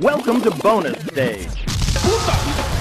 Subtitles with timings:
[0.00, 1.64] Welcome to bonus stage.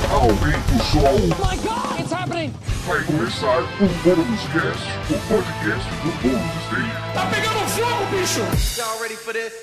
[0.10, 1.29] Aumenta o som.
[1.38, 2.51] my god, it's happening!
[2.88, 7.13] Vai começar o Bônus Cast, o podcast do Bônus Stage.
[7.13, 8.81] Tá pegando fogo, bicho!
[8.81, 9.54] Y'all ready for this?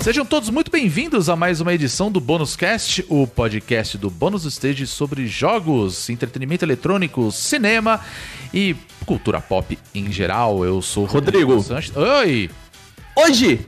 [0.00, 4.46] Sejam todos muito bem-vindos a mais uma edição do Bônus Cast, o podcast do Bônus
[4.46, 8.00] Stage sobre jogos, entretenimento eletrônico, cinema
[8.52, 8.74] e
[9.04, 10.64] cultura pop em geral.
[10.64, 11.62] Eu sou o Rodrigo.
[11.62, 11.94] Sanches.
[11.94, 12.48] Oi!
[13.14, 13.66] Hoje,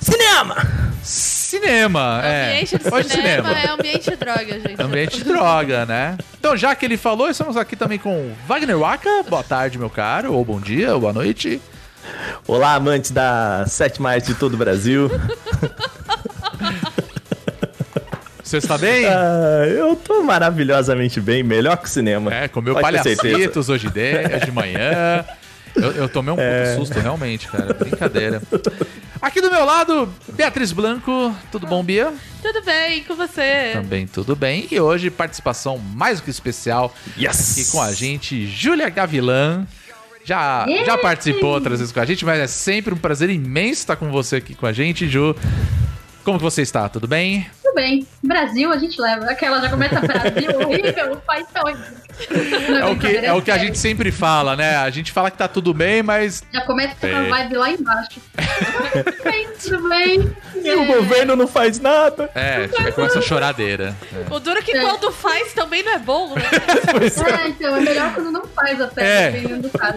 [0.00, 0.56] cinema!
[1.00, 2.50] Cinema, é.
[2.50, 4.82] Ambiente de Hoje cinema, é ambiente de droga, gente.
[4.82, 6.18] Ambiente de droga, né?
[6.40, 9.22] Então, já que ele falou, estamos aqui também com Wagner Waka.
[9.28, 11.60] Boa tarde, meu caro, ou bom dia, ou boa noite.
[12.46, 15.10] Olá, amantes da sétima arte de todo o Brasil.
[18.42, 19.04] Você está bem?
[19.04, 22.32] Ah, eu tô maravilhosamente bem, melhor que o cinema.
[22.32, 24.00] É, comeu Pode palhacitos hoje de,
[24.34, 25.24] hoje de manhã.
[25.76, 26.64] Eu, eu tomei um É.
[26.74, 27.74] pouco susto, realmente, cara.
[27.74, 28.42] Brincadeira.
[29.20, 31.34] Aqui do meu lado, Beatriz Blanco.
[31.52, 32.12] Tudo bom, Bia?
[32.42, 33.70] Tudo bem com você?
[33.74, 34.66] Também tudo bem.
[34.70, 37.52] E hoje, participação mais do que especial Yes!
[37.52, 39.66] aqui com a gente, Júlia Gavilã.
[40.28, 43.96] Já, já participou outras vezes com a gente, mas é sempre um prazer imenso estar
[43.96, 45.34] com você aqui com a gente, Ju.
[46.28, 46.86] Como você está?
[46.90, 47.48] Tudo bem?
[47.62, 48.06] Tudo bem.
[48.22, 49.24] Brasil a gente leva.
[49.30, 51.86] Aquela já começa Brasil, horrível, o país tá horrível.
[52.68, 54.76] Não, É o, que, é o que a gente sempre fala, né?
[54.76, 57.14] A gente fala que tá tudo bem, mas Já começa com É.
[57.14, 58.20] a vibe lá embaixo.
[58.36, 60.36] tudo bem, tudo bem.
[60.62, 62.30] E o governo não faz nada.
[62.34, 63.96] É, aí começa a choradeira.
[64.30, 64.82] O duro é que É.
[64.82, 66.42] quando faz também não é bom, né?
[67.42, 69.30] É, então, é melhor quando não faz até, É.
[69.30, 69.96] dependendo do caso.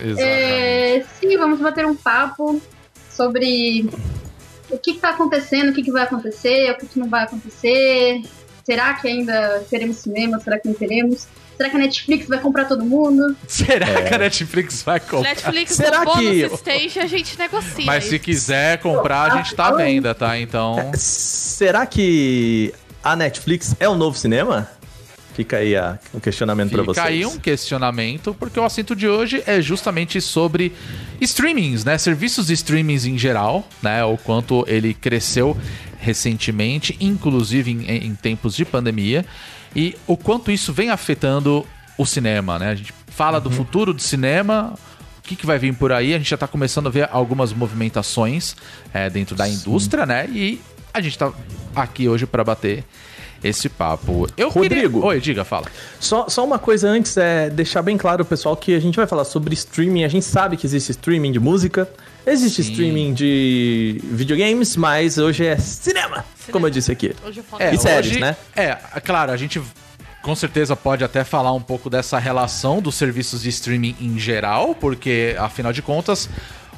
[0.00, 0.22] Exatamente.
[0.22, 2.62] É, sim, vamos bater um papo
[3.10, 3.90] sobre
[4.70, 7.24] o que, que tá acontecendo, o que, que vai acontecer, o que, que não vai
[7.24, 8.22] acontecer.
[8.64, 10.40] Será que ainda teremos cinema?
[10.40, 11.26] Será que não teremos?
[11.56, 13.34] Será que a Netflix vai comprar todo mundo?
[13.46, 14.02] Será É.
[14.02, 15.30] que a Netflix vai comprar?
[15.30, 17.84] Netflix Será no que- stage a gente negocia.
[17.86, 20.38] Mas se quiser comprar, a gente tá à venda, tá?
[20.38, 20.90] Então.
[20.94, 24.68] Será que a Netflix é o novo cinema?
[25.36, 27.06] Fica aí a- um questionamento Fica vocês.
[27.06, 30.72] aí um questionamento, porque o assunto de hoje é justamente sobre
[31.20, 31.98] streamings, né?
[31.98, 34.02] Serviços de streamings em geral, né?
[34.02, 35.54] O quanto ele cresceu
[36.00, 39.26] recentemente, inclusive em, em tempos de pandemia,
[39.74, 41.66] e o quanto isso vem afetando
[41.98, 42.70] o cinema, né?
[42.70, 44.74] A gente fala do futuro do cinema,
[45.18, 47.52] o que, que vai vir por aí, a gente já tá começando a ver algumas
[47.52, 48.56] movimentações
[48.94, 50.26] é, dentro da indústria, né?
[50.32, 50.60] E
[50.94, 51.30] a gente tá
[51.74, 52.84] aqui hoje para bater
[53.42, 54.28] esse papo.
[54.36, 55.00] Eu Rodrigo.
[55.00, 55.06] queria...
[55.06, 55.66] Oi, diga, fala.
[56.00, 59.24] Só, só uma coisa antes, é deixar bem claro, pessoal, que a gente vai falar
[59.24, 60.04] sobre streaming.
[60.04, 61.88] A gente sabe que existe streaming de música,
[62.26, 62.70] existe Sim.
[62.72, 67.14] streaming de videogames, mas hoje é cinema, como eu disse aqui.
[67.24, 68.36] Hoje eu falo E séries, né?
[68.54, 69.60] É, claro, a gente
[70.22, 74.74] com certeza pode até falar um pouco dessa relação dos serviços de streaming em geral,
[74.74, 76.28] porque afinal de contas,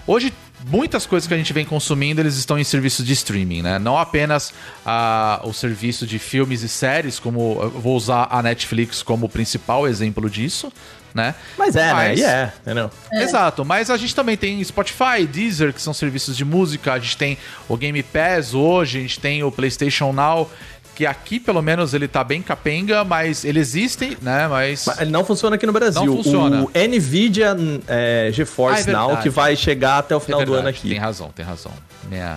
[0.08, 0.32] hoje
[0.66, 3.78] muitas coisas que a gente vem consumindo, eles estão em serviços de streaming, né?
[3.78, 4.52] Não apenas
[4.84, 9.86] ah, o serviço de filmes e séries, como eu vou usar a Netflix como principal
[9.86, 10.72] exemplo disso,
[11.14, 11.34] né?
[11.56, 12.26] Mas é, Mas- né?
[12.26, 12.90] E é, entendeu?
[13.12, 17.16] Exato, mas a gente também tem Spotify, Deezer, que são serviços de música, a gente
[17.16, 20.50] tem o Game Pass hoje, a gente tem o PlayStation Now,
[20.98, 24.48] que aqui pelo menos ele tá bem capenga, mas ele existe, né?
[24.48, 24.84] Mas.
[24.84, 26.04] Mas ele não funciona aqui no Brasil.
[26.04, 26.64] Não funciona.
[26.64, 28.92] O Nvidia é, GeForce Ah, é.
[28.92, 30.88] Now, que vai chegar até o É final do ano aqui.
[30.88, 31.70] Tem razão, tem razão.
[32.10, 32.36] Minha...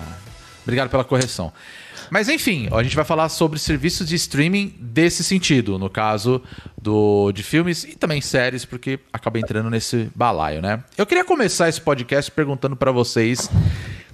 [0.62, 1.52] Obrigado pela correção.
[2.08, 6.40] Mas enfim, a gente vai falar sobre serviços de streaming desse sentido, no caso
[6.80, 10.84] do de filmes e também séries, porque acaba entrando nesse balaio, né?
[10.96, 13.50] Eu queria começar esse podcast perguntando pra vocês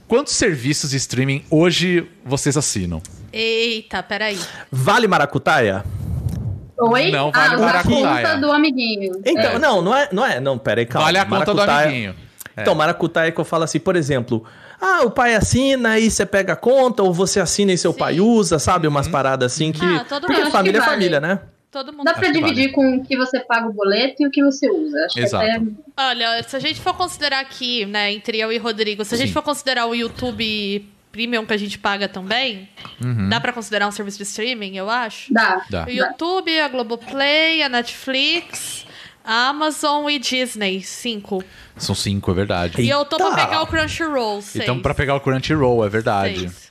[0.09, 3.01] quantos serviços de streaming hoje vocês assinam?
[3.33, 4.39] Eita, peraí.
[4.73, 5.85] Vale Maracutaia?
[6.81, 7.11] Oi?
[7.11, 8.27] Não vale ah, o a maracutaia.
[8.29, 9.21] conta do amiguinho.
[9.25, 9.59] Então, É.
[9.59, 10.41] não, não é, não é.
[10.41, 11.07] Não, pera aí, calma.
[11.07, 12.15] Vale a conta do amiguinho.
[12.57, 12.63] É.
[12.63, 14.45] Então, maracutaia que eu falo assim, por exemplo,
[14.81, 17.99] ah, o pai assina e você pega a conta, ou você assina e seu Sim.
[17.99, 18.87] pai usa, sabe?
[18.87, 18.95] Uhum.
[18.95, 19.85] Umas paradas assim que.
[19.85, 21.35] Ah, todo Porque família é Acho que família, vale.
[21.35, 21.41] né?
[21.71, 22.05] Todo mundo.
[22.05, 25.05] Dá pra dividir com o que você paga o boleto e o que você usa.
[25.05, 25.45] Acho Exato.
[25.45, 25.65] que até
[26.11, 29.29] Olha, se a gente for considerar aqui, né, entre eu e Rodrigo, se a gente
[29.29, 29.33] Sim.
[29.35, 32.69] for considerar o YouTube Premium que a gente paga também,
[33.05, 33.29] Uhum.
[33.29, 35.33] dá pra considerar um serviço de streaming, eu acho?
[35.33, 35.63] dá.
[35.69, 35.85] Dá.
[35.87, 38.87] O YouTube, a Globoplay, a Netflix,
[39.25, 41.43] a Amazon e Disney, cinco.
[41.77, 42.81] São cinco, é verdade.
[42.81, 44.63] E eu tô pra pegar o Crunchyroll, seis.
[44.65, 46.41] Então, pra pegar o Crunchyroll, é verdade.
[46.41, 46.68] Seis.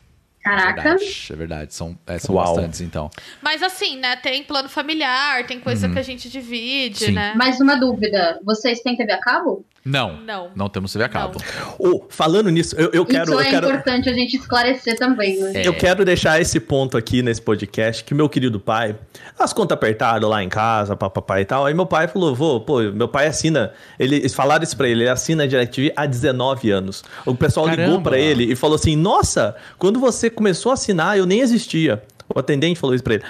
[0.47, 0.81] Caraca.
[0.81, 1.73] Verdade, é verdade.
[1.73, 2.55] São, é, são Uau.
[2.55, 3.09] bastantes, então.
[3.41, 7.11] Mas assim, né, tem plano familiar, tem coisa que a gente divide, Sim.
[7.11, 7.33] né?
[7.35, 8.39] Mais uma dúvida.
[8.43, 9.65] Vocês têm TV a cabo?
[9.87, 10.17] Não.
[10.21, 10.51] Não.
[10.53, 11.39] Não temos TV a cabo.
[11.79, 13.23] Ô, falando nisso, eu, eu quero.
[13.23, 13.67] Isso eu é quero...
[13.67, 15.61] importante a gente esclarecer também, né?
[15.61, 15.67] É.
[15.67, 18.97] Eu quero deixar esse ponto aqui nesse podcast, que meu querido pai,
[19.39, 22.81] as contas apertadas lá em casa, papapá e tal, aí meu pai falou, vô, pô,
[22.81, 26.69] meu pai assina, ele, eles falaram isso pra ele, ele assina a DirecTV há 19
[26.69, 27.03] anos.
[27.25, 28.09] O pessoal ligou Caramba.
[28.09, 32.03] pra ele e falou assim, nossa, quando você começou a assinar, eu nem existia.
[32.33, 33.23] O atendente falou isso pra ele.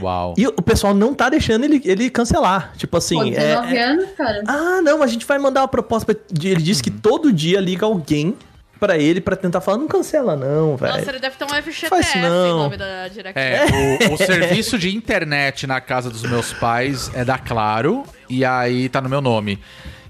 [0.00, 0.34] Uau.
[0.36, 2.72] E o pessoal não tá deixando ele, ele cancelar.
[2.76, 4.42] Tipo assim, Pô, é- 19 é, anos, cara.
[4.46, 6.14] ah, não, a gente vai mandar uma proposta.
[6.14, 6.22] Pra...
[6.42, 8.36] Ele disse que todo dia liga alguém
[8.78, 10.96] pra ele pra tentar falar, não cancela não, velho.
[10.96, 12.58] Nossa, ele deve ter um Faz FGTS em não.
[12.58, 13.40] nome da DirecTV.
[13.40, 18.44] É, o, o serviço de internet na casa dos meus pais é da Claro, e
[18.44, 19.58] aí tá no meu nome.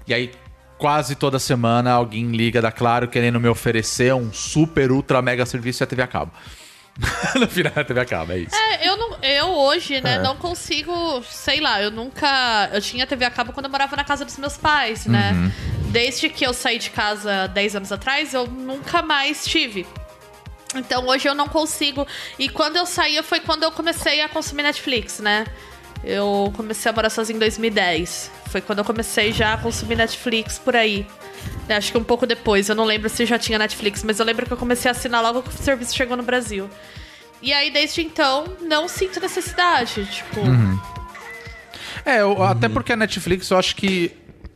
[0.07, 0.31] E aí,
[0.83, 5.81] quase toda semana, alguém liga da Claro querendo me oferecer um super, ultra, mega serviço
[5.81, 6.33] e a TV a cabo.
[7.39, 8.53] no final, a TV a cabo, é isso.
[8.53, 10.19] É, eu, não, eu hoje, né, É.
[10.21, 12.69] não consigo, sei lá, eu nunca.
[12.73, 15.31] Eu tinha TV a cabo quando eu morava na casa dos meus pais, né?
[15.31, 15.51] Uhum.
[15.91, 19.87] Desde que eu saí de casa 10 anos atrás, eu nunca mais tive.
[20.75, 22.05] Então hoje eu não consigo.
[22.37, 25.45] E quando eu saía foi quando eu comecei a consumir Netflix, né?
[26.03, 28.29] Eu comecei a morar sozinha em 2010.
[28.49, 31.07] Foi quando eu comecei já a consumir Netflix por aí.
[31.69, 34.45] Acho que um pouco depois, eu não lembro se já tinha Netflix, mas eu lembro
[34.45, 36.69] que eu comecei a assinar logo que o serviço chegou no Brasil.
[37.41, 40.05] E aí, desde então, não sinto necessidade.
[40.05, 40.41] Tipo,
[42.05, 44.11] É, eu- até porque a Netflix, eu acho que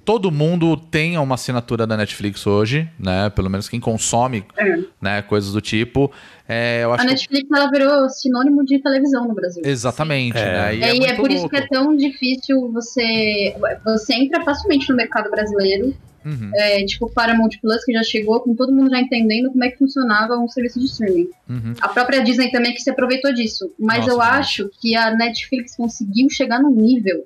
[0.08, 3.30] todo mundo tem uma assinatura da Netflix hoje, né?
[3.30, 4.78] Pelo menos quem consome, É.
[5.02, 5.22] né?
[5.22, 6.10] Coisas do tipo.
[6.48, 7.12] É, eu acho A que...
[7.12, 9.62] Netflix ela virou sinônimo de televisão no Brasil.
[9.66, 10.46] Exatamente, É.
[10.46, 10.76] né?
[10.78, 11.50] E É, e é por isso louco.
[11.58, 13.54] que é tão difícil você.
[13.84, 15.94] Você entra facilmente no mercado brasileiro.
[16.26, 19.70] Uhum, É, tipo Paramount Plus, que já chegou com todo mundo já entendendo como é
[19.72, 21.30] que funcionava um serviço de streaming.
[21.50, 21.74] uhum.
[21.82, 23.72] A própria Disney também que se aproveitou disso.
[23.78, 24.40] Mas Nossa, eu demais.
[24.40, 27.24] acho que a Netflix conseguiu chegar num nível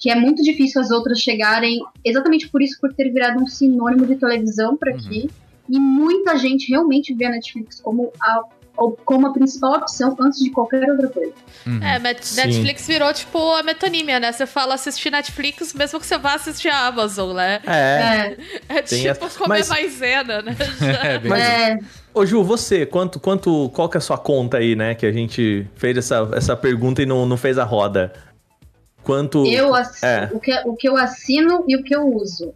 [0.00, 4.06] que é muito difícil as outras chegarem, exatamente por isso, por ter virado um sinônimo
[4.06, 5.28] de televisão por aqui.
[5.68, 8.40] E muita gente realmente vê a Netflix como a,
[9.04, 11.32] como a principal opção antes de qualquer outra coisa.
[11.66, 11.80] uhum.
[11.82, 12.40] É, Met- Sim.
[12.40, 14.32] Netflix virou tipo a metonímia, né?
[14.32, 17.60] Você fala assistir Netflix mesmo que você vá assistir a Amazon, né?
[17.66, 18.36] É.
[18.68, 20.56] É, É tipo essa- comer mas- maisena, né?
[21.04, 21.78] É, bem Mas- é,
[22.12, 24.94] Ô Ju, você, quanto, quanto, qual que é a sua conta aí, né?
[24.96, 28.12] Que a gente fez essa, essa pergunta e não, não fez a roda.
[29.10, 29.44] Quanto.
[29.46, 30.28] eu ass- É.
[30.32, 32.52] o, que, o que eu assino e o que eu uso.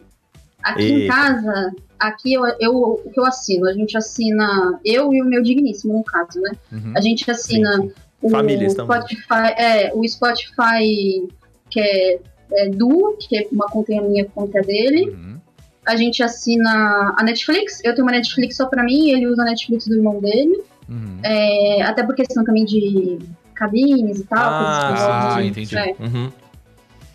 [0.63, 2.73] Aqui em casa, aqui eu, eu,
[3.05, 6.53] o que eu assino, a gente assina, eu e o meu digníssimo, no caso, né?
[6.73, 6.93] Uhum.
[6.97, 7.93] A gente assina Sim, sim.
[8.23, 8.97] o Famílias também.
[8.99, 11.29] Spotify, é, o Spotify
[11.71, 12.19] que é,
[12.53, 15.11] é Duo, que é uma conta minha, conta dele.
[15.11, 15.37] Uhum.
[15.85, 19.45] A gente assina a Netflix, eu tenho uma Netflix só pra mim, ele usa a
[19.45, 20.63] Netflix do irmão dele.
[20.89, 21.19] Uhum.
[21.23, 23.19] É, até por questão também de
[23.55, 24.39] cabines e tal.
[24.51, 25.07] Ah, coisas
[25.37, 25.77] ah, entendi.
[25.77, 26.33] é, Uhum.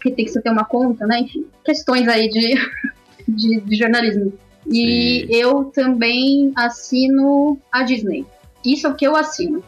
[0.09, 1.19] Que tem que você ter uma conta, né?
[1.19, 2.55] Enfim, questões aí de,
[3.27, 4.33] de, de jornalismo.
[4.67, 5.35] E Sim.
[5.35, 8.25] eu também assino a Disney.
[8.63, 9.63] Isso é o que eu assino.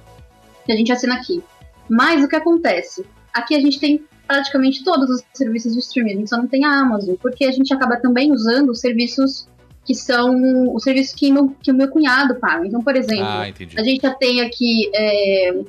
[0.66, 1.42] Que a gente assina aqui.
[1.90, 3.06] Mas o que acontece?
[3.34, 6.64] Aqui a gente tem praticamente todos os serviços de streaming, a gente só não tem
[6.64, 9.46] a Amazon, porque a gente acaba também usando os serviços
[9.84, 12.66] que são os serviços que, meu, que o meu cunhado paga.
[12.66, 15.64] Então, por exemplo, Ah, a gente já tem aqui é,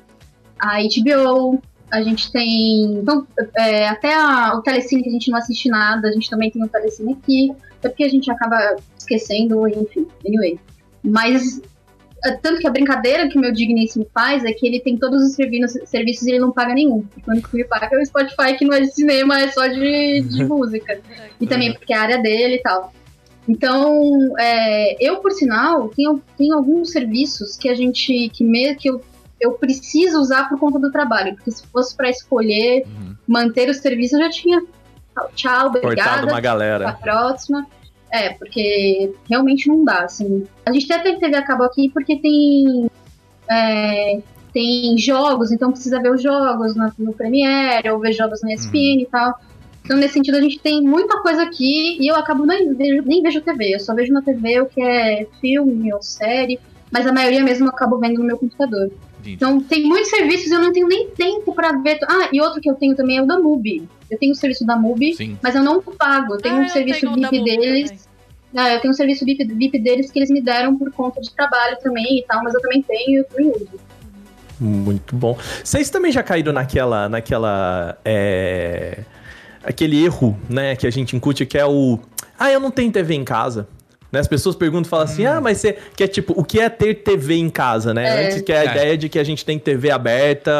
[0.58, 1.60] a HBO,
[1.92, 2.84] a gente tem.
[2.94, 6.50] Então, é, até a- o Telecine que a gente não assiste nada, a gente também
[6.50, 7.52] tem o Telecine aqui.
[7.82, 10.58] É porque a gente acaba esquecendo, enfim, anyway.
[11.04, 11.60] Mas.
[12.24, 15.22] é, Tanto que a brincadeira que o meu digníssimo faz é que ele tem todos
[15.22, 17.04] os serviços, serviços e ele não paga nenhum.
[17.16, 20.20] E quando ele paga é o Spotify, que não é de cinema, é só de,
[20.22, 21.00] de música.
[21.40, 22.92] E também porque é a área dele e tal.
[23.48, 28.28] Então, é, eu, por sinal, tenho, tenho alguns serviços que a gente.
[28.28, 29.00] que, me, que eu,
[29.42, 31.34] eu preciso usar por conta do trabalho.
[31.34, 33.14] Porque se fosse para escolher Uhum.
[33.26, 34.62] manter o serviço, eu já tinha.
[35.34, 36.26] Tchau, Cortado obrigada.
[36.26, 36.92] uma A galera.
[36.94, 37.66] próxima.
[38.10, 40.46] É, porque realmente não dá, assim.
[40.66, 42.88] A gente até tem TV a cabo aqui porque tem.
[43.50, 44.20] é,
[44.52, 49.00] tem jogos, então precisa ver os jogos no, no Premiere, ou ver jogos na ESPN
[49.02, 49.32] e tal.
[49.82, 53.22] Então, nesse sentido, a gente tem muita coisa aqui e eu acabo nem vejo, nem
[53.22, 53.74] vejo TV.
[53.74, 57.64] Eu só vejo na TV o que é filme ou série, mas a maioria mesmo
[57.66, 58.90] eu acabo vendo no meu computador.
[59.22, 59.34] Entendi.
[59.36, 61.98] Então, tem muitos serviços e eu não tenho nem tempo pra ver.
[62.08, 63.88] Ah, e outro que eu tenho também é o da MUBI.
[64.10, 65.38] Eu tenho o serviço da MUBI, Sim.
[65.42, 66.34] mas eu não pago.
[66.34, 68.08] Eu tenho Ah, um eu serviço tenho VIP Mubi deles.
[68.54, 71.32] Ah, eu tenho um serviço VIP, VIP deles que eles me deram por conta de
[71.32, 73.68] trabalho também e tal, mas eu também tenho e eu também uso.
[74.60, 75.38] Muito bom.
[75.64, 77.08] Vocês também já caíram naquela.
[77.08, 77.96] naquela.
[78.04, 78.98] É,
[79.64, 81.98] aquele erro, né, que a gente incute, que é o.
[82.38, 83.68] Ah, eu não tenho TV em casa.
[84.12, 84.20] Né?
[84.20, 86.96] As pessoas perguntam, falam assim, ah, mas você que é tipo, o que é ter
[86.96, 88.04] TV em casa, né?
[88.24, 88.26] É.
[88.26, 88.66] Antes que é a É.
[88.66, 90.52] ideia de que a gente tem TV aberta,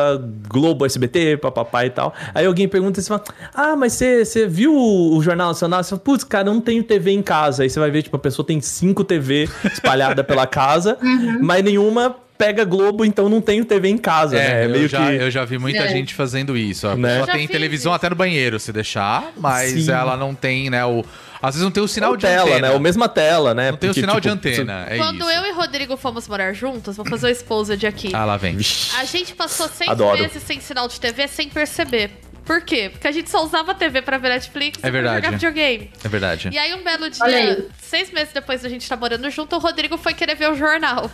[0.49, 2.15] Globo, SBT, papapá e tal.
[2.35, 3.23] Aí alguém pergunta assim, fala,
[3.55, 5.83] ah, mas você, você viu o Jornal Nacional?
[5.85, 7.63] Você fala, putz, cara, eu não tenho TV em casa.
[7.63, 10.97] Aí você vai ver, tipo, a pessoa tem cinco TV espalhada pela casa,
[11.41, 14.65] mas nenhuma pega Globo, então não tenho TV em casa, né?
[14.65, 15.89] É, eu, já, eu já vi muita É.
[15.89, 16.89] gente fazendo isso.
[16.89, 17.19] A Né?
[17.21, 17.97] pessoa tem televisão isso.
[17.97, 19.91] até no banheiro, se deixar, mas Sim.
[19.93, 21.05] ela não tem, né, o...
[21.41, 22.69] Às vezes não tem o sinal Ou de tela, antena.
[22.69, 22.71] né?
[22.75, 23.71] Ou mesma tela, né?
[23.73, 25.31] Não tem o Porque, sinal de tipo, antena, é Quando isso.
[25.31, 28.11] eu e Rodrigo fomos morar juntos, vou fazer o exposed aqui.
[28.15, 28.57] Ah, lá vem.
[28.99, 30.21] A gente passou seis Adoro.
[30.21, 32.11] meses sem sinal de TV sem perceber.
[32.45, 32.89] Por quê?
[32.93, 35.17] Porque a gente só usava TV pra ver Netflix É e verdade.
[35.17, 35.91] jogar videogame.
[36.05, 36.51] É verdade.
[36.53, 39.97] E aí, um belo dia, seis meses depois da gente estar morando junto, o Rodrigo
[39.97, 41.11] foi querer ver o jornal.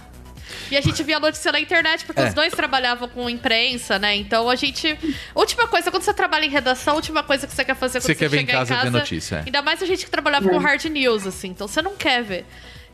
[0.71, 2.28] E a gente via a notícia na internet, porque É.
[2.28, 4.17] os dois trabalhavam com imprensa, né?
[4.17, 4.99] Então a gente.
[5.35, 8.02] Última coisa, quando você trabalha em redação, a última coisa que você quer fazer quando
[8.07, 9.43] Você você, quer ver em chegar casa ver notícia, é.
[9.47, 11.49] Ainda mais a gente que trabalhava com hard news, assim.
[11.49, 12.47] Então você não quer ver.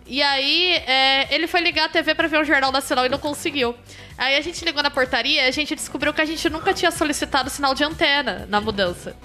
[0.07, 3.19] E aí, é, ele foi ligar a TV pra ver o Jornal Nacional e não
[3.19, 3.75] conseguiu.
[4.19, 6.91] Aí a gente ligou na portaria e a gente descobriu que a gente nunca tinha
[6.91, 9.17] solicitado sinal de antena na mudança.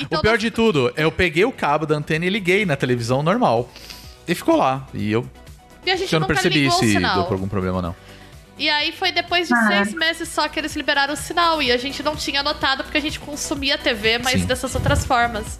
[0.00, 2.76] Então, O pior nós- de tudo, eu peguei o cabo da antena e liguei na
[2.76, 3.68] televisão normal.
[4.26, 4.86] E ficou lá.
[4.94, 5.28] E eu,
[5.84, 7.14] e a gente eu não percebi ligou o se sinal.
[7.16, 7.96] deu por algum problema ou não.
[8.58, 9.84] E aí foi depois de Caraca.
[9.84, 11.62] seis meses só que eles liberaram o sinal.
[11.62, 14.46] E a gente não tinha notado porque a gente consumia TV, mas Sim.
[14.46, 15.58] dessas outras formas.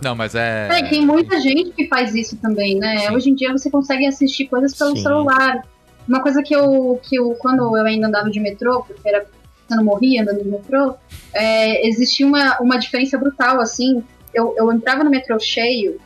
[0.00, 0.68] Não, mas é.
[0.70, 2.98] É, tem muita gente que faz isso também, né?
[2.98, 3.14] Sim.
[3.14, 5.02] Hoje em dia você consegue assistir coisas pelo Sim.
[5.02, 5.66] celular.
[6.08, 9.26] Uma coisa que eu, que eu, quando eu ainda andava de metrô, porque era,
[9.70, 10.94] eu não morria andando de metrô,
[11.34, 14.02] é, existia uma, uma diferença brutal, assim.
[14.32, 16.00] Eu, eu entrava no metrô cheio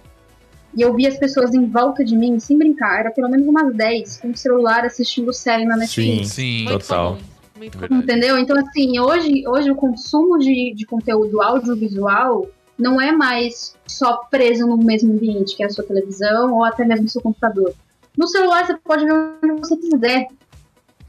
[0.75, 3.75] e eu via as pessoas em volta de mim, sem brincar, era pelo menos umas
[3.75, 6.29] 10, com o celular assistindo série na Netflix.
[6.29, 6.65] Sim.
[6.65, 7.13] Muito Total.
[7.15, 7.23] comum.
[7.59, 7.89] Muito comum.
[7.89, 8.03] Verdade.
[8.05, 8.39] Entendeu?
[8.39, 12.49] Então, assim, hoje, hoje o consumo de, de conteúdo audiovisual
[12.79, 16.85] não é mais só preso no mesmo ambiente, que é a sua televisão ou até
[16.85, 17.73] mesmo o seu computador.
[18.17, 19.13] No celular você pode ver
[19.43, 20.27] onde você quiser.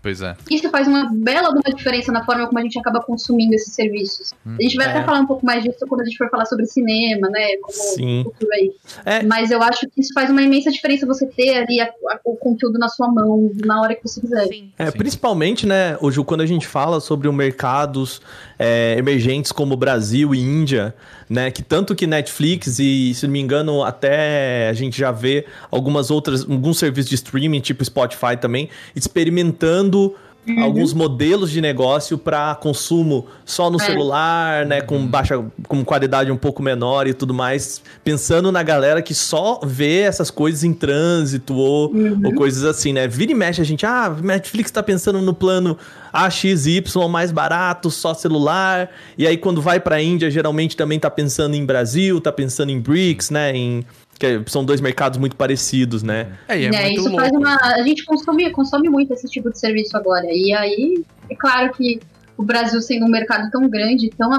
[0.03, 0.35] Pois é.
[0.51, 4.33] Isso faz uma bela uma diferença na forma como a gente acaba consumindo esses serviços.
[4.45, 4.89] A gente vai É.
[4.89, 7.55] até falar um pouco mais disso quando a gente for falar sobre cinema, né?
[7.61, 8.23] Como Sim.
[8.25, 8.71] futuro aí.
[9.05, 9.23] É.
[9.23, 12.35] Mas eu acho que isso faz uma imensa diferença você ter ali a- a- o
[12.35, 14.45] conteúdo na sua mão, na hora que você quiser.
[14.47, 14.73] Sim.
[14.77, 14.97] É, Sim.
[14.97, 18.21] principalmente, né, hoje, quando a gente fala sobre os mercados
[18.59, 20.93] é, emergentes como Brasil e Índia,
[21.33, 25.45] né, que tanto que Netflix e, se não me engano, até a gente já vê
[25.71, 30.13] algumas outras, alguns serviços de streaming, tipo Spotify também, experimentando
[30.61, 33.85] alguns modelos de negócio para consumo só no É.
[33.85, 39.01] celular, né, com baixa, com qualidade um pouco menor e tudo mais, pensando na galera
[39.01, 41.93] que só vê essas coisas em trânsito ou,
[42.25, 43.07] ou coisas assim, né?
[43.07, 45.77] Vira e mexe a gente, ah, Netflix tá pensando no plano
[46.13, 51.55] AXY mais barato, só celular, e aí quando vai pra Índia, geralmente também tá pensando
[51.55, 53.83] em Brasil, tá pensando em BRICS, né, em
[54.19, 56.27] que são dois mercados muito parecidos, né?
[56.47, 57.17] É, e é muito Isso louco.
[57.19, 57.55] faz uma.
[57.55, 60.27] A gente consome, consome muito esse tipo de serviço agora.
[60.31, 61.99] E aí, é claro que
[62.37, 64.29] o Brasil sendo um mercado tão grande, tão,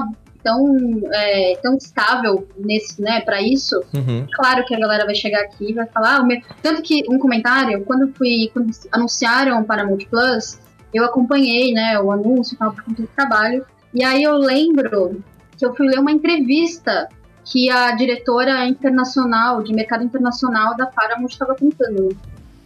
[0.41, 4.25] tão, é, tão estável nesse, né, para isso, Uhum.
[4.33, 6.17] claro que a galera vai chegar aqui e vai falar.
[6.17, 8.49] ah, o meu- Tanto que um comentário, quando eu fui.
[8.53, 10.57] Quando anunciaram o Paramount Plus,
[10.95, 13.65] eu acompanhei, né, o anúncio e tal, por conta do trabalho.
[13.93, 15.23] E aí eu lembro
[15.57, 17.07] que eu fui ler uma entrevista
[17.43, 22.17] que a diretora internacional, de mercado internacional da Paramount estava contando.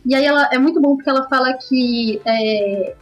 [0.05, 2.21] E aí ela é muito bom porque ela fala que.
[2.25, 2.95] É,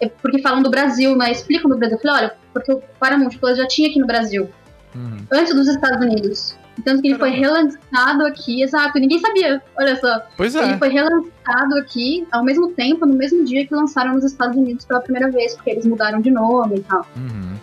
[0.00, 1.30] é porque falam do Brasil, né?
[1.32, 1.96] Explicam do Brasil.
[1.96, 4.48] Eu falei, olha, porque o Paramount Plus já tinha aqui no Brasil,
[4.94, 5.16] Uhum.
[5.32, 6.54] antes dos Estados Unidos.
[6.84, 9.62] Tanto que ele foi relançado aqui, exato, ninguém sabia.
[9.78, 10.22] Olha só.
[10.36, 10.78] Pois Ele é.
[10.78, 15.00] foi relançado aqui ao mesmo tempo, no mesmo dia que lançaram nos Estados Unidos pela
[15.00, 17.06] primeira vez, porque eles mudaram de nome e tal.
[17.16, 17.56] Uhum.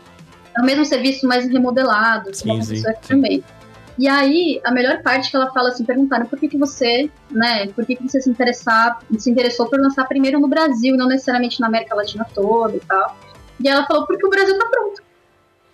[0.56, 3.14] É o mesmo serviço, mais remodelado, Sim, sim, aqui sim.
[3.16, 3.44] também.
[3.98, 7.68] E aí, a melhor parte que ela fala assim, perguntaram por que, que você, né,
[7.68, 11.60] por que, que você se, interessar, se interessou por lançar primeiro no Brasil, não necessariamente
[11.60, 13.18] na América Latina toda e tal.
[13.60, 15.04] E ela falou, porque o Brasil tá pronto.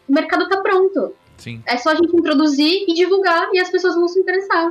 [0.10, 1.14] O mercado tá pronto.
[1.38, 1.62] Sim.
[1.66, 4.66] É só a gente introduzir e divulgar e as pessoas vão se interessar.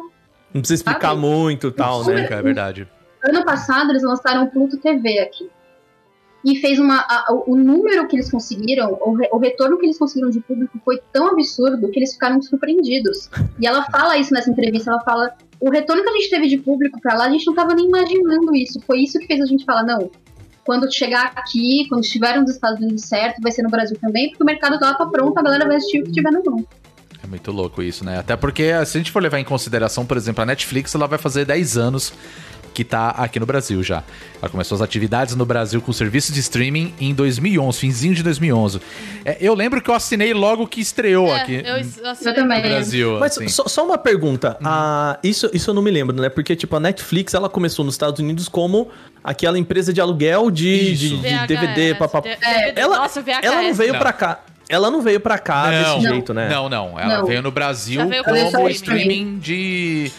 [0.52, 1.20] Não precisa explicar Sabe?
[1.20, 2.26] muito e tal, né?
[2.30, 2.88] É verdade.
[3.24, 5.50] Ano passado eles lançaram o Pluto TV aqui.
[6.44, 6.98] E fez uma.
[7.08, 10.40] a- o- o número que eles conseguiram, o, re- o retorno que eles conseguiram de
[10.40, 13.30] público foi tão absurdo que eles ficaram surpreendidos.
[13.58, 15.34] E ela fala isso nessa entrevista, ela fala.
[15.58, 17.86] O retorno que a gente teve de público pra lá, a gente não tava nem
[17.86, 18.78] imaginando isso.
[18.86, 20.10] Foi isso que fez a gente falar, não.
[20.64, 24.42] Quando chegar aqui, quando estiver nos Estados Unidos certo, vai ser no Brasil também, porque
[24.42, 26.64] o mercado lá tá pronto, a galera vai assistir o que tiver na mão.
[27.22, 28.18] É muito louco isso, né?
[28.18, 31.18] Até porque, se a gente for levar em consideração, por exemplo, a Netflix, ela vai
[31.18, 32.12] fazer 10 anos
[32.74, 34.02] que tá aqui no Brasil já.
[34.42, 38.80] Ela começou as atividades no Brasil com serviços de streaming em 2011, finzinho de 2011.
[39.24, 42.34] É, eu lembro que eu assinei logo que estreou É, aqui eu, no assinei Eu
[42.36, 42.60] também.
[42.62, 43.16] Brasil.
[43.20, 43.48] Mas assim.
[43.48, 44.58] só, só uma pergunta.
[44.62, 46.28] Ah, isso, isso eu não me lembro, né?
[46.28, 48.90] Porque, tipo, a Netflix, ela começou nos Estados Unidos como
[49.22, 52.28] aquela empresa de aluguel de, de, de DVD, papapá.
[52.28, 52.80] DVD.
[52.80, 53.38] Ela, Nossa, VHS.
[53.44, 54.00] ela não veio Não.
[54.00, 54.40] pra cá.
[54.68, 55.98] Ela não veio pra cá Não.
[55.98, 56.48] desse jeito, né?
[56.48, 56.98] Não, não.
[56.98, 57.26] Ela Não.
[57.26, 58.70] veio no Brasil como streaming.
[58.70, 60.10] streaming de,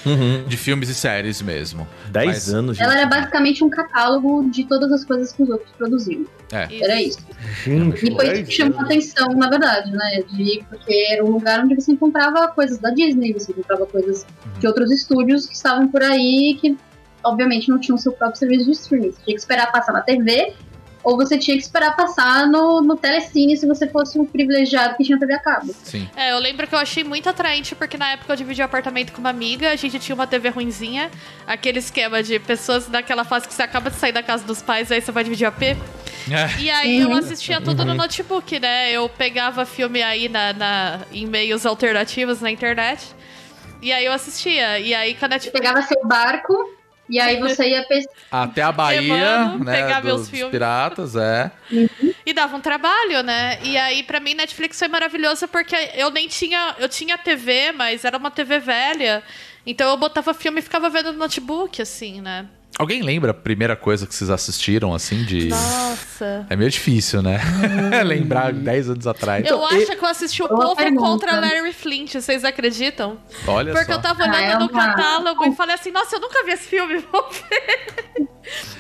[0.47, 1.87] de filmes e séries mesmo.
[2.09, 2.85] Dez Mas- anos, gente.
[2.85, 6.25] Ela era basicamente um catálogo de todas as coisas que os outros produziam.
[6.51, 6.67] É.
[6.79, 7.19] Era isso.
[7.63, 10.23] Gente, E foi isso que chamou atenção, na verdade, né?
[10.31, 14.25] De, porque era um lugar onde você encontrava coisas da Disney, você encontrava coisas
[14.59, 16.77] de outros estúdios que estavam por aí que,
[17.23, 19.11] obviamente, não tinham seu próprio serviço de streaming.
[19.11, 20.53] Você tinha que esperar passar na TV,
[21.05, 25.03] ou você tinha que esperar passar no, no Telecine se você fosse um privilegiado que
[25.03, 25.73] tinha TV a cabo.
[25.83, 26.09] Sim.
[26.15, 29.13] É, eu lembro que eu achei muito atraente, porque na época eu dividi o apartamento
[29.13, 31.11] com uma amiga, a gente tinha uma TV ruinzinha,
[31.45, 34.91] aquele esquema de pessoas naquela fase que você acaba de sair da casa dos pais,
[34.91, 35.77] aí você vai dividir a P.
[36.31, 36.59] É.
[36.59, 37.17] E aí eu Uhum.
[37.17, 38.91] assistia tudo no notebook, né?
[38.91, 43.05] Eu pegava filme aí na, na, em meios alternativos na internet.
[43.79, 44.79] E aí eu assistia.
[44.79, 45.59] E aí com a Você Netflix.
[45.59, 46.74] pegava seu barco,
[47.09, 48.15] e aí você ia pescar.
[48.31, 49.81] Até a Bahia, né?
[49.81, 50.51] pegar meus filmes.
[50.51, 51.51] piratas, é.
[52.25, 53.59] E dava um trabalho, né?
[53.63, 56.75] E aí, pra mim, Netflix foi maravilhoso porque eu nem tinha.
[56.79, 59.23] Eu tinha TV, mas era uma TV velha.
[59.65, 62.47] Então eu botava filme e ficava vendo no notebook, assim, né?
[62.77, 65.47] Alguém lembra a primeira coisa que vocês assistiram, assim, de...
[65.47, 66.45] Nossa.
[66.49, 67.39] É meio difícil, né?
[68.03, 69.45] Lembrar 10 anos atrás.
[69.45, 71.01] eu Então, acho e- que eu assisti o Povo pergunta.
[71.01, 73.17] contra Larry Flint, vocês acreditam?
[73.47, 73.97] Olha Porque só.
[73.97, 76.67] eu tava Ah, olhando é no catálogo e falei assim, nossa, eu nunca vi esse
[76.67, 78.27] filme, vou ver.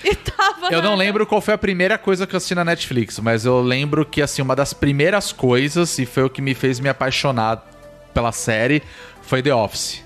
[0.03, 0.67] e tava.
[0.71, 3.45] Eu não na- lembro qual foi a primeira coisa que eu assisti na Netflix, mas
[3.45, 6.89] eu lembro que, assim, uma das primeiras coisas, e foi o que me fez me
[6.89, 7.63] apaixonar
[8.13, 8.83] pela série,
[9.21, 10.03] foi The Office.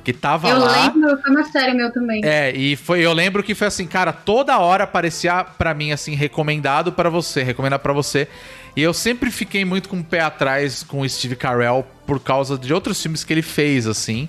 [0.00, 0.84] Porque tava Eu lá...
[0.86, 2.20] lembro, foi uma série meu também.
[2.24, 6.14] É, e foi, eu lembro que foi assim, cara, toda hora aparecia pra mim assim
[6.14, 8.28] recomendado pra você, recomendado pra você.
[8.76, 12.58] E eu sempre fiquei muito com o pé atrás com o Steve Carell por causa
[12.58, 14.28] de outros filmes que ele fez assim,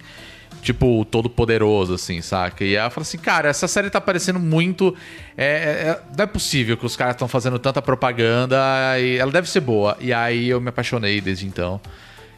[0.62, 2.64] tipo o Todo Poderoso assim, saca?
[2.64, 4.96] E aí eu falei assim, cara, essa série tá parecendo muito
[5.38, 8.58] é, é- é- não é possível que os caras estão fazendo tanta propaganda
[9.00, 9.98] e ela deve ser boa.
[10.00, 11.82] E aí eu me apaixonei desde então.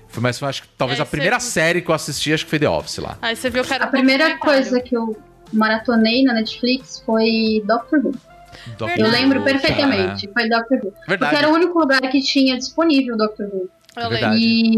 [0.10, 2.50] Foi mais, acho que talvez É, a primeira você- série que eu assisti, acho que
[2.50, 3.18] foi The Office lá.
[3.22, 5.16] Aí você viu que era A primeira coisa que eu
[5.54, 8.12] maratonei na Netflix foi Doctor Who.
[8.12, 9.12] Doctor Eu Verdade.
[9.12, 10.30] lembro Who, perfeitamente.
[10.34, 10.94] Foi Doctor Who.
[11.08, 11.32] Verdade.
[11.32, 13.70] Porque era o único lugar que tinha disponível Doctor Who.
[13.98, 14.34] Eu.
[14.38, 14.76] E,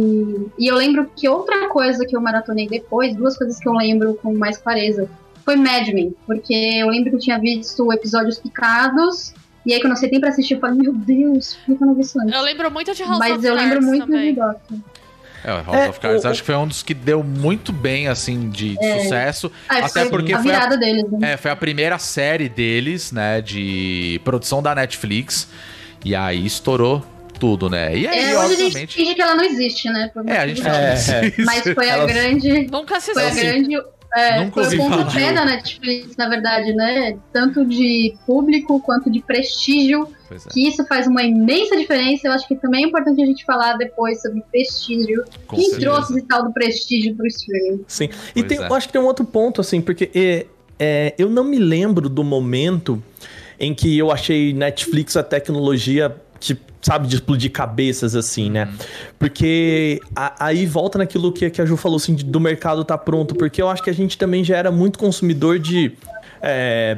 [0.57, 4.15] e eu lembro que outra coisa que eu maratonei depois, duas coisas que eu lembro
[4.15, 5.07] com mais clareza,
[5.45, 6.15] foi Mad Men.
[6.25, 9.33] Porque eu lembro que eu tinha visto episódios picados.
[9.65, 11.93] E aí, quando eu sentei pra assistir, eu falei, meu Deus, por que eu não
[11.93, 12.33] vi isso antes?
[12.33, 14.33] Eu lembro muito de House Mas of eu lembro Cards muito também.
[14.33, 14.77] de Doctor.
[15.43, 17.71] É, o House É, of Cards o- acho que foi um dos que deu muito
[17.71, 19.51] bem, assim, de sucesso.
[19.67, 21.33] Ah, Até foi porque a foi a, virada deles, né?
[21.33, 25.47] é, foi a primeira série deles, né, de produção da Netflix.
[26.05, 27.03] E aí estourou
[27.39, 27.95] tudo, né?
[27.97, 28.95] E aí, É, hoje a gente obviamente...
[28.95, 30.11] finge que ela não existe, né?
[30.27, 30.93] É, a gente fala É.
[31.45, 32.67] Mas foi a Elas- grande.
[32.71, 33.13] Nunca assisti.
[33.13, 33.75] Foi a grande.
[34.13, 35.05] É, Nunca foi o falar.
[35.05, 37.17] pontapé da Netflix, na verdade, né?
[37.31, 40.07] Tanto de público quanto de prestígio.
[40.29, 42.27] É, Que isso faz uma imensa diferença.
[42.27, 45.23] Eu acho que também é importante a gente falar depois sobre prestígio.
[45.47, 45.91] com Quem certeza.
[45.91, 47.85] trouxe esse tal do prestígio pro streaming?
[47.87, 48.09] Sim.
[48.35, 48.67] E tem, é.
[48.67, 50.45] eu acho que tem um outro ponto, assim, porque é,
[50.77, 53.01] é, eu não me lembro do momento
[53.59, 58.65] em que eu achei Netflix a tecnologia que, sabe, de explodir cabeças, assim, né?
[58.65, 58.77] Uhum.
[59.19, 62.97] Porque a- aí volta naquilo que, que a Ju falou, assim, de- do mercado tá
[62.97, 63.35] pronto.
[63.35, 65.93] Porque eu acho que a gente também já era muito consumidor de
[66.41, 66.97] é,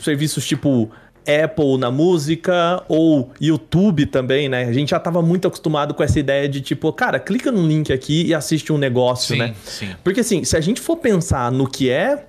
[0.00, 0.90] serviços tipo
[1.26, 4.64] Apple na música ou YouTube também, né?
[4.64, 7.92] A gente já tava muito acostumado com essa ideia de tipo, cara, clica num link
[7.92, 9.54] aqui e assiste um negócio, Sim, né?
[9.62, 9.90] sim.
[10.02, 12.26] Porque assim, se a gente for pensar no que é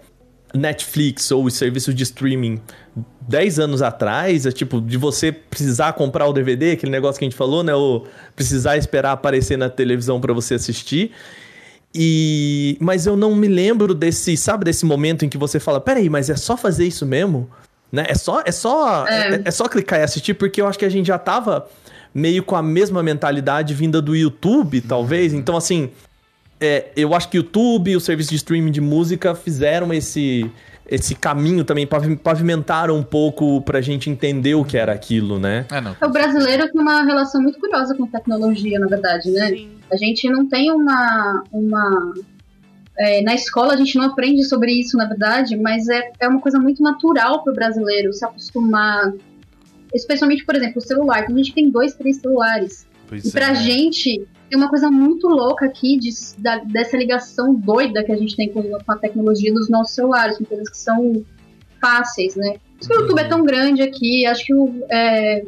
[0.53, 2.59] Netflix ou os serviços de streaming
[3.27, 7.29] 10 anos atrás, é tipo, de você precisar comprar o DVD, aquele negócio que a
[7.29, 7.73] gente falou, né?
[7.75, 11.11] Ou precisar esperar aparecer na televisão para você assistir.
[11.93, 16.09] E mas eu não me lembro desse, sabe, desse momento em que você fala, peraí,
[16.09, 17.49] mas é só fazer isso mesmo?
[17.91, 18.05] Né?
[18.07, 19.41] É só é só é.
[19.45, 21.67] é só clicar e assistir porque eu acho que a gente já tava
[22.13, 25.33] meio com a mesma mentalidade vinda do YouTube, talvez.
[25.33, 25.89] Então assim,
[26.59, 30.49] é, eu acho que o YouTube e o serviço de streaming de música fizeram esse,
[30.89, 35.65] esse caminho também, pavi- pavimentaram um pouco pra gente entender o que era aquilo, né?
[35.71, 35.95] É, não.
[36.01, 39.47] O brasileiro tem uma relação muito curiosa com tecnologia, na verdade, né?
[39.49, 39.69] Sim.
[39.91, 41.43] A gente não tem uma.
[41.51, 42.13] uma
[42.97, 46.41] é, na escola a gente não aprende sobre isso, na verdade, mas é, é uma
[46.41, 49.13] coisa muito natural para o brasileiro se acostumar.
[49.93, 51.25] Especialmente, por exemplo, o celular.
[51.25, 52.85] Tem gente tem dois, três celulares.
[53.07, 53.55] Pois E pra é.
[53.55, 58.35] gente, tem uma coisa muito louca aqui de, da- dessa ligação doida que a gente
[58.35, 60.37] tem com, com a tecnologia dos nossos celulares.
[60.37, 61.25] São coisas que são
[61.79, 62.53] fáceis, né?
[62.53, 64.83] Por isso que o YouTube é tão grande aqui, acho que o.
[64.89, 65.43] É,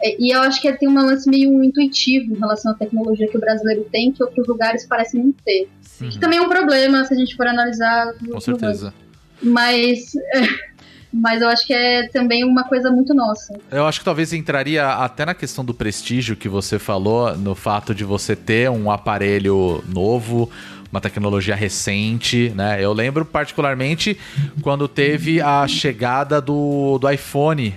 [0.00, 3.36] é, e eu acho que tem um lance meio intuitivo em relação à tecnologia que
[3.36, 5.68] o brasileiro tem, que outros lugares parecem não ter.
[5.80, 6.08] Sim.
[6.10, 8.12] Que também é um problema se a gente for analisar.
[8.30, 8.92] Com certeza.
[9.42, 10.12] Mas.
[11.12, 13.54] Mas eu acho que é também uma coisa muito nossa.
[13.70, 17.94] Eu acho que talvez entraria até na questão do prestígio que você falou, no fato
[17.94, 20.50] de você ter um aparelho novo,
[20.90, 22.82] uma tecnologia recente, né?
[22.82, 24.18] Eu lembro particularmente
[24.62, 27.74] quando teve a chegada do, do iPhone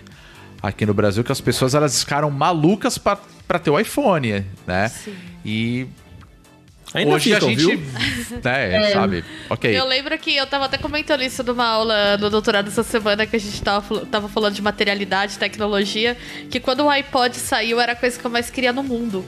[0.61, 4.87] aqui no Brasil, que as pessoas elas ficaram malucas para ter o iPhone, né?
[4.87, 5.15] Sim.
[5.45, 5.87] E
[6.95, 7.79] Ainda hoje ficam, a gente, viu?
[8.43, 9.23] né, sabe?
[9.49, 9.77] Ok.
[9.77, 13.35] Eu lembro que eu tava até comentando isso numa aula no doutorado essa semana que
[13.35, 16.17] a gente tava, tava falando de materialidade, tecnologia,
[16.49, 19.25] que quando o iPod saiu era a coisa que eu mais queria no mundo.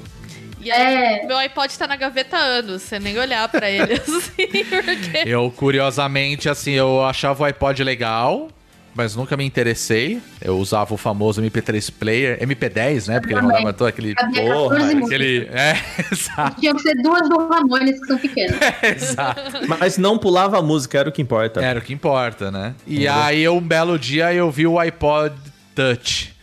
[0.60, 1.26] E aí, É.
[1.28, 5.24] meu iPod tá na gaveta há anos, você nem olhar pra ele assim, porque...
[5.26, 8.50] Eu, curiosamente, assim, eu achava o iPod legal,
[8.98, 10.20] mas nunca me interessei.
[10.42, 13.20] Eu usava o famoso MP3 Player, MP10, né?
[13.20, 14.16] Porque ele rodava todo aquele.
[14.18, 15.06] Havia Porra, 14 músicas.
[15.06, 15.78] aquele é,
[16.12, 18.60] exato, Tinha que ser duas do Ramones que são pequenas.
[18.82, 19.68] exato.
[19.68, 21.64] Mas não pulava a música, era o que importa.
[21.64, 22.74] Era o que importa, né?
[22.88, 25.36] E aí, um belo dia, eu vi o iPod
[25.76, 26.36] Touch.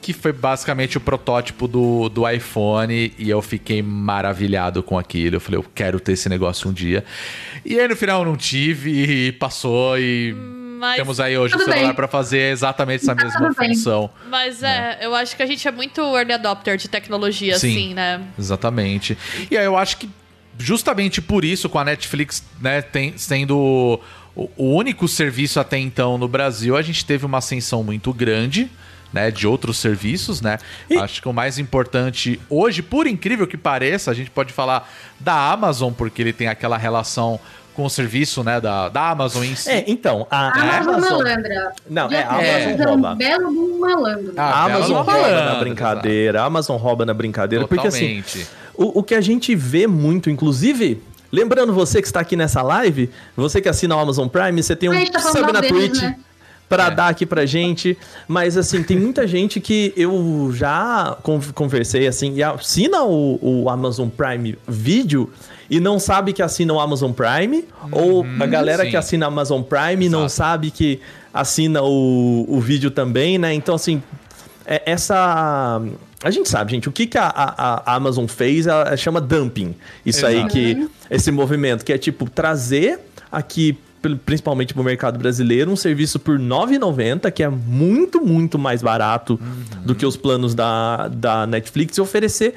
[0.00, 3.12] Que foi basicamente o protótipo do, do iPhone.
[3.16, 5.36] E eu fiquei maravilhado com aquilo.
[5.36, 7.04] Eu falei, eu quero ter esse negócio um dia.
[7.64, 9.28] E aí, no final, eu não tive.
[9.28, 9.96] E passou.
[9.96, 10.34] E
[10.82, 11.94] Mas, temos aí hoje o Tudo celular bem.
[11.94, 13.68] pra fazer exatamente essa Tá mesma tudo bem.
[13.72, 14.10] função.
[14.28, 17.70] mas é, eu acho que a gente é muito early adopter de tecnologia, Sim.
[17.70, 18.20] assim, né?
[18.36, 19.16] Exatamente.
[19.48, 20.10] E aí eu acho que
[20.58, 24.00] justamente por isso, com a Netflix né, tem, sendo
[24.34, 28.68] o, o único serviço até então no Brasil, a gente teve uma ascensão muito grande.
[29.12, 30.56] Né, de outros serviços, né?
[30.98, 34.90] Acho que o mais importante hoje, por incrível que pareça, a gente pode falar
[35.20, 37.38] da Amazon, porque ele tem aquela relação
[37.74, 39.70] com o serviço, né, da, da Amazon em si.
[39.70, 41.18] É, então, a, A Amazon Amazon.
[41.24, 41.72] malandra.
[41.88, 43.14] Não, é, a Amazon é um rouba.
[43.14, 44.32] belo malandro.
[44.36, 48.22] Ah, A ela Amazon rouba malandra, na brincadeira, a Amazon rouba na brincadeira, porque assim,
[48.22, 48.46] Totalmente.
[48.74, 53.08] o, o que a gente vê muito, inclusive, lembrando você que está aqui nessa live,
[53.36, 56.16] você que assina o Amazon Prime, você tem um tá sub na deles, Twitch né?
[56.68, 56.90] pra É.
[56.90, 62.34] dar aqui pra gente, mas assim, tem muita gente que eu já con- conversei assim,
[62.34, 65.30] e assina o, o Amazon Prime Video
[65.72, 68.90] e não sabe que assina o Amazon Prime, ou a galera sim.
[68.90, 70.32] que assina o Amazon Prime não Exato.
[70.34, 71.00] sabe que
[71.32, 73.54] assina o, o vídeo também, né?
[73.54, 74.02] Então, assim,
[74.66, 75.80] é- essa.
[76.22, 79.74] A gente sabe, gente, o que, que a, a- a Amazon fez, ela chama dumping.
[80.04, 80.52] Isso aí Exato.
[80.52, 80.88] que.
[81.10, 86.38] Esse movimento, que é tipo trazer aqui, pr- principalmente pro mercado brasileiro, um serviço por
[86.38, 89.40] R$ 9,90, que é muito, muito mais barato
[89.84, 92.54] do que os planos da, da Netflix, e oferecer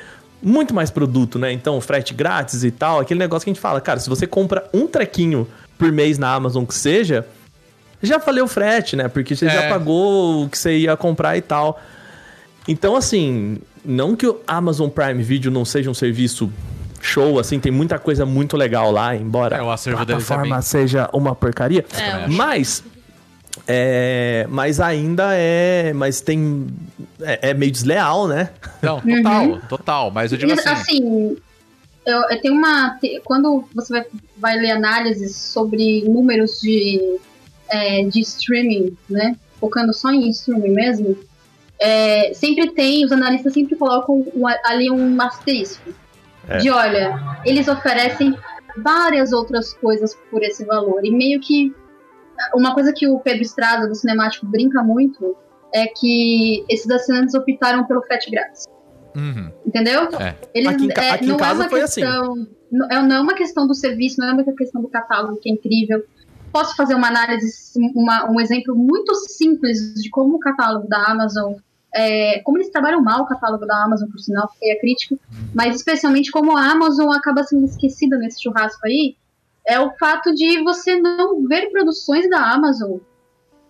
[0.48, 1.52] muito mais produto, né?
[1.52, 4.64] Então, frete grátis e tal, aquele negócio que a gente fala, cara, se você compra
[4.72, 7.26] um trequinho por mês na Amazon que seja,
[8.00, 9.08] já valeu o frete, né?
[9.08, 9.50] Porque você É.
[9.50, 11.82] já pagou o que você ia comprar e tal.
[12.68, 16.52] Então, assim, não que o Amazon Prime Video não seja um serviço
[17.02, 20.62] show, assim, tem muita coisa muito legal lá, embora É, o acervo a é plataforma
[20.62, 21.84] seja uma porcaria.
[21.98, 22.84] É, mas,
[23.68, 26.68] é, mas ainda é, mas tem,
[27.22, 28.52] é, é meio desleal, né?
[28.82, 30.12] Não, total, total.
[30.12, 30.70] Mas eu digo assim.
[30.70, 31.38] assim,
[32.06, 33.00] eu, eu tenho uma.
[33.24, 34.06] Quando você vai,
[34.38, 37.18] vai ler análises sobre números de,
[37.70, 39.36] é, de streaming, né?
[39.60, 41.18] Focando só em streaming mesmo,
[41.80, 44.26] é, sempre tem, os analistas sempre colocam
[44.64, 45.94] ali um asterisco.
[46.48, 46.60] É.
[46.60, 48.38] De olha, eles oferecem
[48.78, 51.04] várias outras coisas por esse valor.
[51.04, 51.74] E meio que.
[52.54, 55.36] Uma coisa que o Pedro Estrada do Cinemático brinca muito
[55.74, 58.66] é que esses assinantes optaram pelo frete grátis.
[59.16, 59.52] Uhum.
[59.66, 60.10] Entendeu?
[60.20, 60.36] É.
[60.54, 62.02] Eles, Aqui em ca- é, aqui em não casa é uma foi assim.
[62.02, 65.38] questão, Não é, não é uma questão do serviço, não é uma questão do catálogo,
[65.42, 66.04] que é incrível.
[66.52, 71.54] Posso fazer uma análise, uma- um exemplo muito simples de como o catálogo da Amazon,
[71.94, 75.18] é, como eles trabalham mal o catálogo da Amazon, por sinal, fiquei a crítica,
[75.54, 79.16] mas especialmente como a Amazon acaba sendo esquecida nesse churrasco aí,
[79.68, 82.98] é o fato de você não ver produções da Amazon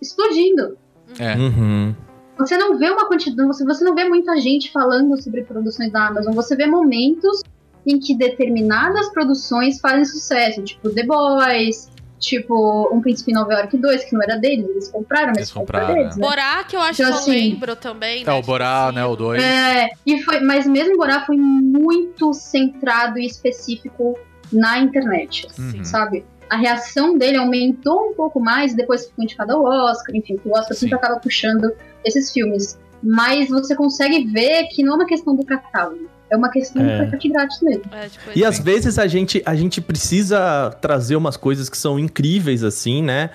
[0.02, 0.78] explodindo.
[1.20, 1.36] É.
[1.36, 1.96] Uhum.
[2.38, 6.08] Você não vê uma quantidade, você, você não vê muita gente falando sobre produções da
[6.08, 6.34] Amazon.
[6.34, 7.42] Você vê momentos
[7.88, 13.78] em que determinadas produções fazem sucesso, tipo The Boys, tipo Um Príncipe em Nova York
[13.78, 16.28] 2, que não era deles, eles compraram, mas Eles compraram, pra eles, né?
[16.28, 18.24] Borá, que eu acho Então, que eu assim, lembro também.
[18.24, 18.96] É né, o Borá, assim.
[18.96, 19.06] né?
[19.06, 19.42] O 2.
[19.42, 24.18] É, e foi, mas mesmo Borá foi muito centrado e específico
[24.52, 25.84] na internet, Uhum.
[25.84, 26.24] sabe?
[26.50, 30.50] A reação dele aumentou um pouco mais depois que ficou indicado ao Oscar, enfim, o
[30.52, 30.82] Oscar Sim.
[30.82, 31.72] sempre acaba puxando
[32.06, 32.78] esses filmes.
[33.04, 37.04] Mas você consegue ver que não é uma questão do catálogo, é uma questão É.
[37.04, 37.84] do frete grátis mesmo.
[37.92, 41.98] É, tipo, E às vezes a gente, a gente precisa trazer umas coisas que são
[42.00, 43.30] incríveis, assim, né?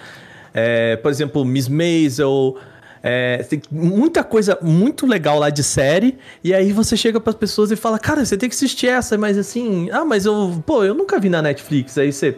[0.55, 2.57] É, por exemplo, Miss Maisel.
[3.02, 6.18] É, tem muita coisa muito legal lá de série.
[6.44, 9.38] E aí você chega pras pessoas e fala, cara, você tem que assistir essa, mas
[9.38, 11.96] assim, ah, mas eu, pô, eu nunca vi na Netflix.
[11.98, 12.36] Aí você.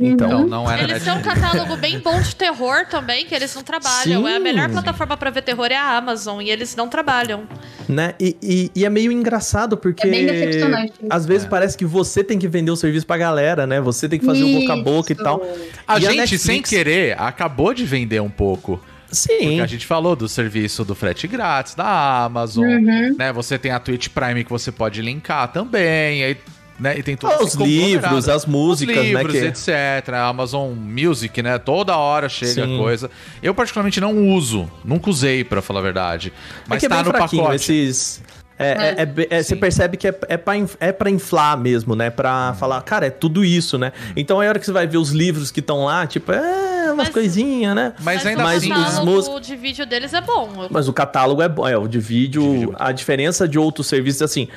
[0.00, 3.52] Então, Não, não era Eles têm um catálogo bem bom de terror também, que eles
[3.52, 4.22] não trabalham.
[4.22, 4.28] Sim.
[4.28, 7.48] É a melhor plataforma pra ver terror é a Amazon, e eles não trabalham.
[7.88, 8.14] né?
[8.20, 10.06] E, e- e é meio engraçado porque.
[10.06, 10.92] É bem decepcionante.
[11.10, 11.48] Às vezes É.
[11.48, 13.80] parece que você tem que vender o serviço pra galera, né?
[13.80, 15.42] Você tem que fazer o boca a boca e tal.
[15.86, 18.80] A E a gente, Netflix- sem querer, acabou de vender um pouco.
[19.10, 19.38] Sim.
[19.38, 23.16] Porque a gente falou do serviço do frete grátis da Amazon, Uhum.
[23.18, 23.32] né?
[23.32, 26.36] Você tem a Twitch Prime que você pode linkar também, aí,
[26.78, 26.98] né?
[26.98, 29.40] E tem todo Ah, os livros, as músicas, Os livros, né?
[29.40, 29.46] Que...
[29.46, 30.08] etc.
[30.14, 31.58] A Amazon Music, né?
[31.58, 32.78] Toda hora chega Sim.
[32.78, 33.10] coisa.
[33.42, 36.32] Eu particularmente não uso, nunca usei, pra falar a verdade.
[36.66, 37.54] Mas é que é tá bem no pacote.
[37.56, 38.22] esses...
[38.60, 42.10] É, é, é é, você percebe que é, é, pra, é pra inflar mesmo, né?
[42.10, 43.92] Pra falar, cara, é tudo isso, né?
[44.16, 46.67] Então aí a hora que você vai ver os livros que estão lá, tipo, é
[46.98, 47.92] umas Mas- coisinhas, né?
[48.00, 50.68] Mas ainda Mas assim, o catálogo de vídeo deles é bom.
[50.70, 52.76] Mas o catálogo é bom, é o de vídeo, De vídeo.
[52.78, 54.48] a diferença de outros serviços, assim,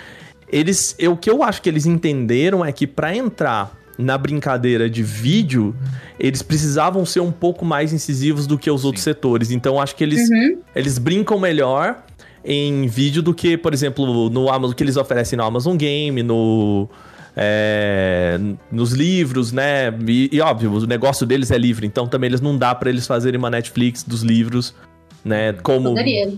[0.52, 4.90] eles, eu, o que eu acho que eles entenderam é que pra entrar na brincadeira
[4.90, 5.76] de vídeo,
[6.20, 9.52] eles precisavam ser um pouco mais incisivos do que os outros setores.
[9.52, 10.58] Então acho que eles, Uhum.
[10.76, 12.04] eles brincam melhor
[12.44, 16.90] em vídeo do que, por exemplo, no Amazon, que eles oferecem no Amazon Game, no.
[17.36, 18.40] É,
[18.72, 19.90] nos livros, né?
[20.08, 23.08] E, e, óbvio, o negócio deles é livre, então também eles não dá pra eles
[23.08, 24.76] fazerem uma Netflix dos livros,
[25.24, 25.54] né?
[25.54, 25.90] Como.
[25.90, 26.34] Poderia.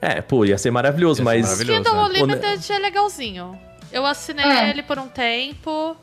[0.00, 1.42] É, pô, ia ser maravilhoso, Ia ser mas.
[1.46, 1.82] maravilhoso.
[1.82, 2.20] Kindle né?
[2.20, 3.58] Unlimited é legalzinho.
[3.92, 4.70] Eu assinei É.
[4.70, 5.96] ele por um tempo.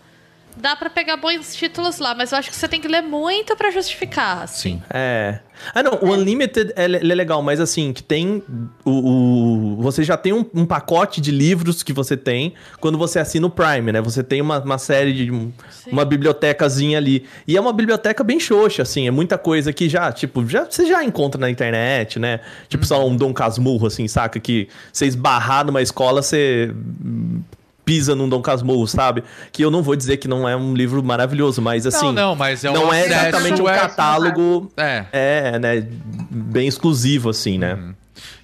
[0.55, 3.55] Dá pra pegar bons títulos lá, mas eu acho que você tem que ler muito
[3.55, 4.43] pra justificar.
[4.43, 4.73] assim.
[4.77, 4.81] Sim.
[4.89, 5.39] É.
[5.73, 8.43] Ah, não, o Unlimited é, é legal, mas assim, que tem
[8.83, 8.91] o.
[8.91, 13.47] o- você já tem um, um pacote de livros que você tem quando você assina
[13.47, 14.01] o Prime, né?
[14.01, 15.31] Você tem uma, uma série de.
[15.31, 15.51] um-
[15.91, 17.25] uma bibliotecazinha ali.
[17.47, 19.07] E é uma biblioteca bem xoxa, assim.
[19.07, 22.39] É muita coisa que já, tipo, já, você já encontra na internet, né?
[22.69, 24.39] Tipo, só um Dom Casmurro, assim, saca?
[24.39, 27.41] Que você esbarrar numa escola, você hum,
[27.85, 29.23] pisa num Dom Casmurro, sabe?
[29.51, 32.05] Que eu não vou dizer que não é um livro maravilhoso, mas assim.
[32.07, 34.71] não, não, mas é um não é exatamente um é- catálogo.
[34.77, 35.05] É.
[35.11, 35.87] É, né?
[36.29, 37.93] Bem exclusivo, assim, né?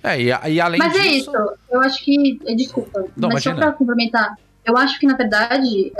[0.03, 1.03] É, e, e além Mas disso.
[1.03, 1.31] é isso.
[1.69, 2.39] Eu acho que.
[2.55, 3.05] Desculpa.
[3.15, 3.67] Não, mas só imagina.
[3.71, 4.35] pra complementar.
[4.65, 5.91] Eu acho que, na verdade,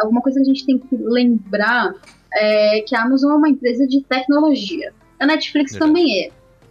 [0.00, 1.92] alguma coisa que a gente tem que lembrar
[2.32, 4.92] é que a Amazon é uma empresa de tecnologia.
[5.18, 5.92] A Netflix Verdade.
[5.92, 6.30] também é.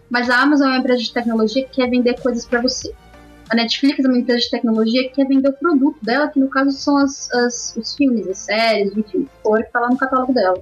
[0.09, 2.93] Mas a Amazon é uma empresa de tecnologia que quer vender coisas pra você.
[3.49, 6.49] A Netflix é uma empresa de tecnologia que quer vender o produto dela, que no
[6.49, 9.89] caso são as, as- os filmes, as séries, enfim, o que for que tá lá
[9.89, 10.57] no catálogo dela.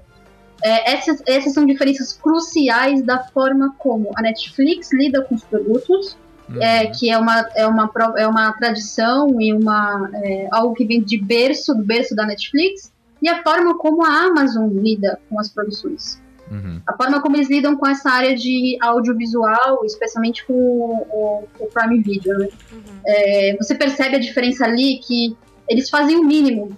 [0.64, 6.18] É, essas, essas são diferenças cruciais da forma como a Netflix lida com os produtos
[6.50, 6.62] Uhum.
[6.62, 11.02] é, que é uma, é, uma, é uma tradição e uma, é, algo que vem
[11.02, 12.92] de berço, do berço da Netflix,
[13.22, 16.22] e a forma como a Amazon lida com as produções.
[16.52, 16.82] Uhum.
[16.86, 22.02] A forma como eles lidam com essa área de audiovisual, especialmente com o, o- Prime
[22.02, 22.38] Video.
[22.38, 22.48] né?
[22.72, 22.82] Uhum.
[23.08, 25.36] É, você percebe a diferença ali que
[25.70, 26.78] eles fazem o mínimo,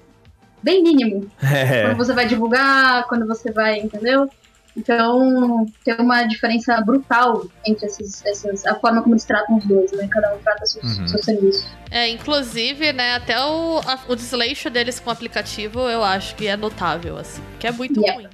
[0.63, 1.84] bem mínimo, É.
[1.88, 4.30] quando você vai divulgar, quando você vai, entendeu?
[4.78, 9.89] Então, tem uma diferença brutal entre esses, essas, a forma como eles tratam os dois,
[9.93, 10.06] né?
[10.12, 11.08] Cada um trata seus, Uhum.
[11.08, 11.65] seus serviços.
[11.89, 16.45] É, inclusive, né, até o, a- o desleixo deles com o aplicativo eu acho que
[16.47, 17.41] é notável, assim.
[17.58, 18.21] Que é muito Yeah.
[18.21, 18.30] ruim.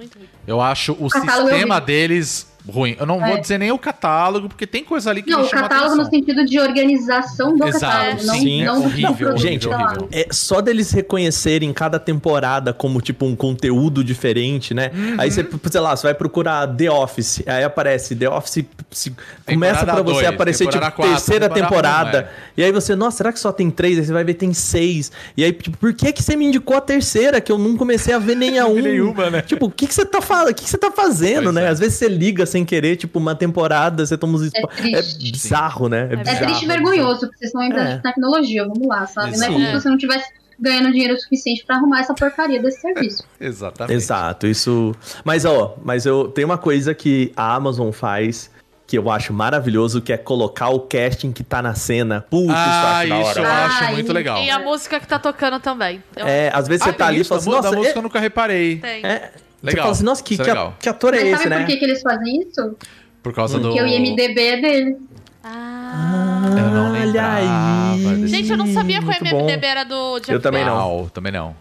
[0.00, 0.28] Muito ruim.
[0.46, 2.96] Eu acho o catálogo eu sistema deles ruim.
[2.98, 3.40] Eu não vou É.
[3.40, 6.04] dizer nem o catálogo, porque tem coisa ali que Não, me o catálogo atenção.
[6.04, 10.08] no sentido de organização do Exato, catálogo, não, sim, não é horrível, Gente, horrível.
[10.12, 14.90] É só deles reconhecerem cada temporada como, tipo, um conteúdo diferente, né?
[14.94, 15.14] Uhum.
[15.18, 19.12] Aí você, sei lá, você vai procurar The Office, aí aparece The Office, se-
[19.46, 22.18] começa pra você dois, aparecer, tipo, quatro, terceira temporada temporada.
[22.18, 22.28] um, é.
[22.56, 23.98] E aí você, nossa, será que só tem três?
[23.98, 25.10] Aí você vai ver, tem seis.
[25.36, 28.12] E aí, tipo, por que que você me indicou a terceira, que eu não comecei
[28.12, 28.74] a ver nem a um?
[28.80, 29.42] Nenhuma, né?
[29.42, 30.50] Tipo, o que que você tá falando?
[30.50, 31.64] O que que você tá fazendo, Pois né?
[31.64, 31.68] é.
[31.68, 34.50] Às vezes você liga sem querer, tipo, uma temporada, você toma uns...
[34.50, 35.28] triste.
[35.28, 36.08] É bizarro, né?
[36.10, 36.38] É É bizarro.
[36.44, 37.96] triste e vergonhoso, porque vocês são empresa É.
[37.96, 39.36] de tecnologia, vamos lá, sabe?
[39.38, 42.80] Não é como se você não tivesse ganhando dinheiro suficiente pra arrumar essa porcaria desse
[42.82, 43.24] serviço.
[43.40, 43.94] Exatamente.
[43.96, 44.94] Exato, isso.
[45.24, 48.50] Mas ó, mas eu tenho uma coisa que a Amazon faz
[48.86, 52.26] que eu acho maravilhoso, que é colocar o casting que tá na cena.
[52.28, 54.42] Putz, Ah, isso eu acho isso da eu acho Ai, muito legal.
[54.42, 56.02] E a música que tá tocando também.
[56.16, 57.76] Eu- É, às vezes você Ah, tá tem ali e isso, fala assim, nossa, da
[57.76, 58.78] música é- eu nunca reparei.
[58.80, 59.06] Tem.
[59.06, 59.82] é, Você Legal.
[59.84, 61.58] fala assim, nossa, que, é que, que ator é Mas esse, sabe né?
[61.58, 62.76] por que, que eles fazem isso?
[63.22, 63.68] Por causa do.
[63.68, 64.96] Porque o IMDB é dele.
[65.44, 66.40] Ah.
[66.46, 69.66] Eu não Olha lembrava desse- Gente, eu não sabia que o IMDB bom.
[69.66, 71.08] era do Jeff Eu também não.
[71.08, 71.54] Também não.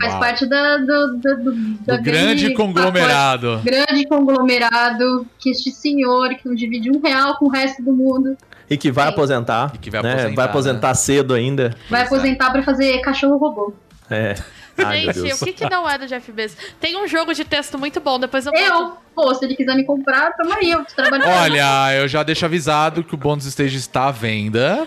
[0.00, 0.20] Faz Uau.
[0.20, 3.60] parte da, do, do, do, Do grande conglomerado.
[3.62, 7.92] pacote- grande conglomerado que este senhor que não divide um real com o resto do
[7.92, 8.36] mundo
[8.68, 9.12] E que vai Sim.
[9.12, 9.72] aposentar.
[9.74, 10.12] E que vai né?
[10.14, 11.76] aposentar, Vai aposentar cedo ainda.
[11.88, 12.04] vai é.
[12.04, 13.72] aposentar pra fazer cachorro robô.
[14.10, 14.34] É.
[14.78, 16.56] Ai, Gente, o que, que não é do Jeff Bezos?
[16.80, 18.52] Tem um jogo de texto muito bom, depois eu.
[18.54, 21.24] Eu, pô, se ele quiser me comprar, tamo aí, eu trabalho.
[21.26, 24.86] Olha, eu já deixo avisado que o bônus stage está à venda.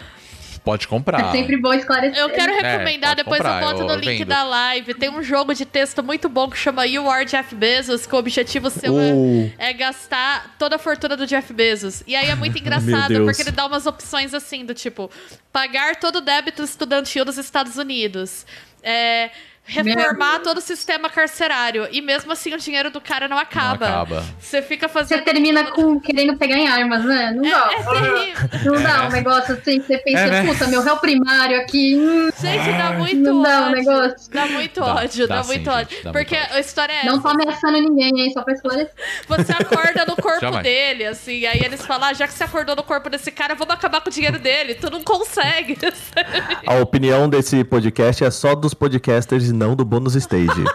[0.64, 1.30] Pode comprar.
[1.30, 2.20] É sempre bom esclarecer.
[2.22, 4.28] Eu quero É, recomendar, pode depois comprar, eu boto no eu link vendo.
[4.28, 4.94] da live.
[4.96, 8.18] Tem um jogo de texto muito bom que chama You Are Jeff Bezos, que o
[8.18, 9.50] objetivo seu Uh.
[9.58, 12.04] é, é gastar toda a fortuna do Jeff Bezos.
[12.06, 15.10] E aí é muito engraçado, porque ele dá umas opções assim, do tipo,
[15.54, 18.46] pagar todo o débito estudantil dos Estados Unidos.
[18.84, 19.30] É,
[19.68, 21.88] reformar todo o sistema carcerário.
[21.92, 23.86] E mesmo assim o dinheiro do cara não acaba.
[23.88, 24.26] acaba.
[24.40, 25.24] Você fica Você fazendo.
[25.24, 27.34] termina com querendo pegar em armas, né?
[27.36, 27.70] Não dá.
[27.72, 28.50] É terrível.
[28.74, 30.46] Não dá um negócio assim, que você pensa, É, né?
[30.46, 31.96] puta, meu réu primário aqui.
[31.98, 33.76] hum, Gente, dá muito Não dá um ódio.
[33.76, 34.32] negócio.
[34.32, 36.04] Dá muito Dá, ódio, dá dá, sim, muito gente, ódio.
[36.04, 37.22] dá Porque muito a história é não essa.
[37.22, 38.32] tô ameaçando ninguém, hein?
[38.34, 38.92] Só pra esclarecer.
[39.28, 40.64] Você acorda no corpo Jamais.
[40.64, 43.74] dele, assim, aí eles falam, ah, já que você acordou no corpo desse cara, vamos
[43.74, 44.76] acabar com o dinheiro dele.
[44.76, 45.78] Tu não consegue.
[46.66, 50.64] A opinião desse podcast é só dos podcasters não do bônus stage.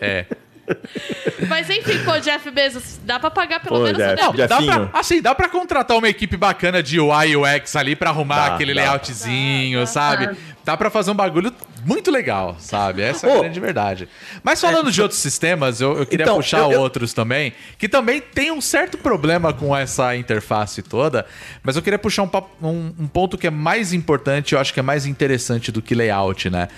[0.00, 0.26] É.
[1.48, 4.48] Mas enfim, pô, Jeff Bezos, dá pra pagar pelo Pô, menos Jeff, o débito.
[4.48, 8.10] Dá pra, assim, dá pra contratar uma equipe bacana de UI e UX ali pra
[8.10, 8.82] arrumar Dá, aquele dá.
[8.82, 9.90] layoutzinho, Dá, dá.
[9.90, 10.26] sabe?
[10.26, 10.34] Dá.
[10.64, 11.50] Dá pra fazer um bagulho
[11.86, 13.00] muito legal, sabe?
[13.00, 14.06] Essa é a grande verdade.
[14.42, 17.88] Mas falando de outros sistemas, eu, eu queria Então, puxar eu- eu- outros também, que
[17.88, 21.24] também tem um certo problema com essa interface toda,
[21.62, 22.30] mas eu queria puxar um,
[22.62, 25.94] um- um ponto que é mais importante, eu acho que é mais interessante do que
[25.94, 26.68] layout, né?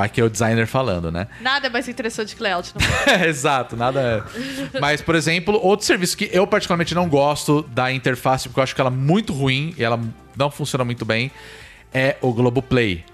[0.00, 1.28] Aqui é o designer falando, né?
[1.40, 2.72] Nada é mais interessante que layout.
[2.74, 3.14] Não.
[3.26, 4.24] Exato, nada.
[4.80, 8.74] Mas, por exemplo, outro serviço que eu particularmente não gosto da interface, porque eu acho
[8.74, 10.00] que ela é muito ruim e ela
[10.36, 11.30] não funciona muito bem,
[11.92, 13.04] é o Globoplay.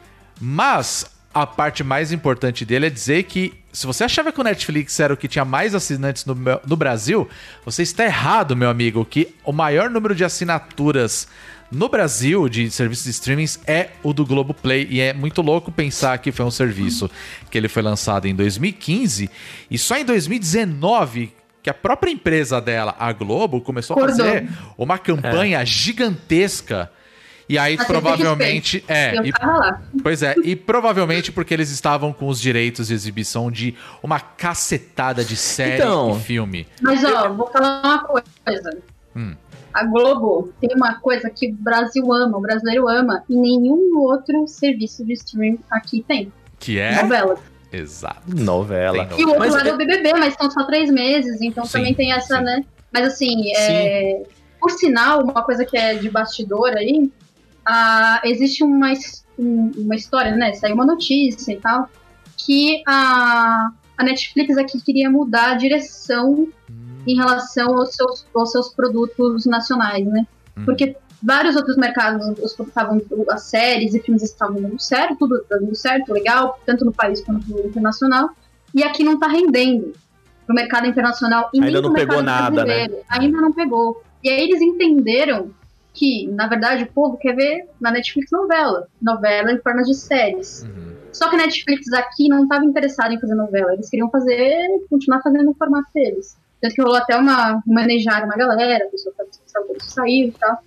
[0.40, 4.98] Mas a parte mais importante dele é dizer que se você achava que o Netflix
[4.98, 7.28] era o que tinha mais assinantes no, no Brasil,
[7.64, 11.28] você está errado, meu amigo, que o maior número de assinaturas
[11.70, 14.86] no Brasil de serviços de streamings é o do Globoplay.
[14.90, 17.10] E é muito louco pensar que foi um serviço
[17.50, 19.30] que ele foi lançado em 2015
[19.70, 24.96] e só em 2019 que a própria empresa dela, a Globo, começou a fazer uma
[24.96, 26.90] campanha gigantesca.
[27.50, 28.84] E aí, A provavelmente.
[28.86, 29.82] É, Eu e- tava lá.
[30.02, 35.24] Pois é, e provavelmente porque eles estavam com os direitos de exibição de uma cacetada
[35.24, 36.14] de série Então.
[36.18, 36.66] e filme.
[36.82, 38.17] Mas, ó, vou falar uma coisa.
[39.82, 39.86] Hum.
[39.86, 44.46] A Globo tem uma coisa que o Brasil ama, o brasileiro ama, e nenhum outro
[44.46, 46.32] serviço de streaming aqui tem.
[46.58, 47.00] Que é.
[47.02, 47.36] Novela.
[47.72, 48.22] Exato.
[48.34, 49.08] Novela.
[49.18, 51.64] E o outro Mas lado é- é o BBB, mas são só três meses, então
[51.64, 52.44] Sim, também tem essa, sim.
[52.44, 52.64] né?
[52.92, 54.22] Mas assim, é,
[54.60, 57.10] por sinal, uma coisa que é de bastidor aí,
[57.66, 58.90] ah, existe uma,
[59.38, 60.54] um- uma história, né?
[60.54, 61.88] Saiu uma notícia e tal,
[62.38, 66.48] que a, a Netflix aqui queria mudar a direção
[67.06, 70.26] em relação aos seus, aos seus produtos nacionais, né?
[70.56, 70.64] Uhum.
[70.64, 75.74] Porque vários outros mercados, os, estavam, as séries e filmes estavam dando certo, tudo dando
[75.74, 78.30] certo, legal, tanto no país quanto no internacional,
[78.74, 79.92] e aqui não tá rendendo
[80.48, 82.88] no mercado internacional e Ainda não pegou nada, né?
[83.08, 84.02] Ainda não pegou.
[84.22, 85.50] E aí eles entenderam
[85.92, 88.86] que, na verdade, o povo quer ver na Netflix novela.
[89.00, 90.62] Novela em forma de séries.
[90.62, 90.94] Uhum.
[91.12, 93.74] Só que a Netflix aqui não estava interessada em fazer novela.
[93.74, 96.36] Eles queriam fazer, continuar fazendo o formato deles.
[96.60, 99.14] Tanto que rolou até uma, manejar uma galera, a pessoa
[99.46, 100.58] saiu, saiu e tal.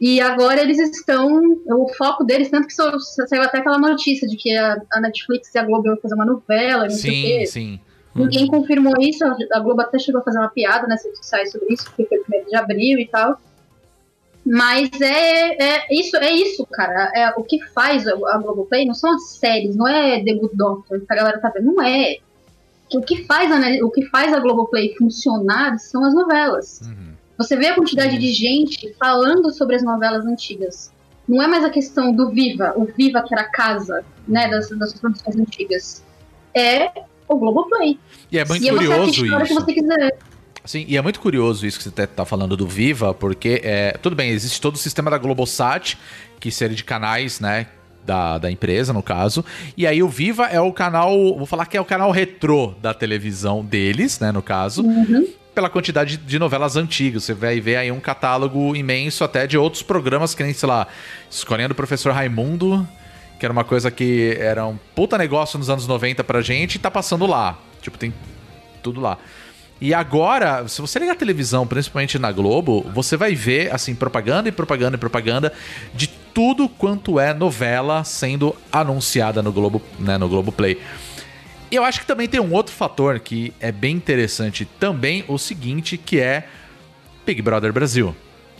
[0.00, 1.40] E agora eles estão.
[1.66, 5.54] O foco deles, tanto que só- saiu até aquela notícia de que a, a Netflix
[5.54, 7.46] e a Globo iam fazer uma novela, não sei o Sim, quê.
[7.46, 7.80] sim.
[8.14, 11.72] Ninguém confirmou isso, a Globo até chegou a fazer uma piada nas redes sociais sobre
[11.72, 13.40] isso, porque foi o primeiro de abril e tal.
[14.44, 17.10] Mas é, é isso, é isso, cara.
[17.14, 20.56] É, o que faz a a Globoplay não são as séries, não é The Good
[20.56, 22.18] Doctor que a galera tá vendo, não é.
[22.94, 26.80] O que faz a, o que faz a Globoplay funcionar são as novelas.
[26.82, 27.12] Uhum.
[27.38, 30.92] Você vê a quantidade de gente falando sobre as novelas antigas.
[31.26, 34.68] Não é mais a questão do Viva, o Viva que era a casa, né, das,
[34.70, 36.02] das produções antigas.
[36.54, 36.90] É
[37.28, 37.98] o Globoplay.
[38.30, 39.60] E é muito e você curioso hora que isso.
[39.60, 40.18] você quiser.
[40.64, 43.92] Sim, e é muito curioso isso que você tá- tá falando do Viva, porque é,
[44.00, 45.98] tudo bem, existe todo o sistema da Globosat,
[46.38, 47.66] que seria de canais, né?
[48.04, 49.44] Da, da empresa, no caso.
[49.76, 51.36] E aí o Viva é o canal.
[51.36, 54.32] Vou falar que é o canal retrô da televisão deles, né?
[54.32, 54.84] No caso.
[55.54, 57.22] Pela quantidade de novelas antigas.
[57.22, 60.88] Você vai ver aí um catálogo imenso até de outros programas, que nem, sei lá,
[61.30, 62.86] Escolhendo o Professor Raimundo,
[63.38, 66.78] que era uma coisa que era um puta negócio nos anos 90 pra gente e
[66.78, 67.58] tá passando lá.
[67.80, 68.12] Tipo, tem
[68.82, 69.18] tudo lá.
[69.80, 74.48] E agora, se você ligar a televisão, principalmente na Globo, você vai ver, assim, propaganda
[74.48, 75.52] e propaganda e propaganda
[75.92, 80.78] de tudo quanto é novela sendo anunciada no Globo, né, no Globoplay.
[81.70, 85.38] E eu acho que também tem um outro fator que é bem interessante também, o
[85.38, 86.46] seguinte, que é
[87.24, 88.14] Big Brother Brasil.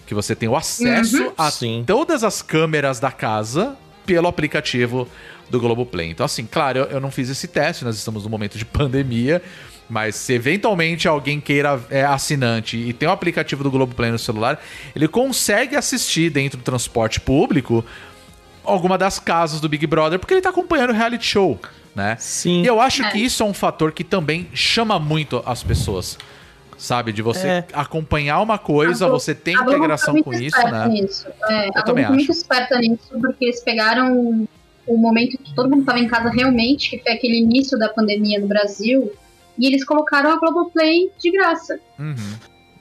[0.06, 1.84] Que você tem o acesso a Sim.
[1.86, 5.06] todas as câmeras da casa pelo aplicativo
[5.50, 6.10] do Globoplay.
[6.10, 9.42] Então, assim, claro, eu, eu não fiz esse teste, nós estamos num momento de pandemia,
[9.88, 14.60] mas se eventualmente alguém queira é assinante e tem o aplicativo do Globoplay no celular,
[14.96, 17.84] ele consegue assistir dentro do transporte público
[18.64, 21.58] alguma das casas do Big Brother, porque ele tá acompanhando o reality show,
[21.94, 22.16] né?
[22.18, 22.62] Sim.
[22.62, 23.10] E eu acho É.
[23.10, 26.16] que isso é um fator que também chama muito as pessoas.
[26.78, 27.12] Sabe?
[27.12, 27.64] De você É.
[27.72, 30.88] acompanhar uma coisa, A Glo- você tem A Globo integração com isso, né?
[30.88, 31.28] Nisso.
[31.48, 34.48] É, a Globo também muito esperta nisso, porque eles pegaram
[34.84, 38.40] o momento que todo mundo estava em casa realmente, que foi aquele início da pandemia
[38.40, 39.12] no Brasil,
[39.58, 42.14] e eles colocaram a Globoplay de graça, Uhum.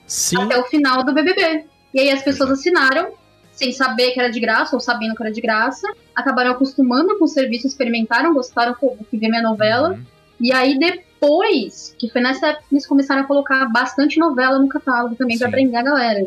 [0.06, 0.42] Sim.
[0.44, 1.66] até o final do BBB.
[1.94, 3.10] E aí as pessoas assinaram,
[3.52, 7.26] sem saber que era de graça, ou sabendo que era de graça, acabaram acostumando com
[7.26, 10.04] o serviço, experimentaram, gostaram, pô, vou ver minha novela, Uhum.
[10.40, 14.68] e aí depois, que foi nessa época que eles começaram a colocar bastante novela no
[14.68, 15.52] catálogo também pra Sim.
[15.52, 16.26] prender a galera.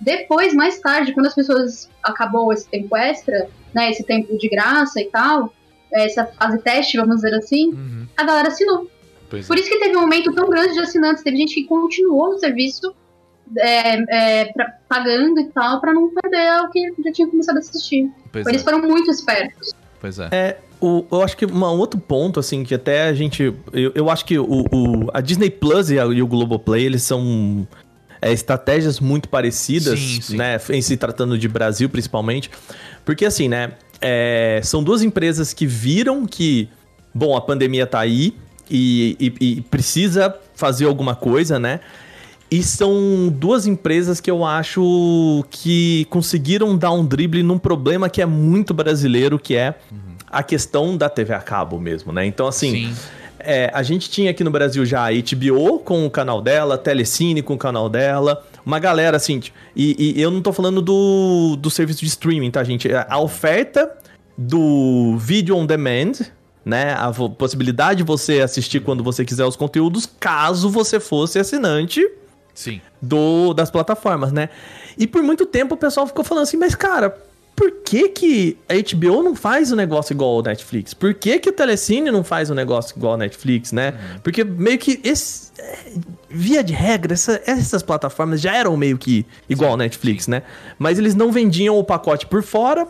[0.00, 5.00] Depois, mais tarde, quando as pessoas acabou esse tempo extra, né, esse tempo de graça
[5.00, 5.52] e tal,
[5.92, 8.06] essa fase teste, vamos dizer assim, Uhum.
[8.16, 8.90] a galera assinou.
[9.32, 9.60] Pois Por é.
[9.60, 12.94] isso que teve um aumento tão grande de assinantes, teve gente que continuou no serviço
[13.56, 17.60] é, é, pra- pagando e tal, pra não perder o que já tinha começado a
[17.60, 18.10] assistir.
[18.30, 18.64] Pois Eles é.
[18.64, 19.72] foram muito espertos.
[20.00, 20.58] Pois é.
[20.80, 23.54] O, eu acho que um outro ponto, assim, que até a gente.
[23.72, 27.02] Eu, eu acho que o, o- a Disney Plus e, a- e o Globoplay, eles
[27.02, 27.66] são
[28.20, 30.36] é, estratégias muito parecidas, Sim, sim.
[30.36, 30.60] né?
[30.70, 32.50] Em se tratando de Brasil, principalmente.
[33.04, 33.72] Porque, assim, né?
[34.04, 36.68] é, são duas empresas que viram que,
[37.14, 38.34] bom, a pandemia tá aí
[38.72, 41.80] e, e- e precisa fazer alguma coisa, né?
[42.50, 48.20] E são duas empresas que eu acho que conseguiram dar um drible num problema que
[48.20, 49.74] é muito brasileiro, que é
[50.30, 52.26] a questão da TV a cabo mesmo, né?
[52.26, 52.94] Então, assim, Sim.
[53.38, 57.40] é, a gente tinha aqui no Brasil já a HBO com o canal dela, Telecine
[57.42, 59.40] com o canal dela, uma galera assim,
[59.74, 62.86] e, e eu não tô falando do, do serviço de streaming, tá, gente?
[63.08, 63.90] A oferta
[64.36, 66.12] do vídeo on demand,
[66.64, 66.94] né?
[66.94, 72.06] A possibilidade de você assistir quando você quiser os conteúdos, caso você fosse assinante
[72.54, 72.80] Sim.
[73.00, 74.48] do, das plataformas, né?
[74.96, 77.16] E por muito tempo o pessoal ficou falando assim, mas cara,
[77.56, 80.94] por que que a HBO não faz o negócio igual ao Netflix?
[80.94, 83.94] Por que que o Telecine não faz o negócio igual ao Netflix, né?
[84.22, 85.78] Porque meio que esse, é,
[86.30, 90.42] via de regra, essa- essas plataformas já eram meio que igual ao Netflix, né?
[90.78, 92.86] Mas eles não vendiam o pacote por fora,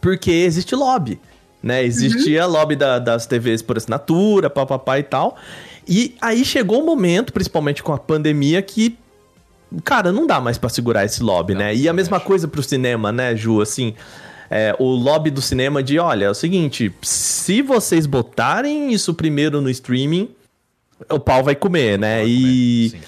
[0.00, 1.20] porque existe lobby,
[1.62, 1.84] né?
[1.84, 5.36] Existia lobby da- das TVs por assinatura, papapá e tal.
[5.88, 8.96] E aí chegou o momento, principalmente com a pandemia, que
[9.84, 11.74] cara, não dá mais pra segurar esse lobby, Não, né?
[11.74, 12.26] E a mesma acho.
[12.26, 13.94] coisa pro cinema, né, Ju, assim,
[14.50, 19.60] é, o lobby do cinema de, olha, é o seguinte, se vocês botarem isso primeiro
[19.60, 20.28] no streaming,
[21.08, 22.24] o pau vai comer, né?
[22.26, 22.98] e Sim.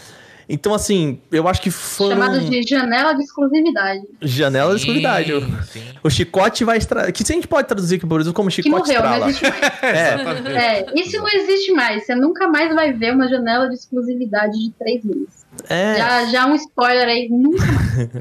[0.48, 4.02] Então assim, eu acho que foram Chamado de janela de exclusividade.
[4.20, 5.32] janela de Sim, exclusividade.
[5.32, 5.82] O, sim.
[6.04, 8.62] o chicote vai estralar, que se a gente pode traduzir aqui por exemplo como Que
[8.62, 9.28] chicote morreu, não estrala.
[9.28, 9.62] existe mais.
[9.82, 12.04] É, É, isso não existe mais.
[12.06, 15.41] Você nunca mais vai ver uma janela de exclusividade de três meses.
[15.68, 17.62] É, Já, já um spoiler aí, nunca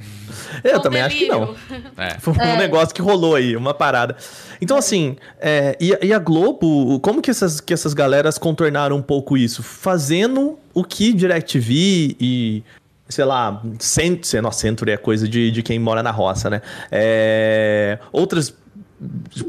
[0.64, 1.54] eu Um também acho que não.
[1.70, 1.92] delírio.
[1.98, 2.20] É.
[2.20, 4.16] Foi um negócio que rolou aí, uma parada.
[4.60, 9.02] Então, assim, é, e, e a Globo, como que essas, que essas galeras contornaram um
[9.02, 9.64] pouco isso?
[9.64, 12.64] Fazendo o que DirecTV e,
[13.08, 16.62] sei lá, Cent, sei, nossa, Century é coisa de, de quem mora na roça, né?
[16.92, 18.54] É, outras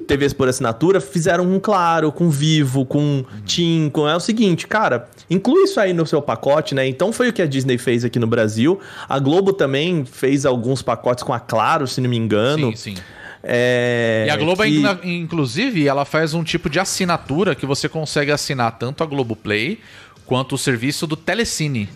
[0.06, 4.08] TVs por assinatura fizeram com Claro, com Vivo, com TIM, com...
[4.08, 6.86] É o seguinte, cara, inclui isso aí no seu pacote, né?
[6.86, 8.80] Então foi o que a Disney fez aqui no Brasil.
[9.08, 12.70] A Globo também fez alguns pacotes com a Claro, se não me engano.
[12.76, 13.02] Sim, sim.
[13.44, 18.30] É, E a Globo, que- inclusive, ela faz um tipo de assinatura que você consegue
[18.30, 19.80] assinar tanto a Globoplay
[20.24, 21.88] quanto o serviço do Telecine.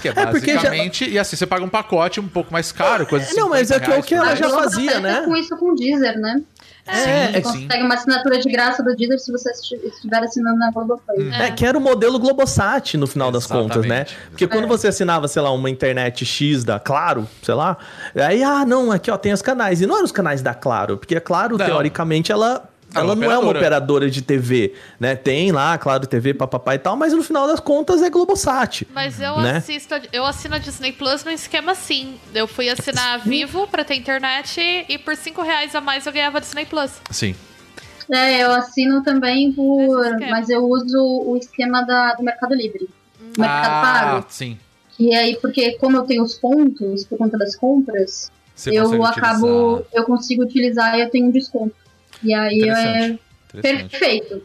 [0.00, 1.08] Que é É, porque já- basicamente.
[1.10, 3.80] E assim, você paga um pacote um pouco mais caro, coisa de Não, mas é
[3.80, 5.22] que é o 50 que ela reais já fazia, né?
[5.24, 6.40] com isso com o Deezer, né?
[6.84, 10.58] É, Você é consegue uma assinatura de graça do Deezer se você esti- estiver assinando
[10.58, 11.30] na Globoplay.
[11.32, 13.74] É, que era o modelo Globosat no final das Exatamente.
[13.74, 14.06] contas, né?
[14.30, 17.76] Porque quando você assinava, sei lá, uma internet X da Claro, sei lá,
[18.16, 19.80] aí, ah, não, aqui ó, tem os canais.
[19.80, 21.64] E não eram os canais da Claro, porque a Claro, Não.
[21.64, 22.68] teoricamente, ela.
[22.94, 24.10] É Ela não é uma operadora.
[24.10, 25.14] de TV, né?
[25.16, 28.86] Tem lá, Claro TV, papapá e tal, mas no final das contas é Globosat.
[28.94, 29.56] Mas eu Né?
[29.56, 32.16] assisto, eu assino a Disney Plus num esquema assim.
[32.34, 36.12] Eu fui assinar a Vivo pra ter internet e por 5 reais a mais eu
[36.12, 36.92] ganhava Disney Plus.
[37.10, 37.34] Sim.
[38.10, 40.18] É, eu assino também por.
[40.28, 42.88] Mas eu uso o esquema da, do Mercado Livre.
[43.34, 43.80] Do Mercado Ah,
[44.12, 44.26] Pago.
[44.28, 44.58] sim.
[44.98, 49.12] E aí, porque como eu tenho os pontos por conta das compras, Você eu utilizar.
[49.18, 49.86] acabo.
[49.92, 51.74] Eu consigo utilizar e eu tenho um desconto.
[52.22, 53.18] E aí é
[53.60, 54.42] perfeito.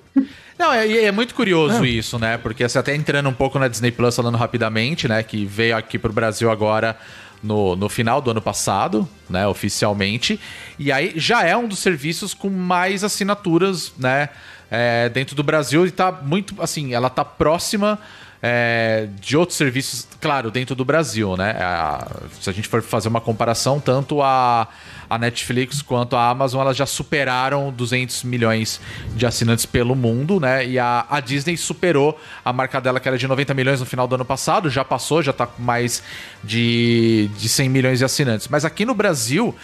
[0.58, 2.38] Não, é, é muito curioso isso, né?
[2.38, 5.22] Porque você até entrando um pouco na Disney Plus falando rapidamente, né?
[5.22, 6.98] Que veio aqui pro Brasil agora
[7.42, 10.40] no, no final do ano passado, né, oficialmente.
[10.78, 14.30] E aí já é um dos serviços com mais assinaturas, né,
[14.70, 18.00] é, dentro do Brasil e tá muito, assim, ela tá próxima
[18.42, 21.52] é, de outros serviços, claro, dentro do Brasil, né?
[21.60, 22.08] A,
[22.40, 24.68] se a gente for fazer uma comparação, tanto a,
[25.10, 28.80] a Netflix quanto a Amazon, elas já superaram 200 milhões
[29.16, 30.66] de assinantes pelo mundo, né?
[30.66, 34.08] E a, a Disney superou a marca dela, que era de 90 milhões no final
[34.08, 36.04] do ano passado, já passou, já tá com mais
[36.44, 38.48] de, de 100 milhões de assinantes.
[38.48, 39.56] Mas aqui no Brasil,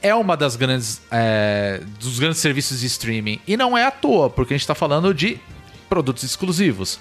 [0.00, 4.28] é uma das grandes é, dos grandes serviços de streaming e não é à toa,
[4.28, 5.38] porque a gente está falando de
[5.88, 6.98] produtos exclusivos.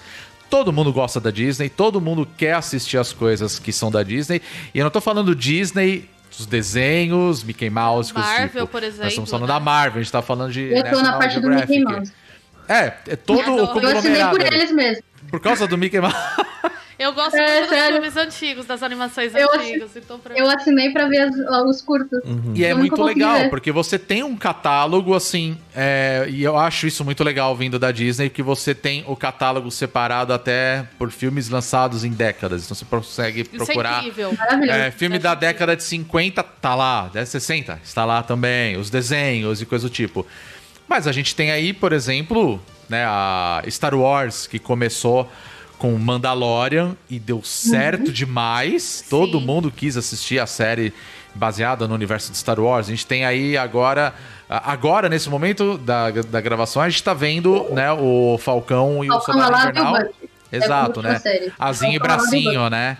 [0.51, 4.41] Todo mundo gosta da Disney, todo mundo quer assistir as coisas que são da Disney.
[4.75, 8.67] E eu não tô falando Disney dos desenhos, Mickey Mouse, Marvel, tipo.
[8.67, 9.53] por exemplo, Nós estamos falando né?
[9.53, 10.61] da Marvel, a gente tá falando de.
[10.73, 11.79] Eu tô na National parte do Geographic.
[11.79, 12.13] Mickey Mouse.
[12.67, 14.37] É, é todo o Eu Eu assinei conglomerado.
[14.37, 15.03] por eles mesmo.
[15.29, 16.15] Por causa do Mickey Mouse.
[17.01, 19.95] Eu gosto É, muito dos filmes antigos, das animações Eu antigas.
[19.95, 21.35] Então, pra Eu assinei pra ver as-
[21.65, 22.19] os curtos.
[22.53, 23.49] E é muito legal, ver.
[23.49, 27.91] porque você tem um catálogo, assim, é, e eu acho isso muito legal vindo da
[27.91, 32.63] Disney, que você tem o catálogo separado até por filmes lançados em décadas.
[32.65, 33.99] Então você consegue Isso é procurar.
[33.99, 34.33] incrível.
[34.37, 34.79] Maravilhoso.
[34.79, 39.61] É, filme da década de 50 tá lá, da 60 está lá também, os desenhos
[39.61, 40.25] e coisa do tipo.
[40.87, 45.31] Mas a gente tem aí, por exemplo, né, a Star Wars, que começou
[45.81, 49.03] com Mandalorian e deu certo demais.
[49.09, 49.45] Todo Sim.
[49.47, 50.93] mundo quis assistir a série
[51.33, 52.85] baseada no universo de Star Wars.
[52.85, 54.13] A gente tem aí agora,
[54.47, 59.13] agora nesse momento da, da gravação, a gente tá vendo, né, o Falcão e o
[59.13, 59.93] Falcão Soldado o Invernal.
[60.03, 60.29] Bucky.
[60.51, 61.21] Exato, É né?
[61.57, 62.97] Asinho e Falcão e bracinho, né?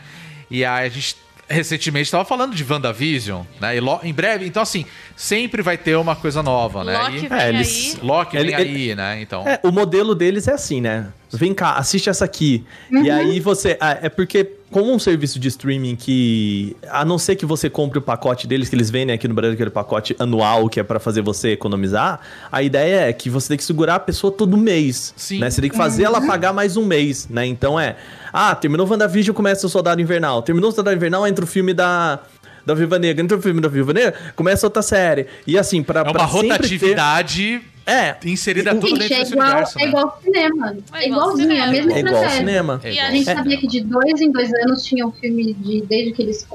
[0.49, 1.15] E aí a gente
[1.47, 3.75] recentemente estava falando de WandaVision, né?
[3.77, 6.97] E lo- em breve, então assim, sempre vai ter uma coisa nova, né?
[6.97, 8.07] Loki E- vem É, eles- aí.
[8.07, 9.21] Loki vem Ele- aí, né?
[9.21, 9.47] Então.
[9.47, 11.07] É, o modelo deles é assim, né?
[11.33, 12.63] Vem cá, assiste essa aqui.
[12.91, 13.03] Uhum.
[13.03, 13.77] E aí você.
[13.79, 16.75] ah, é porque, como um serviço de streaming que.
[16.89, 19.53] A não ser que você compre o pacote deles, que eles vendem aqui no Brasil,
[19.53, 22.19] aquele pacote anual que é pra fazer você economizar,
[22.51, 25.13] a ideia é que você tem que segurar a pessoa todo mês.
[25.15, 25.39] Sim.
[25.39, 25.49] Né?
[25.49, 27.45] Você tem que fazer ela pagar mais um mês, né?
[27.45, 27.95] Então é.
[28.33, 30.41] Ah, terminou o WandaVision, começa o Soldado Invernal.
[30.41, 32.19] Terminou o Soldado Invernal, entra o filme da.
[32.65, 35.27] Da Viúva Negra, entra o filme da Viúva Negra, começa outra série.
[35.47, 39.31] E assim, pra, É pra uma ter- rotatividade É, inserida tudo Gente, dentro é desse
[39.33, 39.87] igual, universo, é né?
[39.89, 40.77] igual ao cinema.
[40.93, 41.71] É igual ao igualzinho, é a cinema.
[41.71, 42.81] mesma é igual cinema.
[42.85, 43.35] E a gente É.
[43.35, 46.47] sabia que de dois em dois anos tinha um filme de desde que eles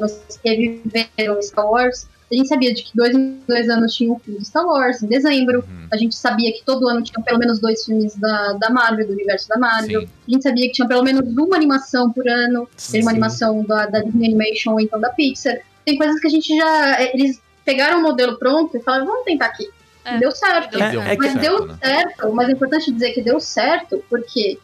[0.44, 2.08] reviveram Star Wars.
[2.30, 5.00] A gente sabia de que dois em dois anos tinha um filme de Star Wars
[5.02, 5.58] em dezembro.
[5.60, 5.86] Uhum.
[5.92, 9.12] A gente sabia que todo ano tinha pelo menos dois filmes da, da Marvel, do
[9.12, 10.00] universo da Marvel.
[10.02, 10.08] Sim.
[10.26, 12.68] A gente sabia que tinha pelo menos uma animação por ano.
[12.90, 13.16] Tem uma Sim.
[13.16, 15.58] animação da, da Disney Animation ou então da Pixar.
[15.86, 17.00] Tem coisas que a gente já.
[17.00, 19.68] é, Eles pegaram o modelo pronto e falaram, vamos tentar aqui.
[20.04, 20.18] É.
[20.18, 20.72] Deu certo.
[20.76, 21.78] Deu É, muito Mas certo, deu né?
[21.82, 24.58] certo, mas é importante dizer que deu certo porque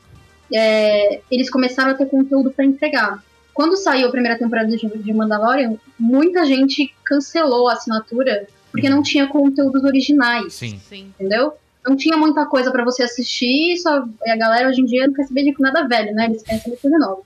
[0.52, 3.22] é, eles começaram a ter conteúdo pra entregar.
[3.54, 9.02] Quando saiu a primeira temporada de, de Mandalorian, muita gente cancelou a assinatura porque não
[9.02, 10.80] tinha conteúdos originais, Sim.
[10.88, 11.12] Sim.
[11.18, 11.52] entendeu?
[11.86, 15.12] Não tinha muita coisa pra você assistir, só e a galera hoje em dia não
[15.14, 16.26] quer saber de nada velho, né?
[16.26, 17.22] Eles querem saber de coisa nova.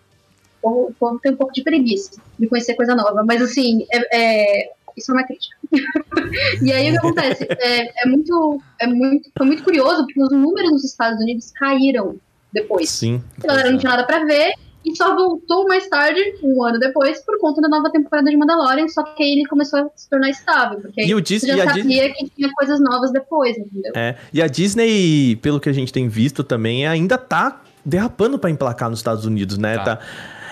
[0.66, 3.86] O povo, o povo tem um pouco de preguiça de conhecer coisa nova, mas assim,
[3.92, 4.16] é,
[4.64, 5.56] é- isso é uma crítica.
[6.62, 7.46] e aí o que acontece?
[7.50, 12.16] É, é muito, é muito, foi muito curioso porque os números nos Estados Unidos caíram
[12.52, 12.88] depois.
[12.90, 13.22] Sim.
[13.44, 14.52] A galera não tinha nada pra ver
[14.84, 18.88] e só voltou mais tarde, um ano depois, por conta da nova temporada de Mandalorian,
[18.88, 21.56] só que aí ele começou a se tornar estável, porque E o Dis- você já
[21.56, 23.92] e a sabia que tinha coisas novas depois, entendeu?
[23.96, 28.48] É, e a Disney, pelo que a gente tem visto também, ainda tá derrapando pra
[28.48, 29.76] emplacar nos Estados Unidos, né?
[29.76, 29.96] Tá.
[29.96, 29.98] Tá.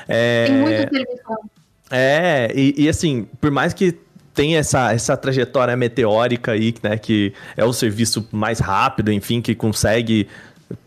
[0.08, 1.36] É, Tem muita televisão.
[1.90, 3.96] é e, e assim, por mais que
[4.34, 6.98] tenha essa, essa trajetória meteórica aí, né?
[6.98, 10.26] Que é o serviço mais rápido, enfim, que consegue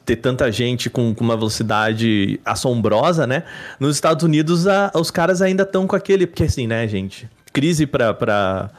[0.05, 3.43] ter tanta gente com, com uma velocidade assombrosa, né?
[3.79, 6.27] Nos Estados Unidos, a- os caras ainda estão com aquele...
[6.27, 7.29] Porque assim, né, gente?
[7.53, 8.13] Crise pra...
[8.13, 8.69] pra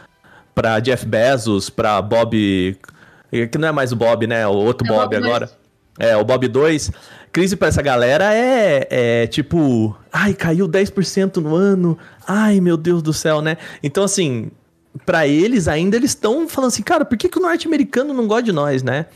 [0.54, 2.76] para Jeff Bezos, pra Bob.
[3.30, 4.44] Que não é mais o Bob, né?
[4.44, 5.46] O outro É Bob Bob agora.
[5.46, 5.58] dois.
[5.98, 6.90] É, o Bob 2.
[7.32, 9.96] Crise pra essa galera é, é tipo.
[10.12, 11.98] Ai, caiu 10% no ano.
[12.26, 13.56] Ai, meu Deus do céu, né?
[13.82, 14.50] Então, assim.
[15.04, 18.44] Pra eles, ainda eles estão falando assim, cara, por que, que o norte-americano não gosta
[18.44, 19.06] de nós, né?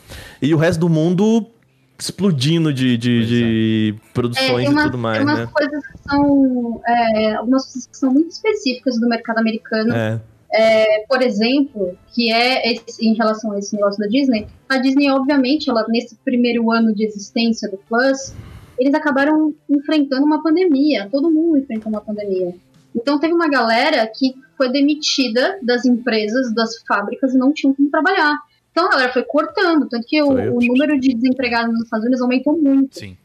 [0.41, 1.51] E o resto do mundo
[1.99, 3.25] explodindo de, de, é.
[3.25, 5.49] de É, produções tem umas, e tudo mais, tem umas né?
[5.53, 6.81] coisas que são.
[6.87, 9.95] é, algumas coisas que são muito específicas do mercado americano.
[9.95, 10.21] É.
[10.55, 15.11] É, por exemplo, que é esse- em relação a esse negócio da Disney, a Disney,
[15.11, 18.35] obviamente, ela nesse primeiro ano de existência do Plus,
[18.79, 21.09] eles acabaram enfrentando uma pandemia.
[21.11, 22.55] Todo mundo enfrentou uma pandemia.
[22.95, 27.91] Então teve uma galera que foi demitida das empresas, das fábricas e não tinham como
[27.91, 28.37] trabalhar.
[28.71, 32.21] Então a galera foi cortando, tanto que o, o número de desempregados nos Estados Unidos
[32.23, 32.99] aumentou muito.
[32.99, 33.17] Sim.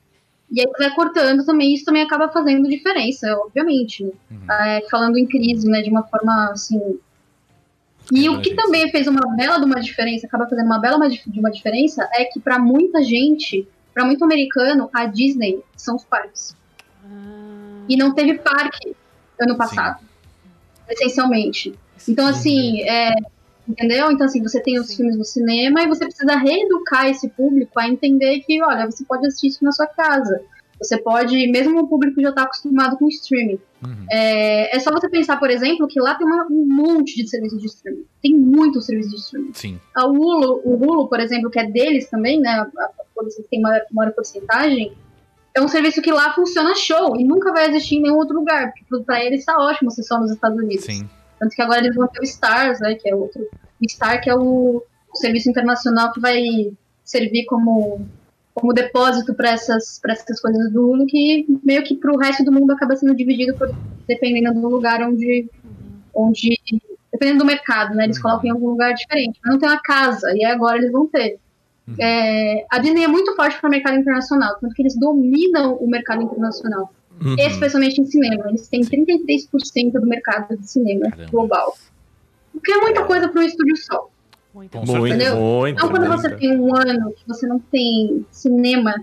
[0.50, 4.06] E aí vai cortando também, isso também acaba fazendo diferença, obviamente.
[4.30, 4.78] né?
[4.78, 6.80] É, falando em crise, né, de uma forma assim.
[8.12, 11.40] E o que também fez uma bela de uma diferença, acaba fazendo uma bela de
[11.40, 16.56] uma diferença, é que para muita gente, para muito americano, a Disney são os parques.
[17.90, 18.96] E não teve parque
[19.40, 20.04] ano passado,
[20.90, 21.74] essencialmente.
[22.08, 23.14] Então, assim, é,
[23.68, 24.12] entendeu?
[24.12, 24.98] Então, assim, você tem os Sim.
[24.98, 29.26] filmes no cinema e você precisa reeducar esse público a entender que, olha, você pode
[29.28, 30.42] assistir isso na sua casa.
[30.80, 33.60] Você pode, mesmo o público já está acostumado com streaming.
[33.84, 34.06] Uhum.
[34.12, 37.60] É, é só você pensar, por exemplo, que lá tem uma- um monte de serviços
[37.60, 38.06] de streaming.
[38.22, 39.52] Tem muitos serviços de streaming.
[39.54, 39.80] Sim.
[39.96, 42.50] A Hulu, o Hulu, por exemplo, que é deles também, né?
[42.50, 42.68] A,
[43.50, 44.94] tem maior, maior porcentagem,
[45.56, 48.72] é um serviço que lá funciona show e nunca vai existir em nenhum outro lugar.
[48.88, 50.86] Porque pra eles tá ótimo ser só nos Estados Unidos.
[50.86, 51.10] Sim.
[51.40, 52.94] Tanto que agora eles vão ter o Stars, né?
[52.96, 53.42] Que é outro.
[53.82, 56.44] O Star, que é o, o serviço internacional que vai
[57.04, 58.06] servir como,
[58.60, 62.52] como depósito para essas, pra essas coisas do Hulu, que meio que pro resto do
[62.52, 63.70] mundo acaba sendo dividido por,
[64.08, 65.50] dependendo do lugar onde.
[66.14, 66.58] onde
[67.12, 68.04] dependendo do mercado, né?
[68.04, 68.24] Eles Uhum.
[68.24, 69.40] colocam em algum lugar diferente.
[69.44, 71.40] Mas não tem uma casa, e agora eles vão ter.
[71.88, 71.96] Uhum.
[72.00, 75.88] É, a Disney é muito forte para o mercado internacional, tanto que eles dominam o
[75.90, 76.92] mercado internacional
[77.24, 77.36] Uhum.
[77.40, 78.46] especialmente em cinema.
[78.50, 81.32] Eles têm 33% do mercado de cinema Caramba.
[81.32, 81.78] global.
[82.54, 84.08] O que é muita coisa para um estúdio só.
[84.58, 84.78] Muito.
[84.80, 85.08] Muito.
[85.08, 85.36] Entendeu?
[85.36, 85.78] muito.
[85.78, 86.20] Então, quando muito.
[86.22, 88.96] você tem um ano que você não tem cinema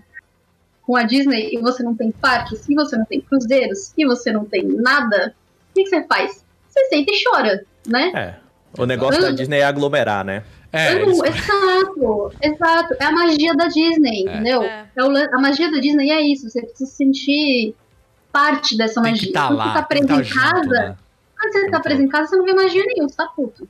[0.82, 4.32] com a Disney e você não tem parques, e você não tem cruzeiros, e você
[4.32, 5.32] não tem nada,
[5.70, 6.44] o que, que você faz?
[6.68, 8.12] Você senta e chora, né?
[8.14, 8.34] É.
[8.76, 10.42] O negócio da Disney é aglomerar, né?
[10.72, 12.94] É, eles- Exato, exato.
[12.98, 14.62] É a magia da Disney, entendeu?
[14.64, 14.86] É.
[14.96, 17.76] É o a magia da Disney é isso, você precisa se sentir
[18.32, 19.28] parte dessa tem magia.
[19.28, 20.96] que tá Quando lá, você tá que preso tá em junto, casa, né?
[21.38, 23.68] Quando você tá preso em casa, você não vê magia nenhuma, você tá puto.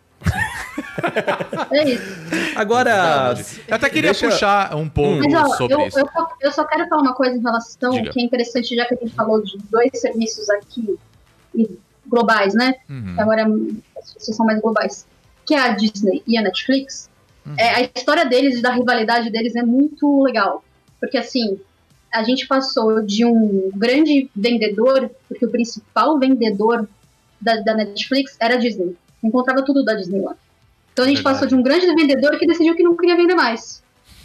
[1.71, 2.15] É isso.
[2.57, 3.35] Agora,
[3.69, 5.99] Eu até queria Deixa- puxar um pouco Mas ó, sobre eu, isso.
[5.99, 8.11] eu, só- eu só quero falar uma coisa em relação Diga.
[8.11, 10.99] que é interessante, já que a gente falou de dois serviços aqui
[12.07, 12.75] globais, né?
[12.89, 13.15] Uhum.
[13.19, 13.45] Agora
[14.19, 15.07] vocês são mais globais.
[15.47, 17.09] Que é a Disney e a Netflix.
[17.47, 17.55] Uhum.
[17.59, 20.65] É, a história deles e da rivalidade deles é muito legal.
[21.01, 21.59] Porque assim,
[22.13, 26.89] a gente passou de um grande vendedor, porque o principal vendedor
[27.41, 28.97] da, da Netflix era a Disney.
[29.25, 30.37] Encontrava tudo da Disney lá.
[30.93, 31.35] Então a gente Verdade.
[31.35, 33.83] passou de um grande vendedor que decidiu que não queria vender mais.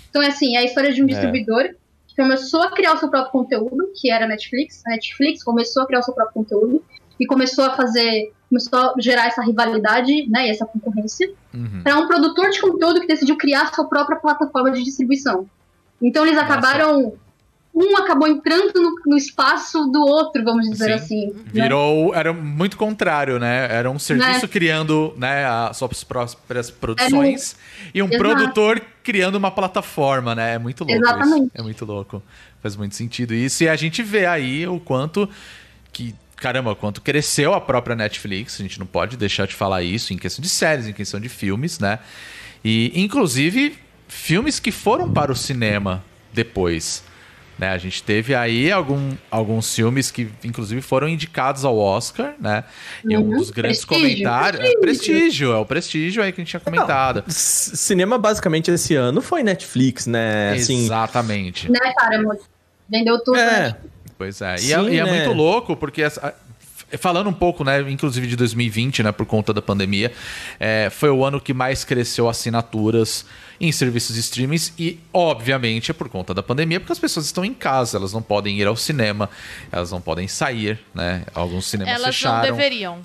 [0.10, 1.10] Então é assim, é a história de um É.
[1.10, 1.70] distribuidor
[2.08, 4.84] que começou a criar o seu próprio conteúdo, que era a Netflix.
[4.86, 6.84] A Netflix começou a criar o seu próprio conteúdo
[7.20, 11.82] e começou a fazer, começou a gerar essa rivalidade, né, e essa concorrência Uhum.
[11.84, 15.48] para um produtor de conteúdo que decidiu criar a sua própria plataforma de distribuição.
[16.02, 17.14] Então eles acabaram.
[17.74, 21.04] Um acabou entrando no, no espaço do outro, vamos dizer Sim.
[21.04, 21.34] assim.
[21.54, 21.64] né?
[21.64, 22.14] Virou.
[22.14, 23.68] Era muito contrário, né?
[23.72, 24.48] Era um serviço Né?
[24.48, 27.56] criando né, as suas próprias produções
[27.94, 28.18] e um Exato.
[28.18, 30.56] produtor criando uma plataforma, né?
[30.56, 31.44] É muito louco Exatamente.
[31.46, 31.52] isso.
[31.54, 32.24] É muito louco.
[32.62, 33.64] Faz muito sentido isso.
[33.64, 35.30] E a gente vê aí o quanto
[35.94, 36.14] que.
[36.36, 38.60] Caramba, quanto cresceu a própria Netflix.
[38.60, 41.28] A gente não pode deixar de falar isso em questão de séries, em questão de
[41.30, 42.00] filmes, né?
[42.64, 46.04] E, inclusive, filmes que foram para o cinema
[46.34, 47.04] depois.
[47.60, 52.64] Né, a gente teve aí algum, alguns filmes que, inclusive, foram indicados ao Oscar, né?
[53.04, 53.38] E um Uhum.
[53.38, 54.62] dos grandes Prestígio, comentários.
[54.62, 54.78] prestígio.
[54.78, 57.22] É, prestígio, é o prestígio aí que a gente tinha comentado.
[57.28, 60.54] c- cinema basicamente esse ano foi Netflix, né?
[60.54, 61.70] Assim, Exatamente.
[61.70, 62.40] Né, Paramount?
[62.90, 63.38] Vendeu tudo.
[63.38, 63.76] é, né?
[64.18, 64.56] Pois é.
[64.56, 65.12] E, Sim, é, e é né?
[65.26, 66.34] muito louco, porque essa-
[66.98, 70.12] falando um pouco, né, inclusive de 2020, né, por conta da pandemia,
[70.60, 73.26] é, foi o ano que mais cresceu assinaturas
[73.62, 77.44] em serviços de streamings e, obviamente, é por conta da pandemia, porque as pessoas estão
[77.46, 79.30] em casa, elas não podem ir ao cinema,
[79.72, 81.24] elas não podem sair, né?
[81.36, 82.42] Alguns cinemas Elas não fecharam.
[82.56, 83.00] deveriam.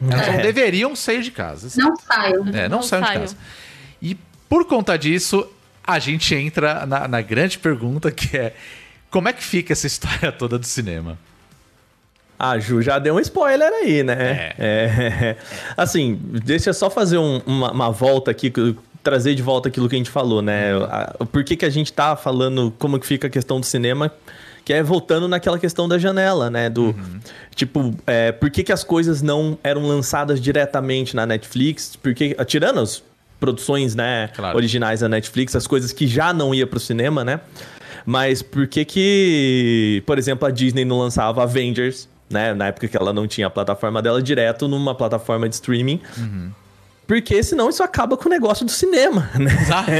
[0.00, 0.42] Elas não É.
[0.42, 1.68] deveriam sair de casa.
[1.80, 2.48] Não saiam.
[2.48, 3.36] É, não, Não saiam de casa.
[4.00, 4.16] E
[4.48, 5.46] por conta disso,
[5.86, 8.54] a gente entra na, na grande pergunta que é
[9.10, 11.18] como é que fica essa história toda do cinema?
[12.38, 14.52] A Ju já deu um spoiler aí, né?
[14.58, 15.36] É.
[15.76, 18.52] Assim, deixa eu só fazer um- uma, uma volta aqui,
[19.02, 20.72] trazer de volta aquilo que a gente falou, né?
[21.32, 24.12] Por que, que a gente tá falando como que fica a questão do cinema,
[24.64, 26.68] que é voltando naquela questão da janela, né?
[26.68, 26.94] Do,
[27.54, 31.96] tipo, é, por que, que as coisas não eram lançadas diretamente na Netflix?
[31.96, 33.02] Porque, tirando as
[33.38, 34.56] produções, né, Claro.
[34.56, 37.40] originais da Netflix, as coisas que já não ia pro cinema, né?
[38.04, 42.54] Mas por que que, por exemplo, a Disney não lançava Avengers, né?
[42.54, 46.00] Na época que ela não tinha a plataforma dela, direto numa plataforma de streaming.
[47.06, 49.52] Porque senão isso acaba com o negócio do cinema, né?
[49.62, 49.90] Exato.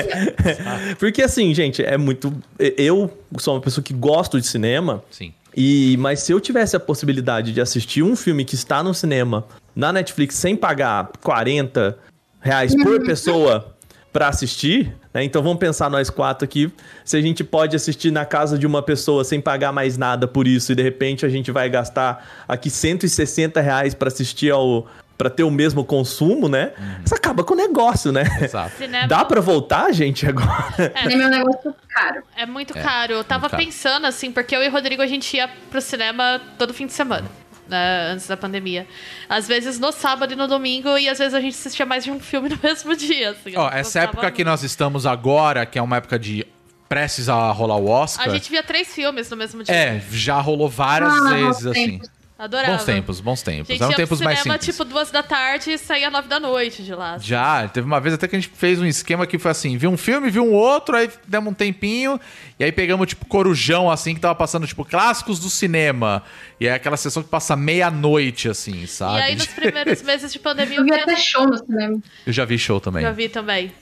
[0.98, 2.34] Porque assim, gente, é muito...
[2.58, 5.32] Eu sou uma pessoa que gosto de cinema, Sim.
[5.56, 9.44] e, mas se eu tivesse a possibilidade de assistir um filme que está no cinema,
[9.74, 11.96] na Netflix, sem pagar 40
[12.40, 13.76] reais por pessoa
[14.12, 15.24] pra assistir, né?
[15.24, 16.70] Então vamos pensar nós quatro aqui,
[17.02, 20.46] se a gente pode assistir na casa de uma pessoa sem pagar mais nada por
[20.46, 24.86] isso e de repente a gente vai gastar aqui 160 reais para assistir ao
[25.16, 26.72] para ter o mesmo consumo, né?
[27.02, 28.24] Isso acaba com o negócio, né?
[28.38, 28.76] Exato.
[28.76, 30.92] Cinema Dá para voltar, gente, agora?
[31.02, 32.22] Cinema é um negócio caro.
[32.36, 33.12] é muito É, caro.
[33.14, 33.64] Eu tava caro.
[33.64, 36.92] pensando, assim, porque eu e o Rodrigo a gente ia pro cinema todo fim de
[36.92, 37.24] semana.
[37.68, 38.86] Né, antes da pandemia.
[39.28, 42.12] Às vezes no sábado e no domingo, e às vezes a gente assistia mais de
[42.12, 43.30] um filme no mesmo dia.
[43.30, 44.50] Assim, Ó, essa época que muito.
[44.50, 46.46] nós estamos agora, que é uma época de
[46.88, 48.26] prestes a rolar o Oscar.
[48.28, 49.74] A gente via três filmes no mesmo dia.
[49.74, 52.00] É, já rolou várias Ah, vezes assim.
[52.38, 52.72] Adorava.
[52.76, 53.68] Bons tempos, bons tempos.
[53.68, 54.76] Gente Eram tempos mais cinema, simples.
[54.76, 57.16] tipo, duas da tarde e saía nove da noite de lá.
[57.16, 59.90] Já, teve uma vez até que a gente fez um esquema que foi assim, viu
[59.90, 62.20] um filme, viu um outro, aí demos um tempinho,
[62.60, 66.22] e aí pegamos, tipo, Corujão, assim, que tava passando, tipo, clássicos do cinema.
[66.60, 69.18] E é aquela sessão que passa meia-noite, assim, sabe?
[69.18, 71.98] E aí, nos primeiros meses de pandemia, Eu vi até show no cinema.
[72.26, 73.02] Eu já vi show também.
[73.02, 73.72] já vi também.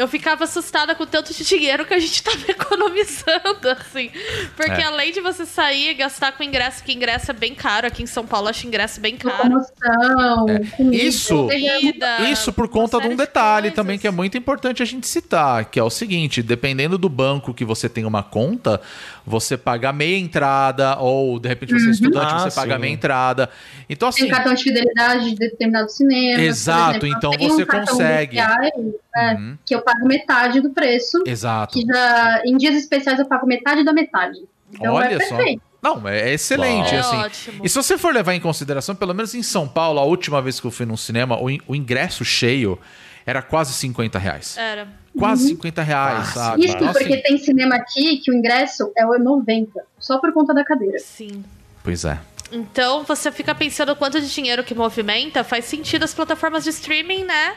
[0.00, 4.10] Eu ficava assustada com o tanto de dinheiro que a gente tava economizando, assim.
[4.56, 4.84] Porque É.
[4.84, 8.06] além de você sair e gastar com ingresso, que ingresso é bem caro, aqui em
[8.06, 9.36] São Paulo acho ingresso bem caro.
[9.36, 10.46] Promoção.
[10.48, 10.82] É.
[10.96, 13.76] Isso- Comida, Isso por conta de um detalhe coisas.
[13.76, 17.52] também que é muito importante a gente citar, que é o seguinte, dependendo do banco
[17.52, 18.80] que você tem uma conta,
[19.26, 22.80] você paga meia entrada, ou de repente você é estudante, Ah, você paga sim.
[22.80, 23.50] meia entrada.
[23.88, 26.40] Então, assim, Tem cartão de fidelidade de determinado cinema.
[26.42, 27.08] Exato, exemplo.
[27.08, 28.36] então você um consegue.
[28.40, 29.58] BPI, é, Uhum.
[29.64, 31.22] que eu pago metade do preço.
[31.26, 31.78] exato.
[31.78, 34.38] Que já, em dias especiais eu pago metade da metade.
[34.72, 35.36] Então Olha é só.
[35.82, 37.16] Não, é, é excelente, É assim.
[37.16, 37.64] ótimo.
[37.64, 40.60] E se você for levar em consideração, pelo menos em São Paulo, a última vez
[40.60, 42.78] que eu fui num cinema, o, in- o ingresso cheio
[43.24, 44.56] era quase 50 reais.
[44.58, 44.88] Era.
[45.18, 46.64] Quase 50 reais, Ah, sabe?
[46.66, 50.64] Isso porque tem cinema aqui que o ingresso é o 90, só por conta da
[50.64, 50.98] cadeira.
[50.98, 51.44] Sim.
[51.82, 52.18] Pois é.
[52.52, 57.24] Então você fica pensando quanto de dinheiro que movimenta, faz sentido as plataformas de streaming,
[57.24, 57.54] né?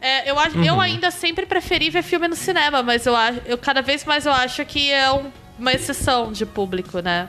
[0.00, 0.64] É, eu, acho, Uhum.
[0.64, 4.26] eu ainda sempre preferi ver filme no cinema, mas eu, acho- eu cada vez mais
[4.26, 7.28] eu acho que é um- uma exceção de público, né?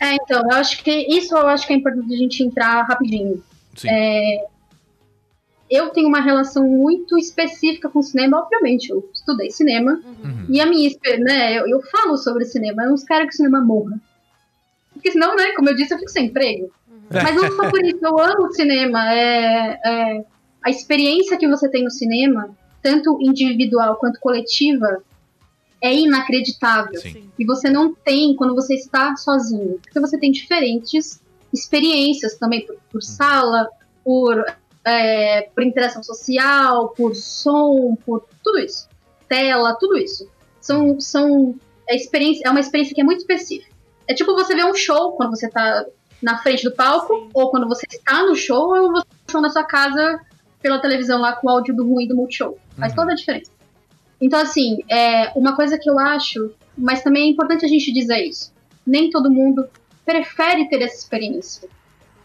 [0.00, 3.42] É, então, eu acho que isso eu acho que é importante a gente entrar rapidinho.
[3.76, 3.88] Sim.
[5.74, 10.46] Eu tenho uma relação muito específica com o cinema, obviamente, eu estudei cinema, Uhum.
[10.48, 13.60] e a minha, né, eu, eu falo sobre cinema, eu não quero que o cinema
[13.60, 14.00] morra.
[14.92, 16.70] Porque senão, né, como eu disse, eu fico sem emprego.
[17.10, 19.12] Mas não só por isso, eu amo o cinema.
[19.12, 20.24] É, é,
[20.62, 22.50] a experiência que você tem no cinema,
[22.82, 25.02] tanto individual quanto coletiva,
[25.82, 26.98] é inacreditável.
[27.00, 27.30] Sim.
[27.38, 29.78] E você não tem quando você está sozinho.
[29.82, 31.20] Porque você tem diferentes
[31.52, 33.68] experiências também, por, por sala,
[34.02, 34.44] por,
[34.84, 38.88] é, por interação social, por som, por tudo isso.
[39.28, 40.28] Tela, tudo isso.
[40.60, 41.54] São, são
[41.88, 43.72] é, experiência, é uma experiência que é muito específica.
[44.06, 45.84] É tipo você ver um show quando você está
[46.22, 47.30] na frente do palco, Sim.
[47.34, 50.20] ou quando você está no show, ou você está na sua casa
[50.60, 52.58] pela televisão lá com o áudio do ruim do Multishow.
[52.78, 52.96] Faz Uhum.
[52.96, 53.50] toda a diferença.
[54.20, 58.24] Então, assim, é uma coisa que eu acho, mas também é importante a gente dizer
[58.24, 58.52] isso.
[58.86, 59.66] Nem todo mundo
[60.04, 61.68] prefere ter essa experiência.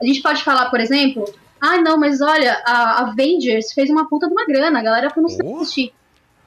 [0.01, 1.26] A gente pode falar, por exemplo,
[1.62, 5.24] ah, não, mas olha, a Avengers fez uma puta de uma grana, a galera foi
[5.24, 5.62] no cinema Oh.
[5.62, 5.93] assistir.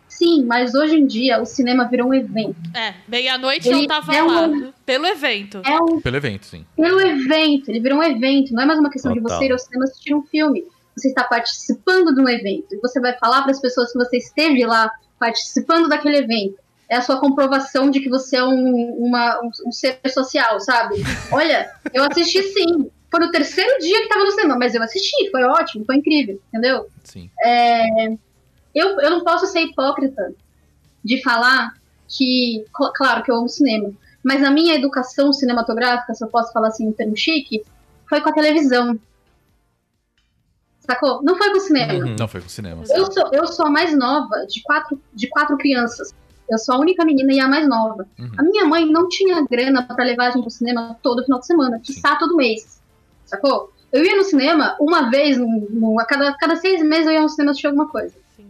[0.08, 2.54] Sim, mas hoje em dia o cinema virou um evento.
[2.74, 5.62] É, meia-noite eu tava é lá, um- pelo evento.
[5.64, 6.66] É um Pelo evento, sim.
[6.76, 9.38] pelo evento, ele virou um evento, não é mais uma questão de Total.
[9.38, 10.64] você ir ao cinema assistir um filme.
[10.94, 12.74] Você está participando de um evento.
[12.74, 16.56] E você vai falar para as pessoas que você esteve lá participando daquele evento.
[16.90, 20.96] É a sua comprovação de que você é um, uma- um- um ser social, sabe?
[21.30, 22.90] Olha, eu assisti sim.
[23.12, 26.40] Foi no terceiro dia que estava no cinema, mas eu assisti, foi ótimo, foi incrível,
[26.48, 26.88] entendeu?
[27.04, 27.30] Sim.
[28.74, 30.32] eu, eu não posso ser hipócrita
[31.04, 31.74] de falar
[32.08, 33.92] que, cl- claro que eu amo cinema,
[34.24, 37.62] mas a minha educação cinematográfica, se eu posso falar assim em termo chique,
[38.08, 38.98] foi com a televisão.
[40.80, 41.22] Sacou?
[41.22, 41.92] Não foi com o cinema.
[41.94, 42.16] Uhum.
[42.18, 42.82] Não foi pro cinema.
[42.90, 46.12] Eu sou, eu sou a mais nova de quatro, de quatro crianças.
[46.50, 48.06] Eu sou a única menina e a mais nova.
[48.18, 48.30] Uhum.
[48.36, 51.46] A minha mãe não tinha grana pra levar a gente pro cinema todo final de
[51.46, 52.81] semana, quiçá todo mês.
[53.32, 53.72] Sacou?
[53.90, 57.20] Eu ia no cinema uma vez, no, no- a cada, cada seis meses eu ia
[57.22, 58.14] no cinema assistir alguma coisa.
[58.36, 58.46] Sim.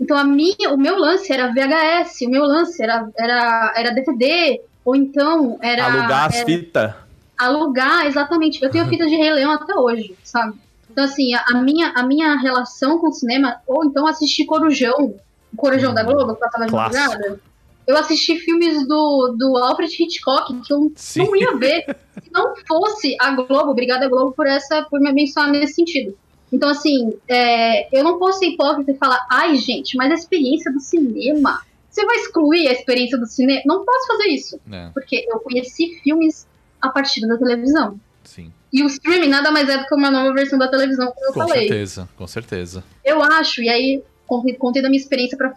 [0.00, 4.60] Então a minha, o meu lance era VHS, o meu lance era, era, era DVD,
[4.84, 6.92] ou então era Alugar as fitas.
[7.38, 8.62] alugar, exatamente.
[8.62, 10.56] Eu tenho fita de Rei Leão até hoje, sabe?
[10.90, 15.14] Então, assim, a, a minha, a minha relação com o cinema, ou então assistir Corujão,
[15.52, 17.40] o Corujão da Globo, que passava de madrugada.
[17.86, 21.24] Eu assisti filmes do, do Alfred Hitchcock que eu Sim.
[21.24, 23.70] não ia ver se não fosse a Globo.
[23.70, 26.16] Obrigada, Globo, por essa por me abençoar nesse sentido.
[26.52, 30.70] Então, assim, é, eu não posso ser hipócrita e falar, ai, gente, mas a experiência
[30.70, 31.60] do cinema.
[31.90, 33.62] Você vai excluir a experiência do cinema?
[33.66, 34.60] Não posso fazer isso.
[34.70, 36.46] É, Porque eu conheci filmes
[36.80, 37.98] a partir da televisão.
[38.24, 38.52] sim.
[38.72, 41.32] E o streaming nada mais é do que uma nova versão da televisão, como eu
[41.34, 41.68] Com falei.
[41.68, 42.82] certeza, com certeza.
[43.04, 45.54] Eu acho, e aí contei, contei da minha experiência para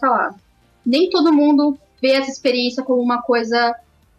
[0.00, 0.34] falar.
[0.86, 3.74] Nem todo mundo vê essa experiência como uma coisa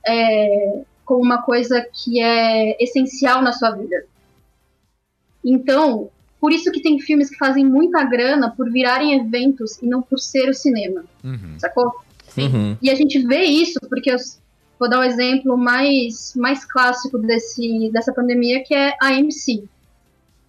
[0.06, 4.06] é, como uma coisa que é essencial na sua vida.
[5.44, 6.10] Então,
[6.40, 10.20] por isso que tem filmes que fazem muita grana por virarem eventos e não por
[10.20, 11.06] ser o cinema.
[11.24, 11.58] Uhum.
[11.58, 11.94] Sacou?
[12.38, 12.78] Uhum.
[12.82, 14.18] E a gente vê isso porque eu
[14.78, 19.64] vou dar o um exemplo mais, mais clássico desse, dessa pandemia, que é a AMC.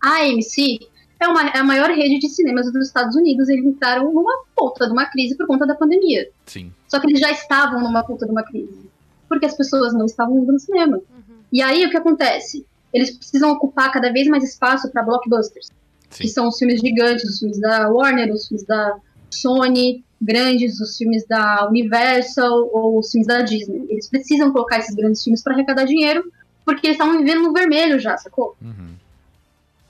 [0.02, 0.88] A AMC
[1.20, 3.48] é, uma, é a maior rede de cinemas dos Estados Unidos.
[3.48, 6.28] Eles entraram numa puta de uma crise por conta da pandemia.
[6.46, 6.72] Sim.
[6.86, 8.88] Só que eles já estavam numa puta de uma crise.
[9.28, 10.96] Porque as pessoas não estavam indo no cinema.
[10.96, 11.36] Uhum.
[11.52, 12.64] E aí o que acontece?
[12.92, 15.70] Eles precisam ocupar cada vez mais espaço para blockbusters.
[16.10, 16.22] Sim.
[16.22, 18.96] Que são os filmes gigantes, os filmes da Warner, os filmes da
[19.30, 23.86] Sony, grandes, os filmes da Universal ou os filmes da Disney.
[23.88, 26.32] Eles precisam colocar esses grandes filmes para arrecadar dinheiro,
[26.64, 28.56] porque eles estavam vivendo no vermelho já, sacou?
[28.62, 28.94] Uhum.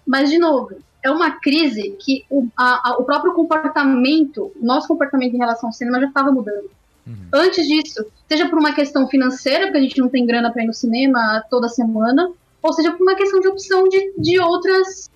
[0.06, 0.74] Mas, de novo,
[1.08, 5.72] é uma crise que o, a, a, o próprio comportamento, nosso comportamento em relação ao
[5.72, 6.70] cinema já estava mudando.
[7.06, 7.28] Uhum.
[7.32, 10.66] Antes disso, seja por uma questão financeira, porque a gente não tem grana para ir
[10.66, 12.30] no cinema toda semana,
[12.62, 15.10] ou seja por uma questão de opção de, de outras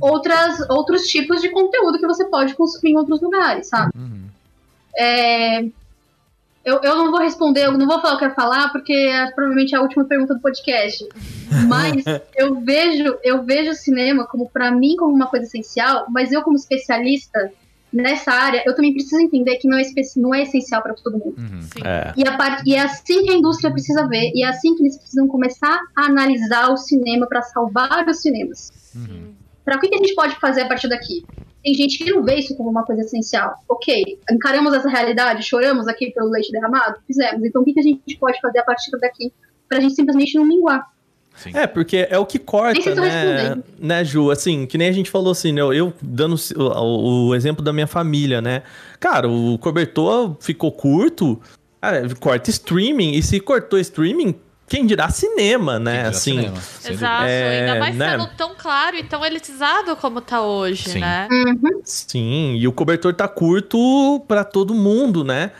[0.00, 3.90] outras, outros tipos de conteúdo que você pode consumir em outros lugares, sabe?
[3.96, 4.28] Uhum.
[4.96, 5.64] É,
[6.68, 8.92] eu, eu não vou responder, eu não vou falar o que eu quero falar, porque
[8.92, 11.06] é provavelmente a última pergunta do podcast.
[11.66, 12.04] Mas
[12.36, 16.42] eu vejo, eu vejo o cinema como, para mim, como uma coisa essencial, mas eu,
[16.42, 17.50] como especialista
[17.90, 19.82] nessa área, eu também preciso entender que não é,
[20.16, 21.36] não é essencial para todo mundo.
[21.38, 21.60] Uhum.
[21.82, 22.12] É.
[22.14, 25.26] E, e é assim que a indústria precisa ver, e é assim que eles precisam
[25.26, 28.70] começar a analisar o cinema para salvar os cinemas.
[28.94, 29.32] Uhum.
[29.64, 31.24] Para o que, que a gente pode fazer a partir daqui?
[31.62, 33.54] Tem gente que não vê isso como uma coisa essencial.
[33.68, 36.98] Ok, encaramos essa realidade, choramos aqui pelo leite derramado?
[37.06, 37.44] Fizemos.
[37.44, 39.32] Então o que, que a gente pode fazer a partir daqui
[39.68, 40.86] para a gente simplesmente não minguar?
[41.38, 41.52] Sim.
[41.54, 44.30] É, porque é o que corta, né, né, Ju?
[44.30, 45.60] Assim, que nem a gente falou assim, né?
[45.60, 48.62] Eu dando o, o exemplo da minha família, né?
[48.98, 51.40] Cara, o cobertor ficou curto,
[51.80, 54.34] cara, corta streaming, e se cortou streaming,
[54.68, 55.96] quem dirá cinema, né?
[55.98, 56.58] dirá assim, cinema,
[56.88, 58.10] Exato, É, ainda mais né?
[58.10, 61.00] sendo tão claro e tão elitizado como tá hoje, Sim.
[61.00, 61.26] né?
[61.30, 61.80] Uhum.
[61.84, 65.50] Sim, e o cobertor tá curto pra todo mundo, né?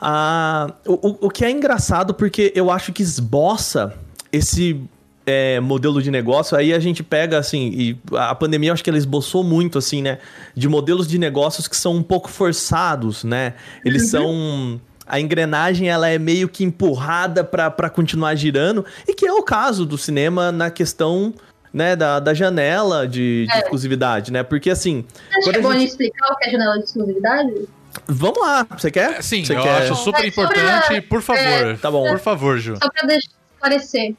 [0.00, 3.94] Ah, o, o- que é engraçado, porque eu acho que esboça
[4.32, 4.80] esse
[5.26, 8.88] é, modelo de negócio, aí a gente pega, assim, e a pandemia eu acho que
[8.90, 10.18] ela esboçou muito, assim, né?
[10.54, 13.54] De modelos de negócios que são um pouco forçados, né?
[13.84, 14.80] Eles são...
[15.08, 19.42] A engrenagem, ela é meio que empurrada pra pra continuar girando, e que é o
[19.42, 21.34] caso do cinema na questão...
[21.70, 24.42] Né, da, da janela de, de exclusividade, né?
[24.42, 26.84] Porque assim, Acho Quando que é bom a gente- explicar o que é janela de
[26.84, 27.68] exclusividade?
[28.06, 29.18] Vamos lá, você quer?
[29.18, 29.82] É, Sim, você eu quer?
[29.82, 30.94] acho super É, importante.
[30.96, 31.78] a- Por favor.
[31.78, 32.08] Tá bom.
[32.08, 32.74] Por favor, Ju.
[32.82, 34.14] Só para deixar esclarecer.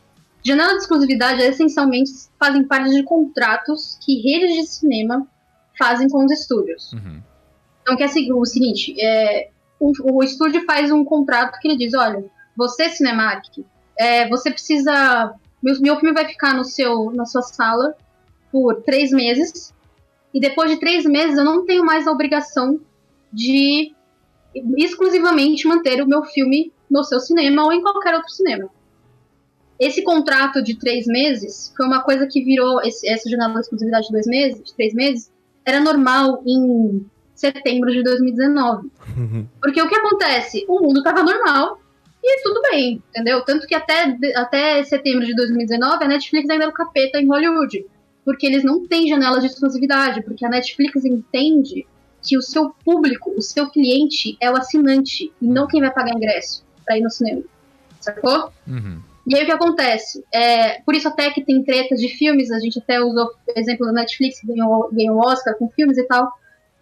[0.46, 5.26] Janela de exclusividade é, essencialmente fazem parte de contratos que redes de cinema
[5.78, 6.94] fazem com os estúdios.
[6.94, 7.20] Uhum.
[7.82, 9.50] Então, que é o seguinte, é,
[9.80, 12.26] o, o estúdio faz um contrato que ele diz, olha,
[12.56, 13.46] você, Cinemark,
[13.98, 15.34] é, você precisa...
[15.62, 17.96] Meu, meu filme vai ficar no seu, na sua sala
[18.52, 19.74] por três meses,
[20.34, 22.80] e depois de três meses eu não tenho mais a obrigação
[23.32, 23.94] de
[24.78, 28.70] exclusivamente manter o meu filme no seu cinema ou em qualquer outro cinema.
[29.80, 34.08] Esse contrato de três meses foi uma coisa que virou, esse- essa janela de exclusividade
[34.08, 35.32] de dois meses, de três meses,
[35.64, 37.06] era normal em
[37.40, 38.90] setembro de 2019.
[39.62, 40.66] Porque o que acontece?
[40.68, 41.80] O mundo estava normal
[42.22, 43.42] e tudo bem, entendeu?
[43.46, 47.86] Tanto que até, até setembro de 2019 a Netflix ainda era o capeta em Hollywood.
[48.26, 51.88] Porque eles não têm janelas de exclusividade, porque a Netflix entende
[52.22, 56.14] que o seu público, o seu cliente é o assinante e não quem vai pagar
[56.14, 57.42] ingresso para ir no cinema.
[58.02, 58.52] Sacou?
[58.68, 59.00] Uhum.
[59.26, 60.24] E aí o que acontece?
[60.34, 63.86] É, por isso até que tem tretas de filmes, a gente até usou o exemplo
[63.86, 66.30] da Netflix, que ganhou, ganhou o Oscar com filmes e tal.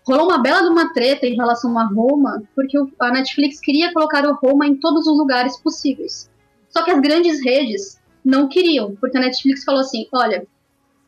[0.07, 4.25] Rolou uma bela de uma treta em relação a Roma, porque a Netflix queria colocar
[4.25, 6.29] o Roma em todos os lugares possíveis.
[6.69, 10.47] Só que as grandes redes não queriam, porque a Netflix falou assim, olha,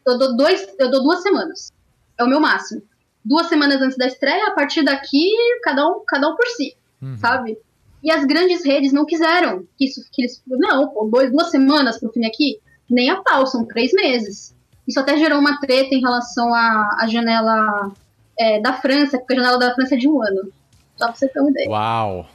[0.05, 1.71] eu dou, dois, eu dou duas semanas,
[2.17, 2.81] é o meu máximo.
[3.23, 5.29] Duas semanas antes da estreia, a partir daqui,
[5.63, 7.17] cada um, cada um por si Uhum.
[7.17, 7.57] sabe?
[8.03, 11.97] E as grandes redes não quiseram que isso que eles não, pô, dois, duas semanas
[11.99, 14.55] pro filme aqui, nem a pau, são três meses.
[14.87, 17.91] Isso até gerou uma treta em relação à, à janela
[18.39, 20.51] é, da França, porque a janela da França é de um ano.
[20.95, 21.69] Só pra você ter uma ideia.
[21.69, 22.27] Uau.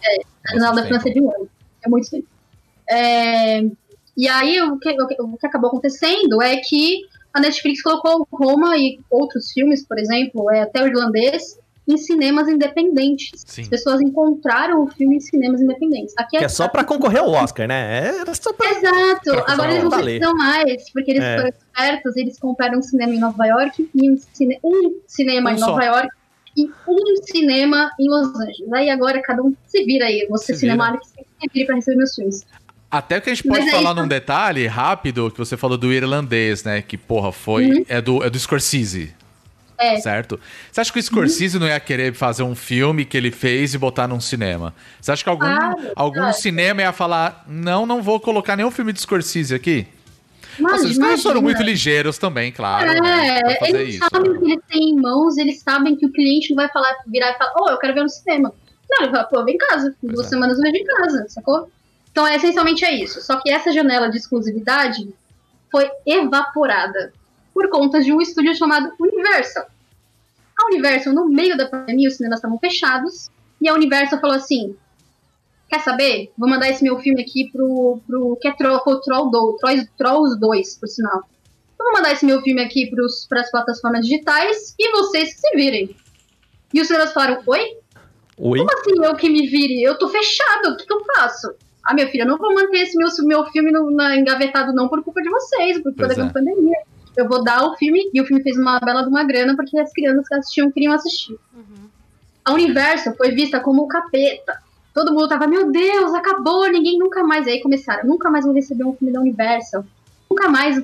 [0.48, 1.48] A janela da Bastante França é de um ano.
[1.84, 2.28] É muito tempo.
[2.88, 3.60] É,
[4.16, 7.00] e aí, o que, o que- o que acabou acontecendo é que
[7.32, 12.48] a Netflix colocou Roma e outros filmes, por exemplo, é, até o irlandês, em cinemas
[12.48, 13.30] independentes.
[13.46, 13.62] Sim.
[13.62, 16.14] As pessoas encontraram o filme em cinemas independentes.
[16.16, 18.08] Aqui Que é só pra concorrer ao Oscar, né?
[18.26, 18.70] É, só pra.
[18.70, 19.30] Exato.
[19.44, 21.36] Pra Agora eles não precisam mais, porque eles É.
[21.36, 25.54] foram espertos, eles compraram um cinema em Nova York e um, cine- um cinema Um
[25.54, 25.66] em só.
[25.68, 26.08] Nova York
[26.56, 28.72] em um cinema em Los Angeles.
[28.72, 30.26] Aí agora cada um se vira aí.
[30.30, 31.14] Você Se cinemário que se
[31.52, 32.46] vira pra receber meus filmes.
[32.90, 36.62] Até que a gente pode é falar num detalhe rápido, que você falou do irlandês,
[36.62, 36.80] né?
[36.80, 37.66] Que, porra, foi.
[37.68, 37.84] Uhum.
[37.88, 39.12] É, do, é do Scorsese.
[39.76, 39.96] É.
[39.98, 40.38] Certo?
[40.70, 43.78] Você acha que o Scorsese não ia querer fazer um filme que ele fez e
[43.78, 44.72] botar num cinema?
[45.00, 46.40] Você acha que algum, Ah, algum verdade.
[46.40, 49.86] cinema ia falar: não, não vou colocar nenhum filme de Scorsese aqui?
[50.58, 52.86] Mas, Nossa, os caras foram muito ligeiros também, claro.
[53.02, 54.06] né, É, fazer eles isso.
[54.12, 57.32] sabem que eles têm em mãos, eles sabem que o cliente não vai falar, virar
[57.32, 58.52] e falar, oh, eu quero ver no cinema.
[58.88, 60.28] Não, ele fala, pô, vem em casa, em duas é.
[60.28, 61.68] semanas eu vejo em casa, sacou?
[62.12, 63.20] Então, é, essencialmente é isso.
[63.22, 65.08] Só que essa janela de exclusividade
[65.72, 67.12] foi evaporada
[67.54, 69.66] por conta de um estúdio chamado Universal.
[70.58, 73.30] A Universal, no meio da pandemia, os cinemas estavam fechados,
[73.60, 74.76] e a Universal falou assim,
[75.68, 76.32] quer saber?
[76.36, 80.40] Vou mandar esse meu filme aqui pro, pro que é Troll, Troll 2, Trolls, Trolls
[80.40, 81.22] 2, por sinal.
[81.78, 82.90] Eu vou mandar esse meu filme aqui
[83.28, 85.96] para as plataformas digitais e vocês que se virem.
[86.72, 87.78] E os cinemas falaram, oi?
[88.36, 88.58] Oi?
[88.58, 89.82] Como assim eu que me vire?
[89.82, 91.54] Eu tô fechado, o que, que eu faço?
[91.84, 94.88] Ah, minha filha, eu não vou manter esse meu, meu filme no, na, engavetado não
[94.88, 96.30] por culpa de vocês, por culpa Pois da é.
[96.30, 96.78] pandemia.
[97.16, 99.78] Eu vou dar o filme, e o filme fez uma bela de uma grana, porque
[99.78, 101.38] as crianças que assistiam queriam assistir.
[102.44, 104.58] A Universal foi vista como o capeta.
[104.92, 107.46] Todo mundo tava, meu Deus, acabou, ninguém nunca mais.
[107.46, 109.84] Aí começaram, nunca mais vou receber um filme da Universal.
[110.30, 110.82] Nunca mais.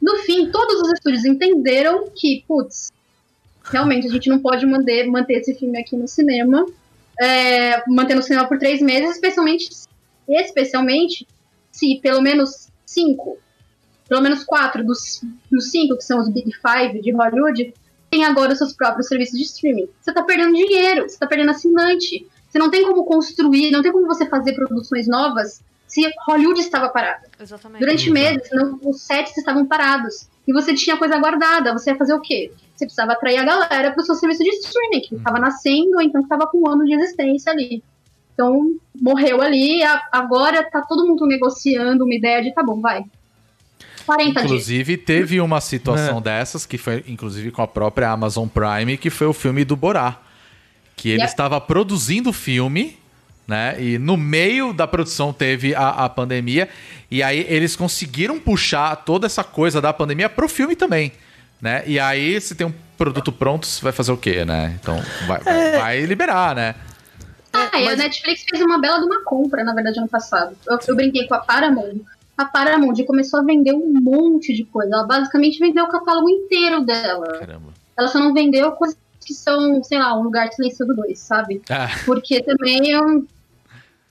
[0.00, 2.92] No fim, todos os estúdios entenderam que, putz,
[3.62, 6.66] realmente a gente não pode manter, manter esse filme aqui no cinema.
[7.20, 9.70] É, manter no cinema por três meses, especialmente,
[10.28, 11.26] especialmente
[11.70, 13.38] se pelo menos cinco,
[14.14, 17.74] pelo menos quatro dos, dos cinco, que são os Big Five de Hollywood,
[18.08, 19.88] tem agora os seus próprios serviços de streaming.
[20.00, 22.24] Você tá perdendo dinheiro, você tá perdendo assinante.
[22.48, 26.88] Você não tem como construir, não tem como você fazer produções novas se Hollywood estava
[26.90, 27.22] parada.
[27.40, 27.80] Exatamente.
[27.80, 30.28] Durante meses, não- os sets estavam parados.
[30.46, 31.72] E você tinha coisa guardada.
[31.72, 32.52] Você ia fazer o quê?
[32.76, 36.02] Você precisava atrair a galera para o seu serviço de streaming, que estava nascendo, ou
[36.02, 37.82] então que estava com um ano de existência ali.
[38.32, 39.82] Então, morreu ali.
[40.12, 43.04] agora tá todo mundo negociando uma ideia de, tá bom, vai.
[44.06, 44.44] 40 dias.
[44.44, 46.20] Inclusive, teve uma situação É.
[46.20, 50.18] dessas, que foi inclusive com a própria Amazon Prime, que foi o filme do Borá.
[50.96, 51.30] Que ele Yep.
[51.30, 52.96] estava produzindo o filme,
[53.48, 53.76] né?
[53.82, 56.68] E no meio da produção teve a, a pandemia.
[57.10, 61.12] E aí eles conseguiram puxar toda essa coisa da pandemia pro filme também.
[61.60, 61.82] Né?
[61.86, 64.76] E aí, se tem um produto pronto, você vai fazer o quê, né?
[64.80, 66.74] Então, vai, vai- vai liberar, né?
[67.52, 70.56] Ah, e a Netflix fez uma bela de uma compra, na verdade, ano passado.
[70.66, 72.00] Eu, eu brinquei com a Paramount.
[72.36, 74.92] A Paramount começou a vender um monte de coisa.
[74.94, 77.38] Ela basicamente vendeu o catálogo inteiro dela.
[77.38, 77.72] Caramba.
[77.96, 81.18] Ela só não vendeu coisas que são, sei lá, um lugar de silêncio do dois,
[81.20, 81.62] sabe?
[81.70, 83.24] Ah, Porque também é um.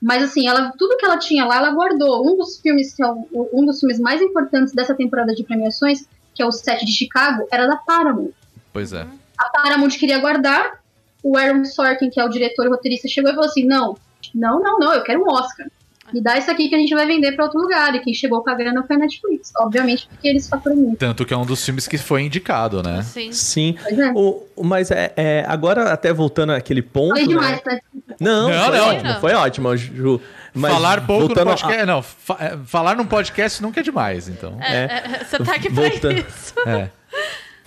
[0.00, 2.26] Mas assim, ela, tudo que ela tinha lá, ela guardou.
[2.26, 5.44] Um dos filmes que é o- o- um dos filmes mais importantes dessa temporada de
[5.44, 6.04] premiações,
[6.34, 8.30] que é o set de Chicago, era da Paramount.
[8.72, 9.06] pois é.
[9.38, 10.80] A Paramount queria guardar.
[11.22, 13.96] O Aaron Sorkin, que é o diretor e roteirista, chegou e falou assim: não,
[14.34, 15.66] não, não, não, eu quero um Oscar.
[16.12, 17.94] Me dá isso aqui que a gente vai vender pra outro lugar.
[17.94, 19.50] E quem chegou com a grana foi a Netflix.
[19.56, 20.98] Obviamente, porque eles faturam muito.
[20.98, 23.02] Tanto que é um dos filmes que foi indicado, né?
[23.02, 23.32] Sim.
[23.32, 23.76] Sim.
[23.86, 24.12] É.
[24.14, 27.08] O, mas é, é, agora, até voltando àquele ponto.
[27.08, 27.28] Falei né?
[27.28, 27.80] demais, né?
[28.20, 28.88] Não, Não, foi não.
[28.88, 30.20] ótimo, foi ótimo, Ju.
[30.54, 31.86] Mas falar pouco no voltando a- podcast.
[31.86, 34.56] Não, fa- é, falar num podcast nunca é demais, então.
[34.60, 36.18] É, é, você tá aqui pra Voltando.
[36.18, 36.54] isso.
[36.66, 36.90] É.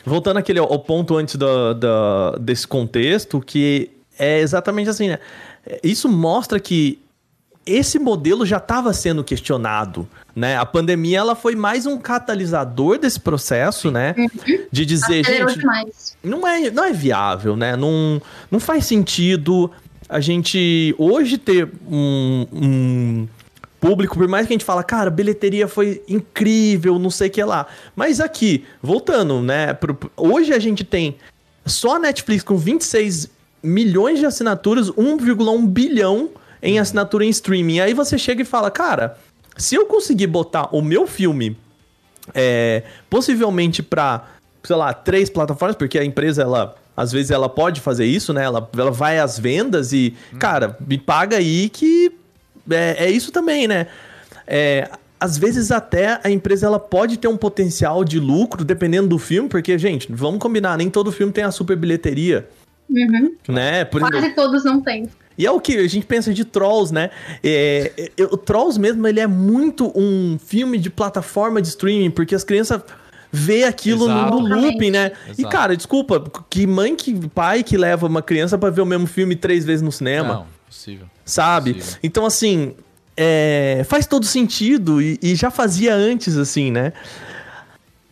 [0.05, 5.19] Voltando aquele ao ponto antes do, do- desse contexto, que é exatamente assim, né?
[5.83, 6.97] Isso mostra que
[7.67, 10.57] esse modelo já estava sendo questionado, né?
[10.57, 14.15] A pandemia ela foi mais um catalisador desse processo, né?
[14.71, 16.17] De dizer, gente, demais.
[16.23, 17.75] não é, não é viável, né?
[17.75, 19.69] Não, não faz sentido
[20.09, 23.27] a gente hoje ter um, um
[23.79, 27.31] público, por mais que a gente fala, cara, a bilheteria foi incrível, não sei o
[27.31, 27.67] que lá.
[27.95, 29.73] Mas aqui, voltando, né?
[29.73, 31.17] pro- hoje a gente tem
[31.65, 33.29] só a Netflix com 26
[33.61, 36.29] milhões de assinaturas, 1,1 bilhão
[36.61, 37.79] em assinatura em streaming.
[37.79, 39.17] Aí você chega e fala, cara,
[39.57, 41.57] se eu conseguir botar o meu filme
[42.33, 44.25] é, possivelmente para,
[44.63, 48.43] sei lá, três plataformas, porque a empresa, ela, às vezes, ela pode fazer isso, né?
[48.43, 52.11] Ela, ela vai às vendas e, cara, me paga aí que
[52.69, 53.87] é, é isso também, né?
[54.45, 54.89] É,
[55.19, 59.49] às vezes até a empresa ela pode ter um potencial de lucro dependendo do filme,
[59.49, 62.47] porque, gente, vamos combinar, nem todo filme tem a super bilheteria,
[62.89, 63.35] Uhum.
[63.49, 63.83] né?
[63.83, 65.09] Por exemplo, Quase todos não têm.
[65.37, 67.11] E é o que a gente pensa de Trolls, né?
[67.43, 72.33] É, é, o Trolls mesmo, ele é muito um filme de plataforma de streaming, porque
[72.33, 72.81] as crianças
[73.31, 74.39] vê aquilo no, Exato.
[74.41, 75.11] no looping, né?
[75.27, 75.49] E, Exato.
[75.49, 79.35] cara, desculpa, que mãe, que pai que leva uma criança pra ver o mesmo filme
[79.35, 81.05] três vezes no cinema, Não, possível.
[81.23, 81.75] sabe?
[81.75, 81.99] Possível.
[82.01, 82.73] Então, assim,
[83.15, 86.93] é, faz todo sentido e, e já fazia antes, assim, né?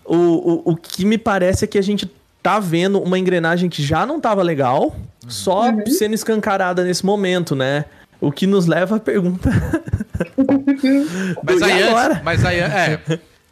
[0.03, 2.09] O, o, o que me parece é que a gente
[2.45, 4.95] tá vendo uma engrenagem que já não tava legal,
[5.27, 5.83] só Uhum.
[5.87, 7.85] sendo escancarada nesse momento, né?
[8.21, 9.49] O que nos leva à pergunta.
[11.43, 12.99] Mas aí antes, mas aí é,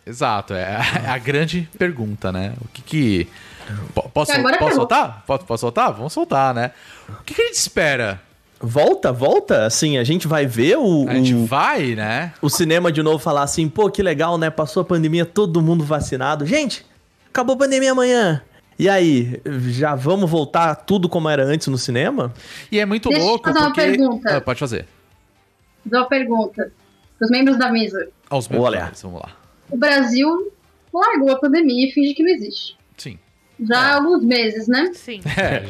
[0.05, 2.53] exato, é a, é a grande pergunta, né?
[2.61, 3.27] O que que
[3.95, 5.23] Po- posso, posso soltar?
[5.25, 5.91] Posso, posso soltar?
[5.93, 6.71] Vamos soltar, né?
[7.09, 8.21] O que, que a gente espera?
[8.61, 9.65] Volta, volta?
[9.65, 12.33] Assim, a gente vai ver o, A gente o, vai, né?
[12.41, 14.49] o cinema de novo falar assim, pô, que legal, né?
[14.49, 16.45] Passou a pandemia, todo mundo vacinado.
[16.45, 16.85] Gente,
[17.29, 18.41] acabou a pandemia amanhã.
[18.77, 22.33] E aí, já vamos voltar tudo como era antes no cinema?
[22.71, 24.37] E é muito Deixa eu louco fazer uma porque pergunta.
[24.37, 24.85] Ah, pode fazer.
[25.85, 26.71] Dou uma pergunta
[27.17, 28.07] para os membros da mesa.
[28.29, 28.85] Aos meus Olha.
[28.85, 29.29] olhos, vamos lá.
[29.69, 30.51] O Brasil
[30.93, 32.75] largou a pandemia e finge que não existe.
[32.97, 33.19] Sim.
[33.67, 34.91] Já há alguns meses, né?
[34.93, 35.21] Sim.
[35.37, 35.63] É.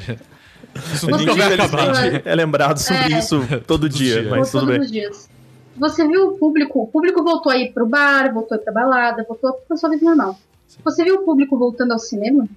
[0.93, 1.89] Isso A nunca gente, vai acabar.
[1.91, 3.19] infelizmente, é lembrado sobre É.
[3.19, 4.29] isso todo dia, dia.
[4.31, 4.81] mas tudo todos bem.
[4.85, 5.29] os dias.
[5.77, 6.81] Você viu o público?
[6.81, 10.35] O público voltou aí pro bar, voltou aí pra balada, voltou pra sua vida normal.
[10.83, 12.47] Você viu o público voltando ao cinema?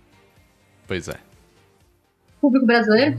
[0.86, 1.14] Pois é.
[2.40, 3.18] Público brasileiro?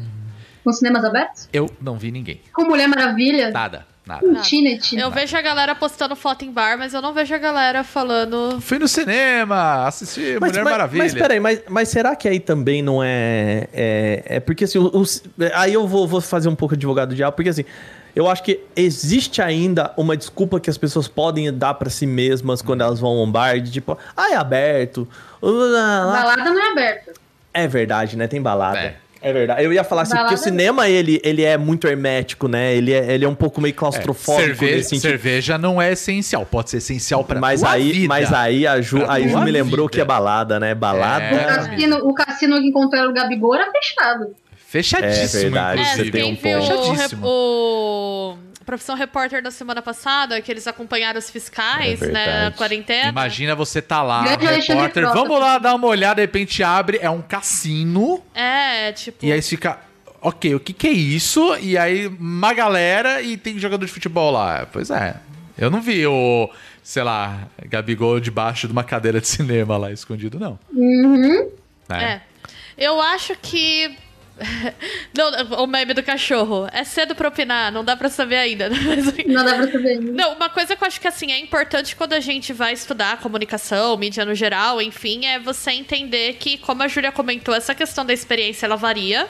[0.64, 1.48] Com cinemas abertos?
[1.52, 2.42] Eu não vi ninguém.
[2.54, 3.52] Com Mulher Maravilha?
[3.52, 4.22] Nada, nada.
[4.26, 4.98] Com Tenet?
[4.98, 8.60] Eu vejo a galera postando foto em bar, mas eu não vejo a galera falando.
[8.62, 11.04] Fui no cinema, assisti Mulher Maravilha.
[11.04, 13.68] Mas peraí, mas, mas será que aí também não é.
[13.74, 15.24] É, é porque assim, o- os-
[15.56, 17.64] aí eu vou, vou fazer um pouco de advogado do diabo, porque assim,
[18.14, 22.62] eu acho que existe ainda uma desculpa que as pessoas podem dar pra si mesmas
[22.62, 25.08] quando elas vão a um bar, de tipo, ah, é aberto.
[25.42, 26.12] uh, lá, lá.
[26.24, 27.14] Balada não é aberta.
[27.64, 28.28] É verdade, né?
[28.28, 28.80] Tem balada.
[28.80, 28.96] É.
[29.20, 29.34] É.
[29.34, 29.64] verdade.
[29.64, 32.76] Eu ia falar assim, Balada- porque o cinema, ele, ele é muito hermético, né?
[32.76, 35.02] Ele é, ele é um pouco meio É, claustrofóbico cerveja, nesse sentido.
[35.10, 36.46] cerveja não é essencial.
[36.46, 38.08] Pode ser essencial pra Mas tua aí, vida.
[38.08, 39.96] mas aí a Ju, Pra a Ju me lembrou vida.
[39.96, 40.76] que é balada, né?
[40.76, 41.24] Balada.
[41.26, 41.34] É.
[41.34, 44.28] O, cassino, o cassino que encontraram o Gabigol era fechado.
[44.56, 47.26] Fechadíssimo, É verdade, É, você tem um ponto.
[47.26, 48.38] o, o
[48.68, 53.08] Profissão Repórter da semana passada, que eles acompanharam os fiscais, É né, na quarentena.
[53.08, 57.22] Imagina você tá lá, repórter, vamos lá dar uma olhada, de repente abre, é um
[57.22, 59.26] cassino, É, tipo.
[59.26, 59.80] e aí você fica,
[60.22, 61.56] ok, o que que é isso?
[61.62, 64.68] E aí uma galera e tem jogador de futebol lá.
[64.70, 65.16] Pois é,
[65.58, 66.50] eu não vi o,
[66.84, 70.60] sei lá, Gabigol debaixo de uma cadeira de cinema lá escondido, não.
[70.74, 71.50] Uhum.
[71.88, 72.04] né?
[72.16, 72.22] É.
[72.78, 73.98] Eu acho que.
[75.16, 76.68] Não, o meme do cachorro.
[76.72, 78.70] É cedo pra opinar, não dá pra saber ainda.
[78.70, 80.00] Mas, assim, Não dá pra saber.
[80.00, 83.20] Não, uma coisa que eu acho que assim é importante quando a gente vai estudar
[83.20, 88.06] comunicação, mídia no geral, enfim, é você entender que, como a Júlia comentou, essa questão
[88.06, 89.28] da experiência ela varia,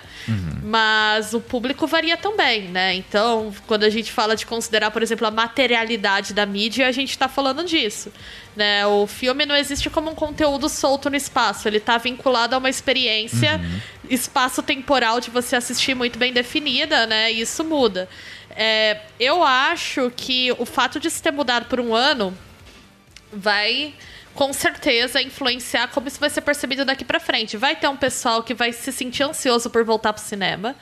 [0.63, 2.93] mas o público varia também, né?
[2.95, 7.17] Então, quando a gente fala de considerar, por exemplo, a materialidade da mídia, a gente
[7.17, 8.11] tá falando disso.
[8.55, 8.85] Né?
[8.87, 12.69] O filme não existe como um conteúdo solto no espaço, ele tá vinculado a uma
[12.69, 13.61] experiência
[14.09, 17.31] espaço-temporal de você assistir muito bem definida, né?
[17.31, 18.09] E isso muda.
[18.51, 22.35] É, eu acho que o fato de se ter mudado por um ano
[23.31, 23.93] vai
[24.33, 27.57] com certeza influenciar como isso vai ser percebido daqui pra frente.
[27.57, 30.75] Vai ter um pessoal que vai se sentir ansioso por voltar pro cinema.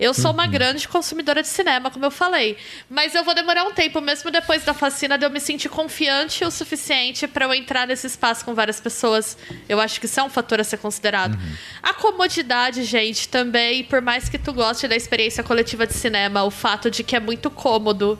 [0.00, 2.56] Eu sou uma grande consumidora de cinema, como eu falei,
[2.88, 6.42] mas eu vou demorar um tempo mesmo depois da vacina de eu me sentir confiante
[6.42, 9.36] o suficiente pra eu entrar nesse espaço com várias pessoas.
[9.68, 11.38] Eu acho que isso é um fator a ser considerado.
[11.82, 16.50] A comodidade, gente, também, por mais que tu goste da experiência coletiva de cinema, o
[16.50, 18.18] fato de que é muito cômodo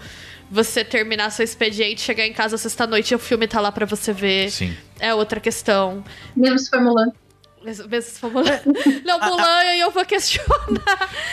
[0.51, 4.13] você terminar seu expediente, chegar em casa sexta-noite e o filme tá lá pra você
[4.13, 4.51] ver.
[4.51, 4.77] Sim.
[4.99, 6.05] É outra questão.
[6.37, 6.69] Mesmo se
[8.19, 8.61] for Mulan.
[9.05, 10.67] Não, Mulan eu vou questionar.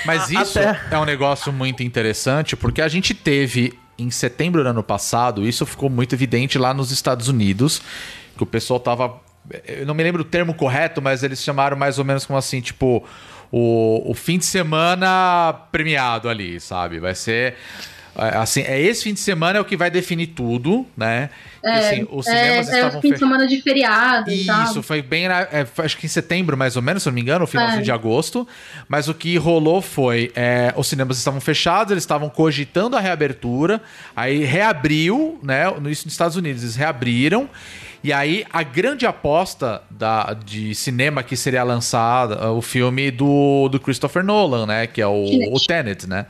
[0.06, 4.70] Mas isso até- é um negócio muito interessante, porque a gente teve em setembro do
[4.70, 7.82] ano passado, isso ficou muito evidente lá nos Estados Unidos,
[8.36, 9.20] que o pessoal tava.
[9.66, 12.60] Eu não me lembro o termo correto, mas eles chamaram mais ou menos como assim,
[12.62, 13.04] tipo,
[13.52, 17.00] o, o fim de semana premiado ali, sabe?
[17.00, 17.56] Vai ser.
[18.18, 21.30] É, Assim, é esse fim de semana é o que vai definir tudo, né?
[21.64, 24.64] E, assim, os É, cinemas é estavam o fim de semana de feriado e tal.
[24.64, 25.28] Isso, foi bem.
[25.28, 27.82] na- é, acho que em setembro, mais ou menos, se não me engano, no finalzinho
[27.82, 27.84] É.
[27.84, 28.48] de agosto.
[28.88, 33.82] Mas o que rolou foi: é, os cinemas estavam fechados, eles estavam cogitando a reabertura.
[34.16, 35.70] Aí reabriu, né?
[35.80, 37.50] no- Isso nos Estados Unidos, eles reabriram.
[38.04, 43.80] E aí a grande aposta da, de cinema que seria lançada, o filme do, do
[43.80, 44.88] Christopher Nolan, né?
[44.88, 45.50] Que é o Tenet.
[45.52, 46.26] o Tenet, né?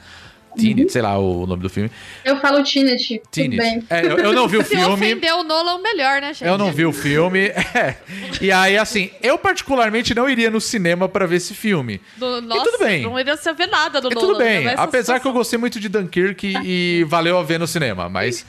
[0.58, 1.90] Tenet, sei lá o nome do filme.
[2.26, 3.58] Eu falo Tenet, tudo Tenet.
[3.58, 3.84] bem.
[3.90, 4.86] É, eu, eu não vi o Se filme.
[4.94, 6.46] ofender o Nolan, melhor, né, gente?
[6.46, 7.52] Eu não vi o filme.
[7.78, 7.96] É.
[8.42, 12.02] E aí, assim, eu particularmente não iria no cinema pra ver esse filme.
[12.16, 13.04] Do, nossa, tudo bem.
[13.04, 14.28] não iria ver nada do E Nolan.
[14.28, 14.74] tudo bem, né?
[14.74, 15.34] Essa apesar que eu situação.
[15.34, 18.46] gostei muito de Dunkirk e valeu a ver no cinema, mas.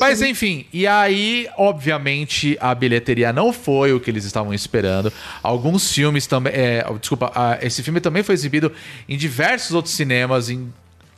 [0.00, 5.12] Mas enfim, e aí, obviamente, a bilheteria não foi o que eles estavam esperando.
[5.42, 6.52] Alguns filmes também.
[6.54, 8.72] é, desculpa, esse filme também foi exibido
[9.08, 10.72] em diversos outros cinemas, em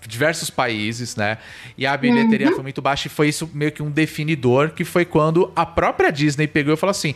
[0.07, 1.39] diversos países, né?
[1.77, 5.05] E a bilheteria foi muito baixa e foi isso meio que um definidor, que foi
[5.05, 7.15] quando a própria Disney pegou e falou assim.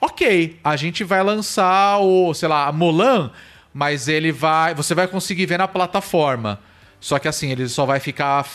[0.00, 3.30] ok, a gente vai lançar o, sei lá, a Mulan,
[3.72, 4.74] mas ele vai.
[4.74, 6.58] Você vai conseguir ver na plataforma.
[7.00, 8.46] Só que assim, ele só vai ficar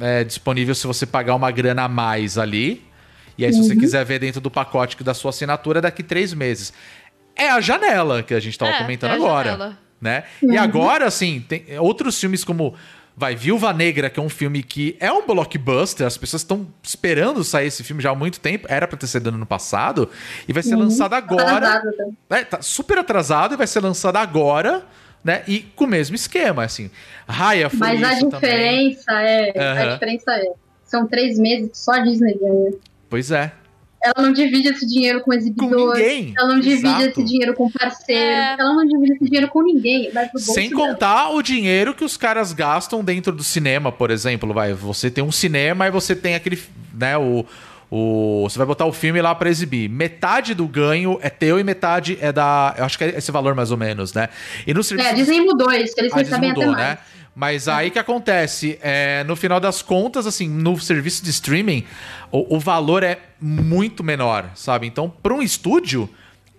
[0.00, 2.82] é, disponível se você pagar uma grana a mais ali.
[3.38, 6.72] E aí, se você quiser ver dentro do pacote da sua assinatura, daqui três meses.
[7.34, 9.50] É a janela que a gente tava É, comentando é a agora.
[9.52, 9.78] janela.
[10.00, 10.24] Né?
[10.42, 12.74] E agora, assim, tem outros filmes como.
[13.16, 17.44] Vai, Viúva Negra, que é um filme que é um blockbuster, as pessoas estão esperando
[17.44, 20.08] sair esse filme já há muito tempo, era pra ter sido no ano passado,
[20.48, 21.56] e vai ser lançado agora.
[21.56, 22.38] Atrasado, tá?
[22.38, 24.82] É, tá super atrasado e vai ser lançado agora,
[25.22, 25.42] né?
[25.46, 26.90] E com o mesmo esquema, assim.
[27.28, 28.40] Raya foi Mas a isso também.
[28.40, 29.52] diferença é.
[29.58, 29.82] Aham.
[29.82, 30.52] A diferença é.
[30.84, 32.72] São três meses que só a Disney ganha.
[33.08, 33.52] Pois é.
[34.04, 35.94] Ela não divide esse dinheiro com exibidor.
[35.96, 36.34] ninguém.
[36.36, 37.02] Ela não divide Exato.
[37.04, 38.20] esse dinheiro com parceiro.
[38.20, 38.56] É.
[38.58, 40.10] Ela não divide esse dinheiro com ninguém.
[40.36, 40.88] Sem dela.
[40.88, 44.52] contar o dinheiro que os caras gastam dentro do cinema, por exemplo.
[44.52, 46.58] Vai, você tem um cinema e você tem aquele,
[46.92, 47.44] né, o,
[47.90, 49.88] o você vai botar o filme lá pra exibir.
[49.88, 53.54] Metade do ganho é teu e metade é da, eu acho que é esse valor
[53.54, 54.28] mais ou menos, né?
[54.66, 56.88] E no É, serviço a Disney mudou isso, eles Ah, recebem até mudou, mais.
[56.88, 56.98] né?
[57.34, 61.84] Mas aí que acontece, é, no final das contas, assim, no serviço de streaming,
[62.30, 64.86] o, o valor é muito menor, sabe?
[64.86, 66.08] Então, para um estúdio,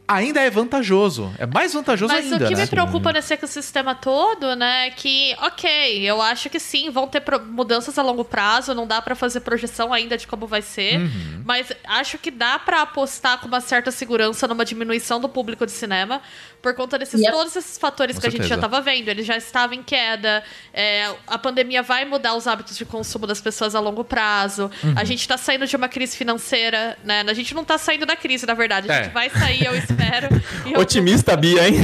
[0.08, 1.32] ainda é vantajoso.
[1.38, 2.62] É mais vantajoso Mas ainda, o que né?
[2.64, 7.24] me preocupa nesse ecossistema todo, né, é que, ok, eu acho que sim, vão ter
[7.50, 11.42] mudanças a longo prazo, não dá pra fazer projeção ainda de como vai ser, Uhum.
[11.46, 15.72] mas acho que dá pra apostar com uma certa segurança numa diminuição do público de
[15.72, 16.22] cinema,
[16.64, 17.32] por conta desses Yep.
[17.34, 18.62] todos esses fatores Com que a gente já certeza.
[18.70, 19.10] tava vendo.
[19.10, 20.42] Ele já estava em queda,
[20.74, 24.94] é, a pandemia vai mudar os hábitos de consumo das pessoas a longo prazo, Uhum.
[24.96, 28.16] a gente tá saindo de uma crise financeira, né, a gente não tá saindo da
[28.16, 29.04] crise, na verdade, a É.
[29.04, 30.30] gente vai sair, eu espero.
[30.74, 31.76] eu- Otimista, Bia, hein?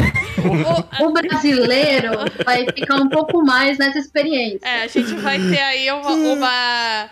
[1.00, 2.12] o- O brasileiro
[2.46, 4.60] vai ficar um pouco mais nessa experiência.
[4.66, 7.10] É, a gente vai ter aí uma, uma,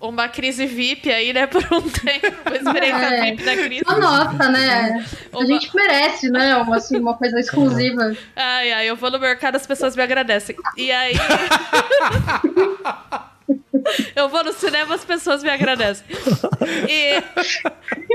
[0.00, 2.26] uma crise VIP aí, né, por um tempo.
[2.54, 3.20] Experiência É.
[3.30, 3.82] VIP da crise.
[3.86, 5.06] A nossa, né?
[5.32, 6.56] A Uma- gente merece, né?
[6.56, 8.16] Uma, assim, uma coisa exclusiva.
[8.34, 10.56] Ai, ai, eu vou no mercado, as pessoas me agradecem.
[10.76, 11.12] E aí.
[14.16, 16.06] eu vou no cinema, as pessoas me agradecem.
[16.88, 17.22] E...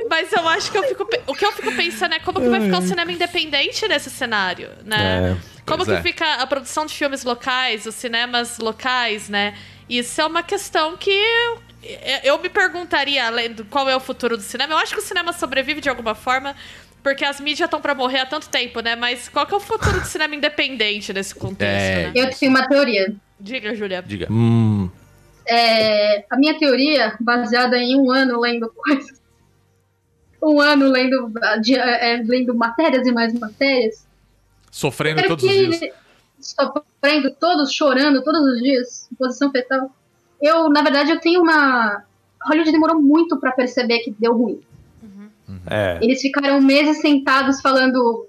[0.10, 1.08] Mas eu acho que eu fico.
[1.28, 4.70] O que eu fico pensando é como que vai ficar o cinema independente nesse cenário,
[4.84, 5.34] né?
[5.34, 5.56] É.
[5.66, 6.02] Como que é.
[6.02, 9.56] fica a produção de filmes locais, os cinemas locais, né?
[9.90, 11.12] Isso é uma questão que
[12.24, 14.74] eu, eu me perguntaria além do qual é o futuro do cinema.
[14.74, 16.56] Eu acho que o cinema sobrevive de alguma forma,
[17.04, 18.96] porque as mídias estão pra morrer há tanto tempo, né?
[18.96, 22.04] Mas qual que é o futuro do cinema independente nesse contexto, É.
[22.08, 22.12] né?
[22.16, 23.14] Eu tenho uma teoria.
[23.40, 24.02] Diga, Julia.
[24.02, 24.28] Diga.
[24.32, 24.90] Hum.
[25.48, 29.22] É, a minha teoria, baseada em um ano lendo coisas,
[30.42, 31.32] um ano lendo,
[31.62, 34.06] de- é, lendo matérias e mais matérias,
[34.72, 35.80] Sofrendo quero todos os dias.
[35.80, 35.94] que
[36.40, 39.96] sofrendo todos, chorando todos os dias, em posição fetal.
[40.42, 42.04] Eu, na verdade, eu tenho uma.
[42.44, 44.62] Hollywood demorou muito pra perceber que deu ruim.
[45.68, 46.00] É.
[46.02, 48.28] Eles ficaram meses sentados falando: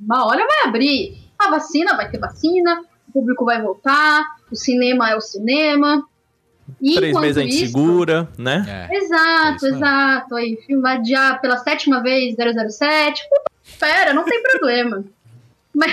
[0.00, 5.10] uma hora vai abrir, a vacina vai ter vacina, o público vai voltar, o cinema
[5.10, 6.04] é o cinema.
[6.82, 8.88] E Três meses a gente isso- segura, né?
[8.90, 8.96] É.
[8.96, 10.34] Exato, É exato.
[10.36, 13.22] Aí, filme vai adiar pela sétima vez 007.
[13.28, 15.02] Puta, espera, não tem problema.
[15.74, 15.92] Mas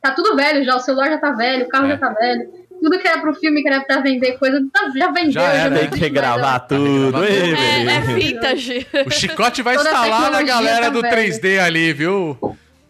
[0.00, 1.88] tá tudo velho já, o celular já tá velho, o carro É.
[1.90, 2.52] já tá velho.
[2.82, 5.32] Tudo que era pro filme, que era pra vender coisa, tá- já vendeu.
[5.32, 5.78] Já era, né?
[5.80, 7.20] Tem que regravar tudo.
[7.20, 8.86] Regravar É, é vintage.
[9.06, 11.16] O chicote vai Toda instalar na galera tá do velha.
[11.16, 12.36] 3D ali, viu?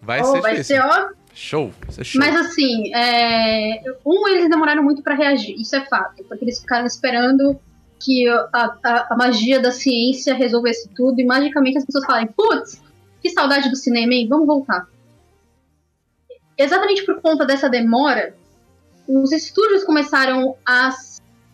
[0.01, 0.77] Vai Oh, ser vai difícil.
[0.77, 1.73] ser, ó, Show.
[1.85, 2.21] Vai ser show.
[2.21, 6.87] Mas assim, é, um, eles demoraram muito pra reagir, isso é fato, porque eles ficaram
[6.87, 7.59] esperando
[8.05, 8.49] que a,
[8.85, 12.83] a- a magia da ciência resolvesse tudo e magicamente as pessoas falam, putz,
[13.23, 14.27] que saudade do cinema, hein?
[14.29, 14.87] Vamos voltar.
[16.59, 18.35] Exatamente por conta dessa demora,
[19.09, 20.91] os estúdios começaram a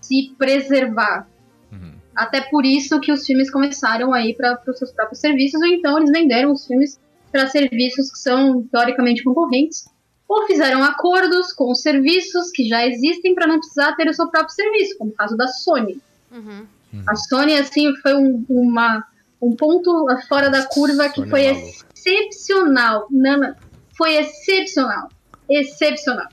[0.01, 1.29] se preservar.
[1.73, 1.93] Uhum.
[2.15, 5.67] Até por isso que os filmes começaram a ir para os seus próprios serviços, ou
[5.67, 6.99] então eles venderam os filmes
[7.31, 9.87] para serviços que são teoricamente concorrentes,
[10.27, 14.29] ou fizeram acordos com os serviços que já existem para não precisar ter o seu
[14.29, 16.01] próprio serviço, como o caso da Sony.
[16.31, 16.67] Uhum.
[17.07, 19.05] A Sony, assim, foi um, uma,
[19.41, 21.85] um ponto fora da curva que Sony é foi maluca.
[21.95, 23.07] excepcional.
[23.11, 23.55] Não, não,
[23.97, 25.09] foi excepcional.
[25.49, 26.29] Excepcional.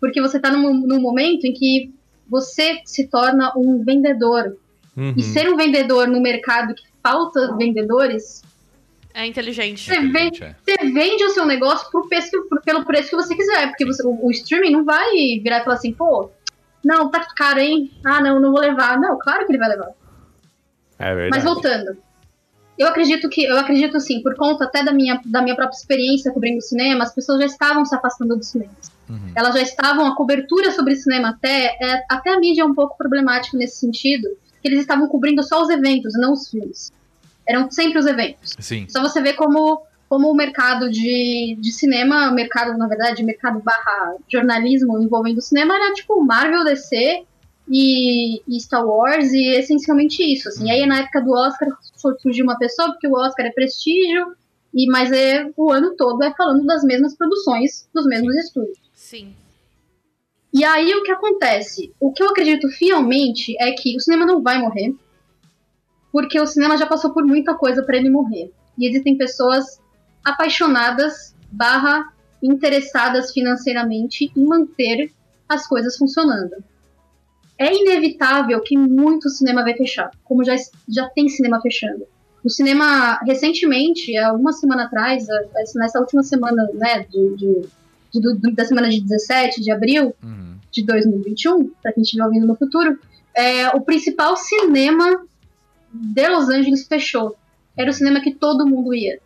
[0.00, 1.92] Porque você está num, num momento em que
[2.28, 4.56] você se torna um vendedor.
[4.96, 5.14] Uhum.
[5.16, 8.42] E ser um vendedor no mercado que falta vendedores,
[9.14, 9.84] É inteligente.
[9.88, 10.54] você vende, É.
[10.64, 12.30] você vende o seu negócio por preço,
[12.64, 13.68] pelo preço que você quiser.
[13.68, 15.10] Porque você- o, o streaming não vai
[15.42, 16.30] virar e falar assim, pô,
[16.84, 17.90] não, tá caro, hein?
[18.04, 18.98] Ah, não, não vou levar.
[18.98, 19.90] Não, claro que ele vai levar.
[20.98, 21.30] É verdade.
[21.30, 21.96] Mas voltando.
[22.78, 26.32] Eu acredito que, eu acredito sim, por conta até da minha, da minha própria experiência
[26.32, 28.90] cobrindo cinema, as pessoas já estavam se afastando dos cinemas.
[29.10, 29.32] Uhum.
[29.34, 32.96] Elas já estavam, a cobertura sobre cinema até, é, até a mídia é um pouco
[32.96, 34.28] problemática nesse sentido,
[34.62, 36.92] que eles estavam cobrindo só os eventos, não os filmes.
[37.46, 38.54] Eram sempre os eventos.
[38.60, 38.86] Sim.
[38.88, 44.16] Só você vê como como o mercado de, de cinema, mercado, na verdade, mercado barra
[44.28, 47.22] jornalismo envolvendo o cinema era tipo Marvel, DC
[47.68, 50.48] e, e Star Wars e essencialmente isso.
[50.48, 50.66] Assim.
[50.66, 51.68] E aí na época do Oscar
[52.18, 54.34] surgiu uma pessoa, porque o Oscar é prestígio,
[54.74, 58.89] e mas é o ano todo é falando das mesmas produções, dos mesmos estúdios.
[59.10, 59.34] Sim.
[60.54, 61.92] E aí o que acontece?
[61.98, 64.94] O que eu acredito fielmente é que o cinema não vai morrer,
[66.12, 68.52] porque o cinema já passou por muita coisa para ele morrer.
[68.78, 69.80] E existem pessoas
[70.24, 75.12] apaixonadas barra interessadas financeiramente em manter
[75.48, 76.62] as coisas funcionando.
[77.58, 80.54] É inevitável que muito cinema vai fechar, como já,
[80.88, 82.06] já tem cinema fechando.
[82.44, 85.26] O cinema, recentemente, há uma semana atrás,
[85.74, 87.68] nessa última semana né, de, de,
[88.14, 90.56] de, da semana de 17 de abril Uhum.
[90.70, 92.98] de 2021, para quem estiver ouvindo no futuro,
[93.34, 95.22] é, o principal cinema
[95.92, 97.36] de Los Angeles fechou.
[97.76, 99.18] Era o cinema que todo mundo ia.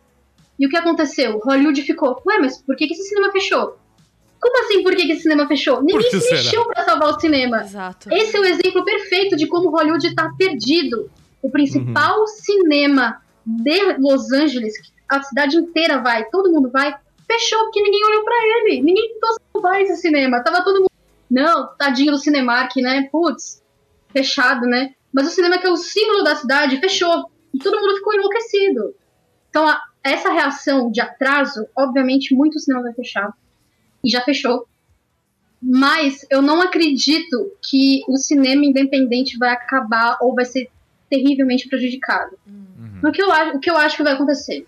[0.59, 1.39] E o que aconteceu?
[1.43, 3.77] Hollywood ficou, ué, mas por que, que esse cinema fechou?
[4.39, 5.81] Como assim por que, que esse cinema fechou?
[5.81, 7.61] Ninguém se mexeu pra salvar o cinema.
[7.61, 8.09] Exato.
[8.11, 11.09] Esse é o exemplo perfeito de como Hollywood está perdido.
[11.41, 14.73] O principal cinema de Los Angeles,
[15.09, 16.95] a cidade inteira vai, todo mundo vai,
[17.27, 18.81] fechou porque ninguém olhou pra ele.
[18.81, 20.43] Ninguém tentou salvar esse cinema.
[20.43, 20.91] Tava todo mundo.
[21.29, 23.09] Não, tadinho do Cinemark, né?
[23.11, 23.63] Putz,
[24.11, 24.93] fechado, né?
[25.11, 27.29] Mas o cinema que é o símbolo da cidade fechou.
[27.53, 28.93] E todo mundo ficou enlouquecido.
[29.49, 33.33] Então, a- essa reação de atraso, obviamente, muito cinema vai fechar.
[34.03, 34.67] E já fechou.
[35.61, 40.69] Mas eu não acredito que o cinema independente vai acabar ou vai ser
[41.09, 42.37] terrivelmente prejudicado.
[42.45, 43.09] Uhum.
[43.09, 44.67] O, que eu, o que eu acho que vai acontecer?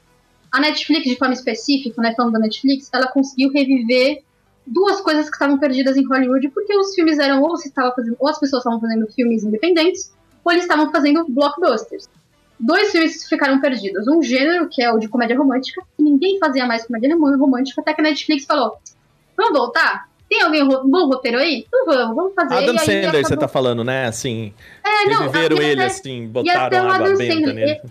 [0.52, 4.24] A Netflix, de forma específica, né, falando da Netflix, ela conseguiu reviver
[4.66, 8.16] duas coisas que estavam perdidas em Hollywood, porque os filmes eram ou se estava fazendo,
[8.20, 10.12] ou as pessoas estavam fazendo filmes independentes,
[10.44, 12.10] ou eles estavam fazendo blockbusters.
[12.60, 14.08] Dois filmes ficaram perdidos.
[14.08, 17.82] Um gênero, que é o de comédia romântica, que ninguém fazia mais comédia rom- romântica,
[17.82, 18.78] até que a Netflix falou:
[19.38, 20.10] vamos voltar?
[20.28, 21.66] Tem alguém ro- bom roteiro aí?
[21.68, 22.56] Então vamos, vamos fazer.
[22.56, 24.08] Adam E Sandler, você acabou- tá falando, né?
[24.08, 24.54] Assim,
[24.84, 27.82] É, não, reviveram e ele, até- assim, e botaram água Adam benta Sandler, nele.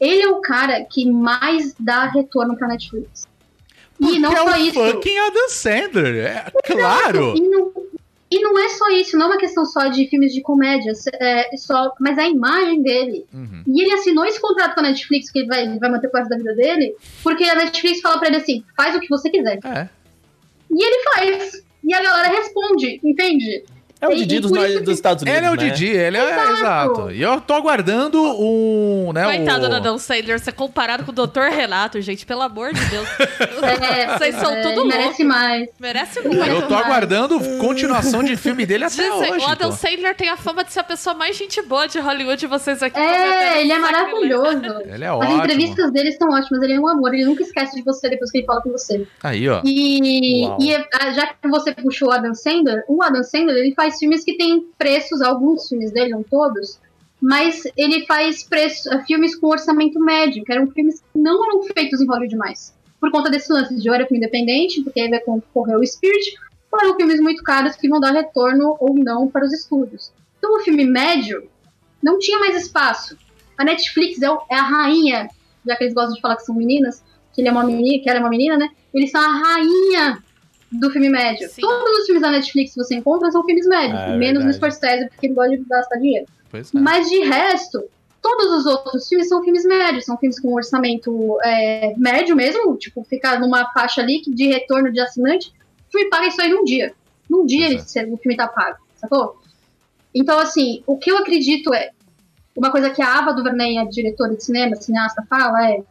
[0.00, 3.26] Ele é o cara que mais dá retorno pra Netflix.
[3.98, 4.92] E não Porque só é o isso.
[4.92, 7.34] fucking Adam Sandler, é claro.
[7.36, 7.72] E não,
[8.30, 11.56] e não é só isso, não é uma questão só de filmes de comédia, é
[11.56, 13.24] só, mas a imagem dele.
[13.32, 13.62] Uhum.
[13.66, 16.18] E ele assinou esse contrato com a Netflix, que ele vai, ele vai manter por
[16.18, 19.30] resto da vida dele, porque a Netflix fala pra ele assim: faz o que você
[19.30, 19.60] quiser.
[19.64, 19.88] É.
[20.70, 21.64] E ele faz.
[21.84, 23.64] E a galera responde, entende?
[24.00, 25.70] É o Didi dos, que- dos Estados Unidos, Ele é o né?
[25.70, 26.52] Didi, ele é Exato.
[26.52, 27.10] exato.
[27.12, 29.68] E eu tô aguardando um, né, Coitado o...
[29.70, 31.48] do Adam Sandler ser comparado com o Dr.
[31.50, 33.08] Renato, gente, pelo amor de Deus.
[33.90, 35.38] É, Vocês são é, tudo ele merece louco.
[35.38, 35.68] mais.
[35.80, 36.36] Merece muito.
[36.44, 36.86] Eu tô mais.
[36.86, 39.44] aguardando continuação de filme dele até Dizem, hoje.
[39.44, 39.76] o Adam pô.
[39.76, 42.82] Sandler tem a fama de ser a pessoa mais gente boa de Hollywood e vocês
[42.82, 44.82] aqui É, ele é maravilhoso.
[44.92, 45.38] Ele é As ótimo.
[45.38, 48.38] entrevistas dele são ótimas, ele é um amor, ele nunca esquece de você depois que
[48.38, 49.06] ele fala com você.
[49.22, 49.60] Aí, ó.
[49.64, 50.58] E, Uau.
[50.60, 54.24] e ah, já que você puxou o Adam Sandler, o Adam Sandler ele faz filmes
[54.24, 56.78] que têm preços, alguns filmes dele, não todos,
[57.20, 61.62] mas ele faz preços, ah, filmes com orçamento médio, que eram filmes que não eram
[61.62, 62.74] feitos em Hollywood mais.
[63.00, 66.36] Por conta desse lance de filme independente, porque aí vai concorrer o Spirit,
[66.70, 70.12] ou eram filmes muito caros que vão dar retorno ou não para os estúdios.
[70.38, 71.48] Então o filme médio
[72.02, 73.16] não tinha mais espaço.
[73.56, 75.28] A Netflix é, é a rainha,
[75.66, 77.02] já que eles gostam de falar que são meninas,
[77.32, 78.68] que ele é uma menina, que ela é uma menina, né?
[78.92, 80.22] Eles são a rainha
[80.70, 81.48] do filme médio.
[81.48, 81.60] Sim.
[81.60, 84.56] Todos os filmes da Netflix que você encontra são filmes médios, É menos no verdade.
[84.56, 86.26] Scorsese, porque ele gosta de gastar dinheiro.
[86.50, 86.78] Pois é.
[86.78, 87.84] Mas de resto,
[88.20, 93.04] todos os outros filmes são filmes médios, são filmes com orçamento é, médio mesmo, tipo,
[93.04, 95.52] ficar numa faixa ali de retorno de assinante,
[95.88, 96.92] o filme paga isso aí num dia.
[97.28, 97.80] Num dia ele,
[98.12, 99.36] o filme tá pago, sacou?
[100.14, 101.90] Então, assim, o que eu acredito é,
[102.56, 105.82] uma coisa que a Ava DuVernay, a diretora de cinema, cineasta, fala é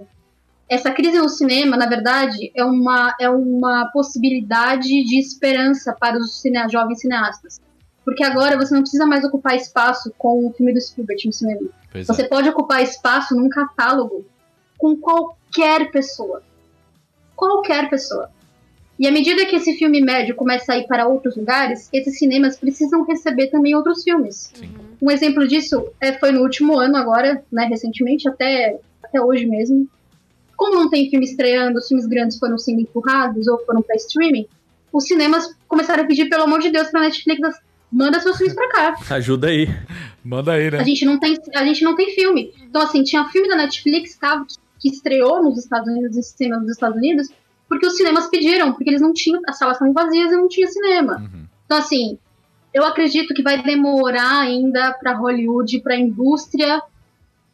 [0.68, 6.42] essa crise no cinema, na verdade, é uma, é uma possibilidade de esperança para os
[6.42, 7.60] cine, jovens cineastas.
[8.04, 11.70] Porque agora você não precisa mais ocupar espaço com o filme do Spielberg no cinema.
[11.92, 12.14] Pois é.
[12.14, 14.26] Você pode ocupar espaço num catálogo
[14.78, 16.42] com qualquer pessoa.
[17.36, 18.30] Qualquer pessoa.
[18.98, 22.58] E à medida que esse filme médio começa a ir para outros lugares, esses cinemas
[22.58, 24.52] precisam receber também outros filmes.
[24.54, 24.70] Sim.
[25.02, 29.88] Um exemplo disso é, foi no último ano, agora, né, recentemente, até, até hoje mesmo.
[30.56, 34.48] Como não tem filme estreando, os filmes grandes foram sendo empurrados ou foram para streaming,
[34.92, 37.60] os cinemas começaram a pedir, pelo amor de Deus, para Netflix,
[37.92, 38.96] manda seus filmes para cá.
[39.16, 39.68] Ajuda aí.
[40.24, 40.80] Manda aí, né?
[40.80, 42.54] A gente não tem, a gente não tem filme.
[42.64, 44.18] Então, assim, tinha filme da Netflix
[44.80, 47.30] que estreou nos Estados Unidos, em cinema dos Estados Unidos,
[47.68, 50.68] porque os cinemas pediram, porque eles não tinham, as salas estavam vazias e não tinha
[50.68, 51.18] cinema.
[51.18, 51.46] Uhum.
[51.66, 52.18] Então, assim,
[52.74, 56.82] eu acredito que vai demorar ainda para Hollywood, para a indústria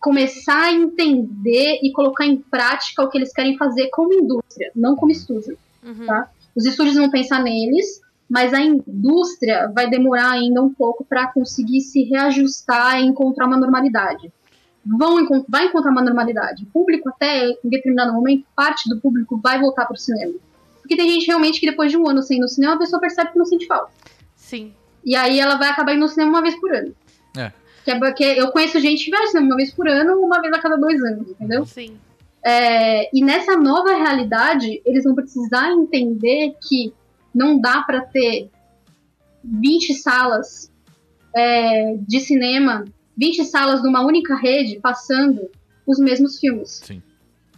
[0.02, 4.96] começar a entender e colocar em prática o que eles querem fazer como indústria, não
[4.96, 5.58] como estúdio.
[5.84, 6.08] Uhum.
[6.08, 6.30] Tá?
[6.56, 11.82] Os estúdios vão pensar neles, mas a indústria vai demorar ainda um pouco para conseguir
[11.82, 14.34] se reajustar e encontrar uma normalidade.
[14.84, 16.64] Vão encont vai encontrar uma normalidade.
[16.64, 20.34] O público, até em determinado momento, parte do público vai voltar para o cinema.
[20.82, 23.00] Porque tem gente realmente que depois de um ano sem ir no cinema, a pessoa
[23.00, 23.92] percebe que não sente falta.
[24.36, 24.74] Sim.
[25.06, 26.96] E aí ela vai acabar indo no cinema uma vez por ano.
[27.38, 27.52] É.
[27.84, 30.54] Que é, que eu conheço gente que vai cinema uma vez por ano, uma vez
[30.54, 31.66] a cada dois anos, entendeu?
[31.66, 31.98] Sim.
[32.44, 36.94] É, e nessa nova realidade, eles vão precisar entender que
[37.34, 38.50] não dá para ter
[39.44, 40.72] 20 salas
[41.36, 42.86] é, de cinema,
[43.18, 45.50] 20 salas numa única rede passando
[45.86, 46.82] os mesmos filmes.
[46.84, 47.02] Sim.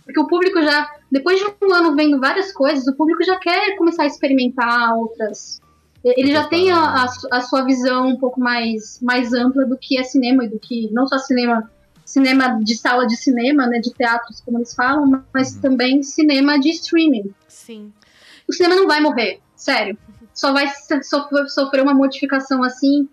[0.04, 3.76] Porque o público já, depois de um ano vendo várias coisas, o público já quer
[3.78, 5.62] começar a experimentar outras.
[6.04, 9.98] Ele já tem a, a, a sua visão um pouco mais, mais ampla do que
[9.98, 11.70] é cinema e do que não só cinema
[12.06, 15.62] cinema de sala de cinema, né, de teatros, como eles falam, mas Uhum.
[15.62, 17.34] também cinema de streaming.
[17.48, 17.94] Sim.
[18.48, 19.98] O cinema não vai morrer, sério.
[20.34, 23.08] Só vai so- so- sofrer uma modificação assim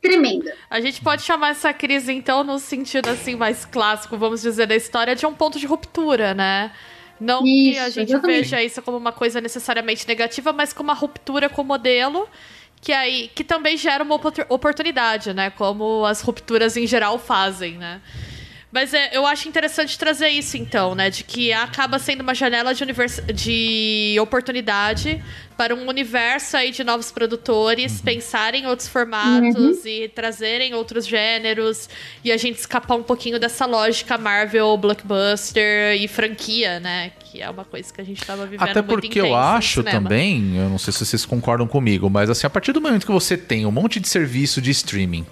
[0.00, 0.54] tremenda.
[0.70, 4.74] A gente pode chamar essa crise, então, no sentido assim mais clássico, vamos dizer, da
[4.76, 6.72] história, de um ponto de ruptura, né?
[7.20, 8.36] Não que a Isso, gente exatamente.
[8.42, 12.28] veja isso como uma coisa necessariamente negativa, mas como uma ruptura com o modelo,
[12.80, 15.50] que aí que também gera uma opor- oportunidade, né?
[15.50, 18.00] Como as rupturas em geral fazem, né?
[18.74, 21.08] Mas é, eu acho interessante trazer isso, então, né?
[21.08, 23.20] De que acaba sendo uma janela de, univers...
[23.32, 25.22] de oportunidade
[25.56, 31.88] para um universo aí de novos produtores pensarem em outros formatos e trazerem outros gêneros
[32.24, 37.12] e a gente escapar um pouquinho dessa lógica Marvel, blockbuster e franquia, né?
[37.20, 40.56] Que é uma coisa que a gente tava vivendo Até muito porque eu acho também,
[40.56, 43.36] eu não sei se vocês concordam comigo, mas assim, a partir do momento que você
[43.36, 45.24] tem um monte de serviço de streaming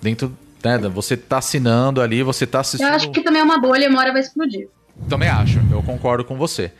[0.00, 0.34] dentro,
[0.64, 2.88] né, você tá assinando ali, você tá Eu assistindo.
[2.94, 4.68] acho que também é uma bolha e uma hora vai explodir.
[5.08, 6.72] Também acho, eu concordo com você.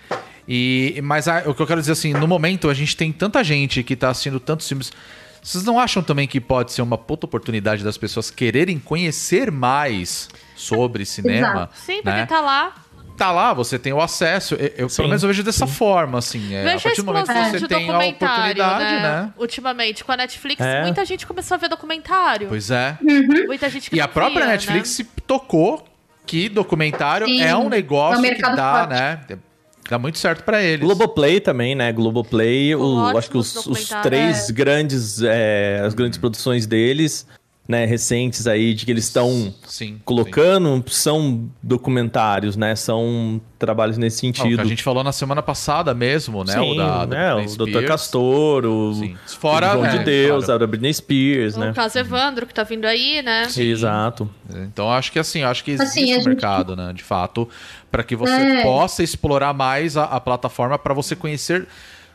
[0.49, 3.43] E, mas a- o que eu quero dizer assim, no momento a gente tem tanta
[3.45, 4.93] gente que tá assistindo tantos filmes.
[5.43, 10.29] Vocês não acham também que pode ser uma puta oportunidade das pessoas quererem conhecer mais
[10.55, 11.71] sobre cinema?
[11.75, 12.27] Sim, porque né?
[12.27, 12.75] tá lá.
[13.21, 14.55] Tá lá, você tem o acesso.
[14.55, 16.55] Eu, eu, Sim, pelo menos eu vejo dessa forma, assim.
[16.55, 19.01] É, a Veja a partir do momento que você de tem a documentário, oportunidade, né?
[19.03, 19.33] né?
[19.37, 20.81] Ultimamente, com a Netflix, É.
[20.81, 22.49] muita gente começou a ver documentário.
[22.49, 22.97] Pois é.
[23.47, 24.95] Muita gente que E a própria via, Netflix né?
[24.95, 25.85] se tocou
[26.25, 28.89] que documentário Sim, é um negócio é um que dá, forte.
[28.89, 29.21] né?
[29.91, 30.81] Dá muito certo pra eles.
[30.87, 31.93] Globoplay também, né?
[31.93, 37.27] Globoplay, o, acho que os, os três grandes, é, as grandes produções deles,
[37.71, 40.01] né, recentes aí, de que eles estão Sim.
[40.05, 42.75] colocando, são documentários, né?
[42.75, 44.27] São trabalhos nesse sim.
[44.29, 44.57] Ah, o sentido.
[44.57, 46.55] que a gente falou na semana passada mesmo, né?
[46.55, 47.35] Sim, o da, da né?
[47.35, 47.69] Britney O Dr.
[47.71, 47.87] Spears.
[47.89, 49.17] Castor, o, Sim.
[49.39, 50.65] Fora, o João né, de Deus, claro.
[50.65, 51.73] a Britney Spears, O né?
[51.73, 53.47] caso Evandro, que tá vindo aí, né?
[53.57, 54.29] Exato.
[54.53, 56.93] Então acho que assim, acho que existe Assim, um gente- mercado, né?
[56.93, 57.49] De fato,
[57.91, 58.63] para que você É.
[58.63, 61.69] possa explorar mais a, a plataforma para você conhecer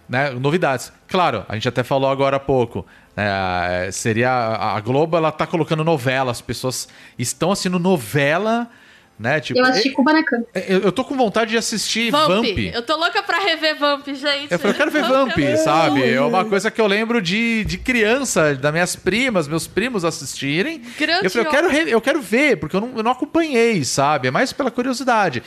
[0.08, 0.92] né, novidades.
[1.08, 2.86] Claro, a gente até falou agora há pouco.
[3.16, 6.88] né, seria a Globo, ela tá colocando novela, as pessoas
[7.18, 8.70] estão assistindo novela,
[9.18, 9.40] né?
[9.40, 10.44] Tipo, Eu assisti Kubanacan.
[10.68, 12.28] eu, eu tô com vontade de assistir Vamp.
[12.46, 12.58] Vamp.
[12.74, 14.52] Eu tô louca pra rever Vamp, gente.
[14.52, 16.04] Eu falei, eu quero ver Vamp, é sabe?
[16.10, 20.82] É uma coisa que eu lembro de, de criança, das minhas primas, meus primos assistirem.
[21.00, 23.86] Grande eu falei, eu quero, re- eu quero ver, porque eu não, eu não acompanhei,
[23.86, 24.28] sabe?
[24.28, 25.42] É mais pela curiosidade.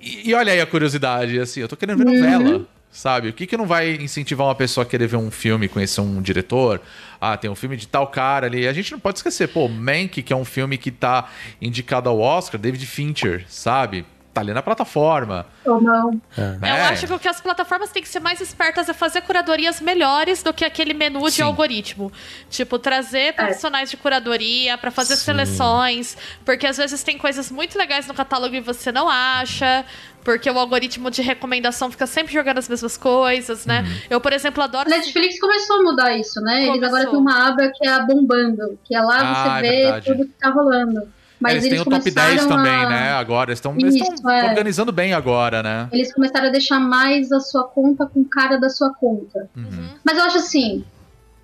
[0.00, 3.28] E, e olha aí a curiosidade, assim, eu tô querendo ver novela, sabe?
[3.28, 6.20] O que que não vai incentivar uma pessoa a querer ver um filme, conhecer um
[6.20, 6.80] diretor?
[7.20, 8.66] Ah, tem um filme de tal cara ali.
[8.66, 11.30] A gente não pode esquecer, pô, Mank, que é um filme que tá
[11.60, 14.04] indicado ao Oscar, David Fincher, sabe?
[14.32, 15.44] Tá ali na plataforma.
[15.64, 16.12] Ou não.
[16.60, 16.70] né?
[16.70, 20.54] Eu acho que as plataformas têm que ser mais espertas é fazer curadorias melhores do
[20.54, 21.42] que aquele menu de Sim.
[21.42, 22.12] algoritmo.
[22.48, 26.16] Tipo, trazer profissionais de curadoria pra fazer seleções.
[26.44, 29.84] Porque às vezes tem coisas muito legais no catálogo e você não acha.
[30.22, 33.80] Porque o algoritmo de recomendação fica sempre jogando as mesmas coisas, né?
[33.80, 34.00] Uhum.
[34.10, 34.86] Eu, por exemplo, adoro.
[34.86, 36.66] A Netflix começou a mudar isso, né?
[36.66, 36.86] Eles Começou.
[36.98, 39.82] agora têm uma aba que é a Bombando, que é lá Ah, é você vê
[39.82, 40.06] verdade.
[40.06, 41.08] tudo que tá rolando.
[41.40, 43.10] Mas eles, eles, têm o top 10 começaram também, a- né?
[43.12, 43.50] Agora.
[43.50, 43.74] Eles estão
[44.30, 44.44] é.
[44.50, 45.88] organizando bem agora, né?
[45.90, 49.48] Eles começaram a deixar mais a sua conta com cara da sua conta.
[49.56, 49.88] Uhum.
[50.04, 50.84] Mas eu acho assim.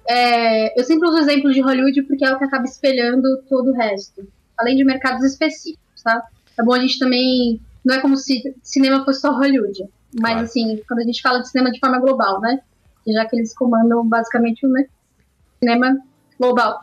[0.09, 3.71] é, eu sempre uso o exemplo de Hollywood porque é o que acaba espelhando todo
[3.71, 4.27] o resto.
[4.59, 6.23] Além de mercados específicos, tá?
[6.59, 7.61] É bom a gente também.
[7.85, 9.85] Não é como se cinema fosse só Hollywood.
[10.21, 10.47] Mas Claro.
[10.47, 12.61] assim, quando a gente fala de cinema de forma global, né?
[13.09, 14.87] Já que eles comandam basicamente o né,
[15.61, 15.97] cinema
[16.41, 16.81] global.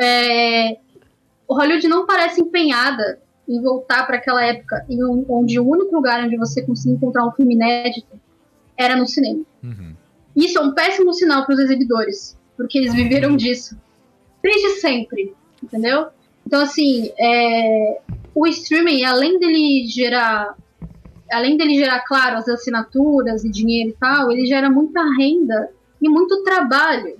[0.00, 0.76] É,
[1.52, 6.24] Hollywood não parece empenhada em voltar para aquela época em um- onde o único lugar
[6.24, 8.18] onde você conseguia encontrar um filme inédito
[8.76, 9.44] era no cinema.
[9.62, 9.94] Uhum.
[10.34, 13.76] Isso é um péssimo sinal para os exibidores, porque eles viveram disso
[14.42, 16.08] desde sempre, entendeu?
[16.46, 18.00] Então, assim, é,
[18.34, 20.54] o streaming, além dele gerar.
[21.32, 26.08] Além dele gerar, claro, as assinaturas e dinheiro e tal, ele gera muita renda e
[26.08, 27.18] muito trabalho.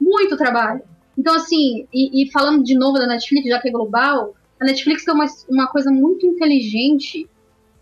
[0.00, 0.80] Muito trabalho.
[1.18, 5.04] Então, assim, e, e falando de novo da Netflix, já que é global, a Netflix
[5.04, 7.28] tem uma, uma coisa muito inteligente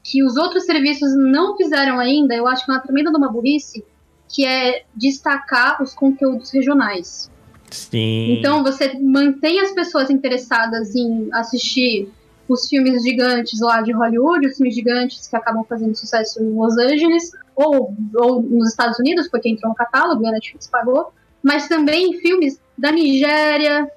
[0.03, 3.31] que os outros serviços não fizeram ainda, eu acho que é uma tremenda de uma
[3.31, 3.85] burrice,
[4.29, 7.31] que é destacar os conteúdos regionais.
[7.71, 8.39] Sim.
[8.39, 12.09] Então você mantém as pessoas interessadas em assistir
[12.49, 16.79] os filmes gigantes lá de Hollywood, os filmes gigantes que acabam fazendo sucesso em Los
[16.79, 21.69] Angeles ou, ou nos Estados Unidos, porque entrou no catálogo e a Netflix pagou, mas
[21.69, 23.91] também filmes da Nigéria,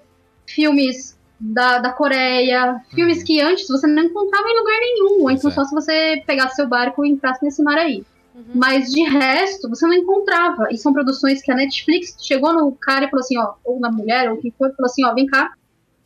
[0.45, 5.49] filmes da, da Coreia, filmes que antes você não encontrava em lugar nenhum, ou então
[5.49, 5.53] é.
[5.53, 8.03] só se você pegasse seu barco e entrasse nesse mar aí.
[8.53, 10.67] Mas de resto, você não encontrava.
[10.71, 13.91] E são produções que a Netflix chegou no cara e falou assim, ó, ou na
[13.91, 15.53] mulher, ou o que for, falou assim, ó, vem cá,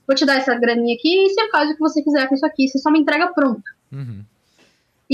[0.08, 2.46] vou te dar essa graninha aqui e você faz o que você quiser com isso
[2.46, 3.64] aqui, você só me entrega pronto.
[3.92, 4.24] Uhum.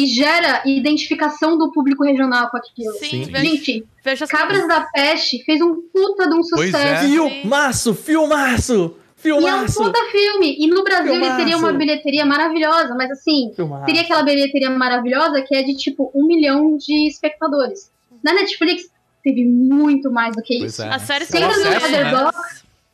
[0.02, 2.94] E gera identificação do público regional com aquilo.
[2.94, 3.36] Sim, Sim.
[3.36, 6.98] Gente, veja as Cabras da Peste fez um puta de um Pois é.
[6.98, 7.30] sucesso.
[7.30, 8.96] Filmaço, filmaço,
[9.26, 9.84] E é um filmaço.
[9.84, 10.56] puta filme.
[10.58, 11.38] E no Brasil ele Filmaço.
[11.38, 13.86] teria uma bilheteria maravilhosa, mas assim, filmaço.
[13.86, 17.92] teria aquela bilheteria maravilhosa que é de tipo um milhão de espectadores.
[18.24, 18.84] Na Netflix
[19.24, 20.82] teve muito mais do que Pois isso.
[20.84, 20.90] é.
[20.90, 22.32] A série Sim, tem no acesso, né?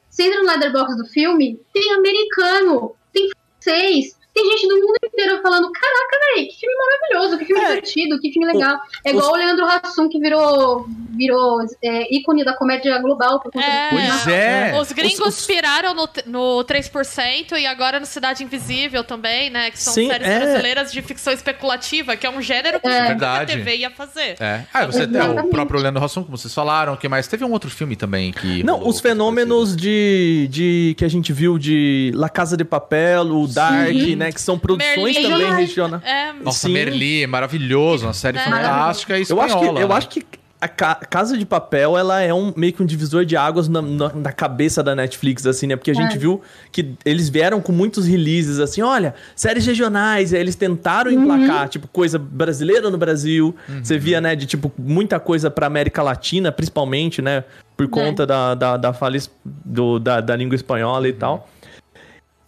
[0.10, 3.30] Você entra no Letterboxd do filme, tem americano, tem
[3.62, 7.68] francês, tem gente do mundo inteiro falando: caraca, velho, que filme maravilhoso, que filme É.
[7.70, 8.78] divertido, que filme legal.
[9.04, 10.86] É os- igual o Leandro Hassum, que virou,
[11.18, 13.90] virou é, ícone da comédia global por conta É.
[13.90, 13.96] do.
[13.96, 14.80] Pois é.
[14.80, 19.72] Os gringos Os- os- piraram no, no 3% e agora no Cidade Invisível também, né?
[19.72, 20.40] Que são Sim, séries é.
[20.40, 23.12] brasileiras de ficção especulativa, que é um gênero que É.
[23.12, 23.46] a.
[23.46, 24.36] TV ia fazer.
[24.40, 24.62] É.
[24.74, 27.28] Ah, você tem o próprio Leandro Hassum, como vocês falaram, o que mais?
[27.28, 28.64] Teve um outro filme também que.
[28.64, 32.66] Não, rolou, os que fenômenos de, de que a gente viu de La Casa de
[32.66, 35.24] Papel, o Dark, né, que são produções Merli.
[35.30, 36.04] também Regionais.
[36.04, 36.74] É, Nossa, Sim.
[36.74, 38.42] Merli, é maravilhoso, uma série É.
[38.44, 39.80] fantástica e Eu acho que, espanhola.
[39.82, 39.96] eu né?
[39.96, 40.26] acho que
[40.62, 43.82] a Ca- Casa de Papel, ela é um meio que um divisor de águas na,
[43.84, 45.76] na- na cabeça da Netflix, assim, né?
[45.76, 46.18] Porque a gente É.
[46.18, 46.42] viu
[46.72, 51.68] que eles vieram com muitos releases, assim, olha, séries regionais, e aí eles tentaram emplacar,
[51.70, 53.56] tipo, coisa brasileira no Brasil.
[53.84, 57.44] Você via, né, de, tipo, muita coisa pra América Latina, principalmente, né?
[57.78, 61.48] Por conta da, da, da fala es- do- da, da língua espanhola e tal.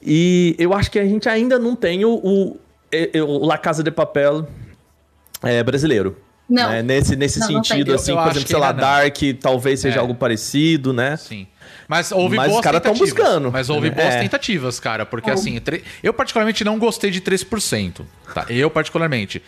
[0.09, 2.57] E eu acho que a gente ainda não tem o, o,
[3.25, 4.47] o La Casa de Papel
[5.43, 6.15] é, brasileiro.
[6.49, 6.69] Não.
[6.69, 6.81] né?
[6.81, 7.95] Nesse, nesse Não, não sentido, tem.
[7.95, 8.79] assim, Eu- por exemplo, que sei lá, não.
[8.79, 9.99] Dark talvez seja É.
[9.99, 11.17] algo parecido, né?
[11.17, 11.45] Sim.
[11.89, 13.19] Mas houve Mas boas os caras tão tentativas.
[13.23, 13.51] buscando.
[13.51, 14.21] Mas houve boas É.
[14.21, 15.05] tentativas, cara.
[15.05, 18.05] Porque assim, tre- eu particularmente não gostei de 3%.
[18.33, 18.45] Tá?
[18.49, 19.41] Eu particularmente.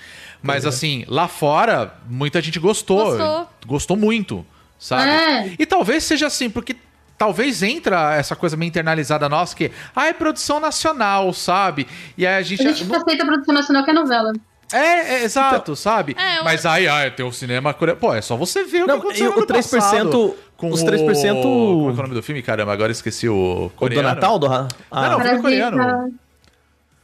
[0.44, 3.06] Mas assim, lá fora, muita gente gostou.
[3.11, 3.48] Gostou.
[3.65, 4.45] Gostou muito,
[4.77, 5.10] sabe?
[5.10, 5.53] É.
[5.57, 6.76] E talvez seja assim, porque
[7.20, 11.86] talvez entra essa coisa meio internalizada nossa que, ah, é produção nacional, sabe?
[12.18, 12.66] E aí a gente...
[12.66, 14.34] A gente aceita a produção nacional que é novela.
[14.72, 14.78] É,
[15.16, 16.16] é, exato, sabe?
[16.18, 18.00] É, eu- Mas aí, ah, tem o cinema coreano.
[18.00, 20.70] Pô, é só você ver o Não, que aconteceu no o ano 3%, passado com
[20.70, 21.41] os o- 3%.
[21.41, 22.41] Como é é o nome do filme?
[22.44, 24.08] Caramba, agora esqueci o O coreano.
[24.08, 24.38] do Natal?
[24.40, 24.46] Do...
[24.48, 25.22] Ah, Não, não.
[25.22, 26.14] filme coreano.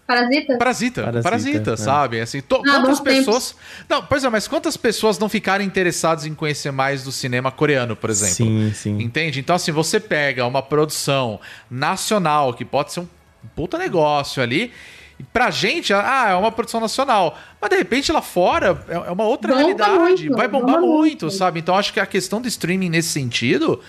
[0.08, 0.58] Parasita?
[0.58, 1.78] Parasita, Parasita, parasita, é.
[1.78, 2.22] sabe?
[2.22, 3.26] Assim, to- Ah, quantas tempos.
[3.26, 3.56] pessoas.
[3.90, 7.96] Não, pois é, mas quantas pessoas não ficaram interessadas em conhecer mais do cinema coreano,
[7.96, 8.36] por exemplo?
[8.36, 9.02] Sim, sim.
[9.02, 9.40] Entende?
[9.40, 13.08] Então, assim, você pega uma produção nacional, que pode ser um
[13.56, 14.72] puta negócio ali.
[15.18, 17.38] E pra gente, ah, é uma produção nacional.
[17.62, 19.98] Mas de repente lá fora é é uma outra Bomba realidade.
[20.28, 21.32] muito, vai bombar bomba muito, muito.
[21.32, 21.60] sabe?
[21.62, 23.82] Então acho que a questão do streaming nesse sentido,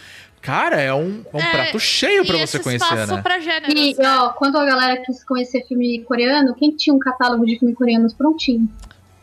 [0.46, 3.20] cara, é um, é um É, prato cheio pra e você conhecer, né?
[3.20, 3.74] pra gêneros.
[3.74, 7.74] E, ó, quando a galera quis conhecer filme coreano, quem tinha um catálogo de filme
[7.74, 8.68] coreanos prontinho?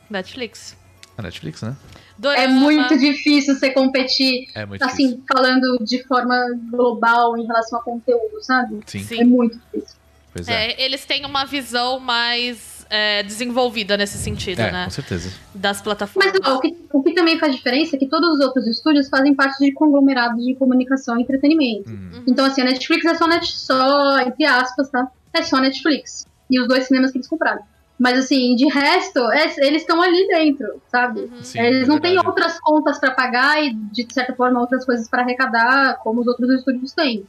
[0.10, 0.76] Netflix.
[1.18, 1.76] A Netflix, né?
[1.90, 2.48] É Dorama.
[2.60, 6.36] muito difícil você competir, É muito assim, falando de forma
[6.70, 8.78] global em relação a conteúdo, sabe?
[8.86, 9.00] difícil.
[9.02, 9.22] Sim, Sim.
[9.22, 9.98] É muito difícil.
[10.34, 10.72] pois é.
[10.72, 14.84] É, eles têm uma visão mais é, desenvolvida nesse sentido, É, né?
[14.86, 15.32] com certeza.
[15.56, 16.32] Das plataformas.
[16.32, 19.10] Mas ó, o, que, o que também faz diferença é que todos os outros estúdios
[19.10, 21.90] fazem parte de conglomerados de comunicação e entretenimento.
[21.90, 22.24] Uhum.
[22.28, 25.08] Então, assim, a Netflix é só, net, só, entre aspas, tá?
[25.34, 26.28] É só Netflix.
[26.52, 27.64] E os dois cinemas que eles compraram.
[27.98, 31.22] Mas, assim, de resto, é- eles estão ali dentro, sabe?
[31.22, 31.44] Uhum.
[31.44, 35.10] Sim, eles é não têm outras contas pra pagar e, de certa forma, outras coisas
[35.10, 37.26] pra arrecadar, como os outros estúdios têm.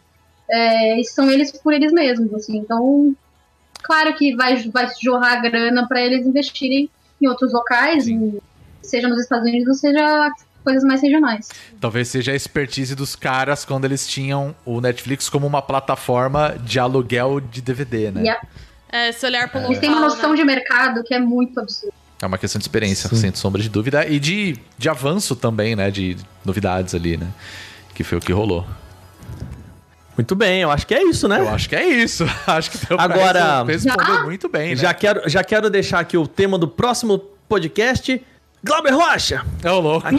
[0.50, 2.58] É, e são eles por eles mesmos, assim.
[2.58, 3.14] Então,
[3.84, 6.88] claro que vai, vai jorrar grana pra eles investirem
[7.20, 8.40] em outros locais, em-
[8.82, 10.30] seja nos Estados Unidos, seja
[10.62, 11.48] coisas mais regionais.
[11.80, 16.78] Talvez seja a expertise dos caras quando eles tinham o Netflix como uma plataforma de
[16.78, 18.20] aluguel de DVD, né?
[18.22, 18.48] Yeah.
[18.90, 20.36] É, se olhar pro Eles têm uma noção né?
[20.36, 21.92] de mercado que é muito absurda.
[22.22, 23.16] É uma questão de experiência, Sim.
[23.16, 24.06] sem sombra de dúvida.
[24.06, 25.90] E de, de avanço também, né?
[25.90, 27.26] De novidades ali, né?
[27.94, 28.64] Que foi o que rolou.
[30.16, 31.40] Muito bem, eu acho que é isso, né?
[31.40, 32.24] Eu acho que é isso.
[32.46, 34.76] Acho que deu Agora- pra responder muito bem, né?
[34.76, 37.18] Já quero, já quero deixar aqui o tema do próximo
[37.48, 38.22] podcast.
[38.62, 39.44] Glauber Rocha!
[39.62, 40.06] É o louco.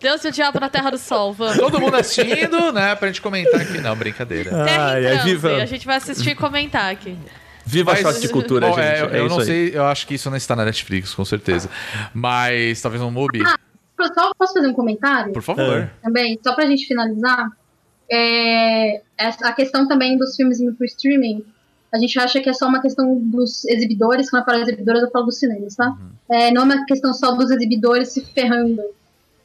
[0.00, 1.56] Deus e o diabo na Terra do Sol, vamos.
[1.56, 2.94] Todo mundo assistindo, né?
[2.94, 3.78] Pra gente comentar aqui.
[3.78, 4.50] Não, brincadeira.
[4.64, 7.16] Terra Ai, em ai, transe, viva- A gente vai assistir e comentar aqui.
[7.64, 8.84] Viva Mas- a choque de cultura, Bom, gente.
[8.84, 9.44] é, eu É eu não aí.
[9.44, 11.68] sei, eu acho que isso não está na Netflix, com certeza.
[12.14, 13.42] Mas talvez um Mubi.
[14.14, 15.90] Só posso fazer um comentário Por favor.
[16.02, 17.48] também, só pra gente finalizar?
[18.10, 21.44] É, a questão também dos filmes indo pro streaming,
[21.92, 25.10] a gente acha que é só uma questão dos exibidores, quando eu falo exibidores, eu
[25.10, 25.96] falo dos cinemas, tá?
[26.28, 28.82] É, não é uma questão só dos exibidores se ferrando,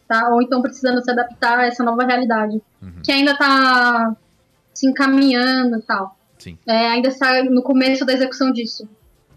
[0.08, 0.30] tá?
[0.30, 2.62] Ou então precisando se adaptar a essa nova realidade,
[3.04, 4.16] que ainda tá
[4.74, 6.18] se encaminhando e tal.
[6.68, 8.88] É, ainda está no começo da execução disso.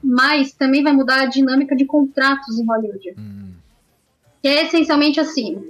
[0.03, 3.15] Mas também vai mudar a dinâmica de contratos em Hollywood.
[3.19, 3.53] Hum,
[4.43, 5.63] Que é essencialmente assim.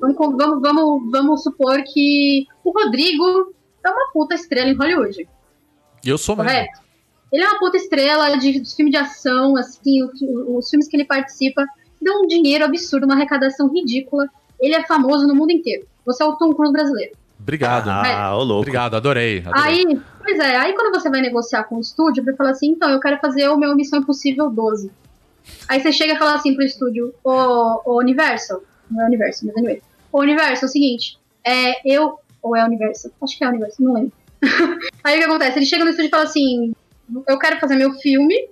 [0.00, 3.54] Vamos, vamos, vamos, vamos supor que o Rodrigo
[3.84, 5.28] é uma puta estrela em Hollywood,
[6.04, 6.50] E eu sou mesmo.
[6.50, 6.80] correto?
[7.32, 10.96] Ele é uma puta estrela de, de filme de ação, assim, o- os filmes que
[10.96, 11.64] ele participa
[12.02, 14.26] dão um dinheiro absurdo, uma arrecadação ridícula.
[14.60, 15.86] Ele é famoso no mundo inteiro.
[16.04, 17.12] Você é o Tom Cruise brasileiro.
[17.38, 17.88] Obrigado.
[17.88, 18.60] Ah, ô louco.
[18.62, 19.42] Obrigado, adorei.
[19.46, 19.62] adorei.
[19.86, 22.90] Aí, pois é, aí quando você vai negociar com o estúdio, pra falar assim, então,
[22.90, 24.90] eu quero fazer o meu Missão Impossível 12.
[25.68, 29.56] Aí você chega e fala assim pro estúdio, o, o Universal, não é Universal, mas
[29.56, 29.82] anyway.
[30.12, 33.12] O Universal, é o seguinte, é, eu, ou é Universal?
[33.22, 34.12] Acho que é Universal, não lembro.
[35.04, 35.58] aí o que acontece?
[35.58, 36.72] Ele chega no estúdio e fala assim,
[37.28, 38.48] eu quero fazer meu filme,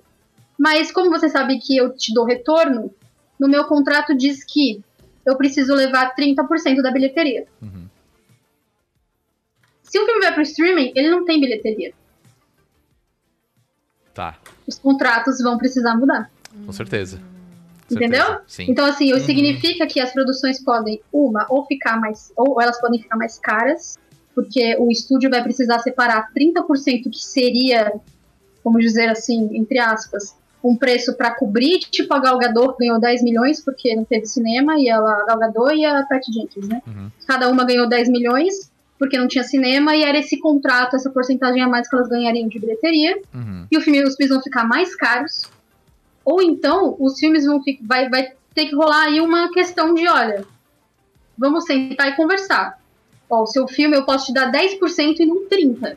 [0.57, 2.93] mas como você sabe que eu te dou retorno,
[3.39, 4.83] no meu contrato diz que
[5.25, 7.45] eu preciso levar 30% da bilheteria.
[7.61, 7.87] Uhum.
[9.83, 11.93] Se o filme vai pro streaming, ele não tem bilheteria.
[14.13, 14.37] Tá,
[14.67, 16.29] Os contratos vão precisar mudar.
[16.65, 17.21] com certeza.
[17.91, 18.25] Entendeu?
[18.47, 18.71] Certeza.
[18.71, 22.31] Então, assim, isso significa que as produções podem, uma, ou ficar mais.
[22.35, 23.97] Ou elas podem ficar mais caras,
[24.35, 27.91] porque o estúdio vai precisar separar 30% que seria,
[28.63, 33.23] vamos dizer assim, entre aspas, um preço para cobrir, tipo a Gal Gadot ganhou 10
[33.23, 36.81] milhões porque não teve cinema, e ela, a Gal Gadot e a Patty Jenkins, né?
[36.85, 37.09] Uhum.
[37.25, 41.61] Cada uma ganhou 10 milhões porque não tinha cinema, e era esse contrato, essa porcentagem
[41.61, 43.65] a mais que elas ganhariam de bilheteria Uhum.
[43.71, 45.43] e o filme, os filmes vão ficar mais caros.
[46.25, 47.83] Ou então, os filmes vão ficar.
[47.87, 50.45] Vai, vai ter que rolar aí uma questão de: olha,
[51.37, 52.77] vamos sentar e conversar.
[53.29, 55.95] Ó, o seu filme eu posso te dar 10% e não 30%.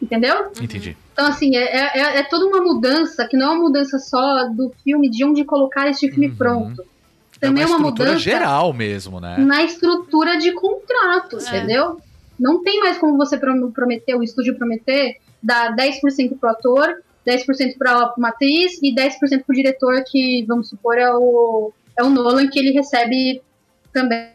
[0.00, 0.52] Entendeu?
[0.60, 0.96] Entendi.
[1.12, 4.70] Então, assim, é, é, é toda uma mudança, que não é uma mudança só do
[4.84, 6.36] filme, de onde colocar este filme Uhum.
[6.36, 6.84] pronto.
[7.40, 9.36] Também é uma, estrutura mudança geral mesmo, né?
[9.38, 11.42] na estrutura de contrato, É.
[11.58, 12.00] entendeu?
[12.38, 17.76] Não tem mais como você prom- prometer, o estúdio prometer, dar 10% pro ator, 10%
[17.76, 22.48] pra uma atriz e 10% pro diretor, que, vamos supor, é o, é o Nolan,
[22.48, 23.42] que ele recebe
[23.92, 24.28] também,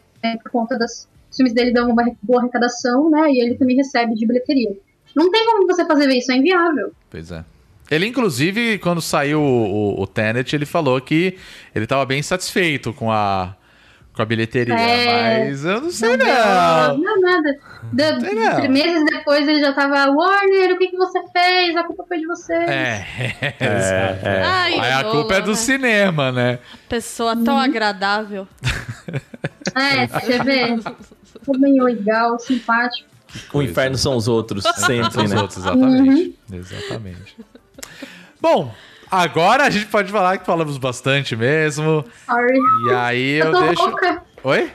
[0.43, 3.31] por conta das os filmes dele dão uma boa arrecadação, né?
[3.31, 4.75] E ele também recebe de bilheteria.
[5.15, 6.91] Não tem como você fazer isso, é inviável.
[7.09, 7.43] Pois é.
[7.89, 11.37] Ele, inclusive, quando saiu o, o, o Tenet, ele falou que
[11.73, 13.55] ele tava bem satisfeito com a,
[14.13, 14.73] com a bilheteria.
[14.75, 15.45] É.
[15.49, 16.97] Mas eu não sei, Não, não.
[16.97, 17.57] não, nada.
[17.93, 18.69] De- Sei não.
[18.69, 21.75] meses depois ele já tava, Warner, o que, que você fez?
[21.75, 22.53] A culpa foi de você.
[22.53, 23.05] É,
[23.59, 24.27] exato.
[24.27, 24.43] é.
[24.43, 25.55] Ai, Aí a culpa é do né?
[25.55, 26.59] cinema, né?
[26.89, 28.47] Pessoa tão agradável.
[29.75, 30.75] É, você vê.
[31.59, 33.07] Bem legal, simpático.
[33.53, 35.39] O inferno são os outros, sempre, Os né?
[35.39, 36.39] outros, exatamente.
[36.51, 37.35] Exatamente.
[38.41, 38.73] Bom,
[39.11, 42.03] agora a gente pode falar que falamos bastante mesmo.
[42.25, 42.59] Sorry.
[42.89, 43.81] E aí eu, Eu tô deixo.
[43.83, 44.23] rouca.
[44.43, 44.71] Oi?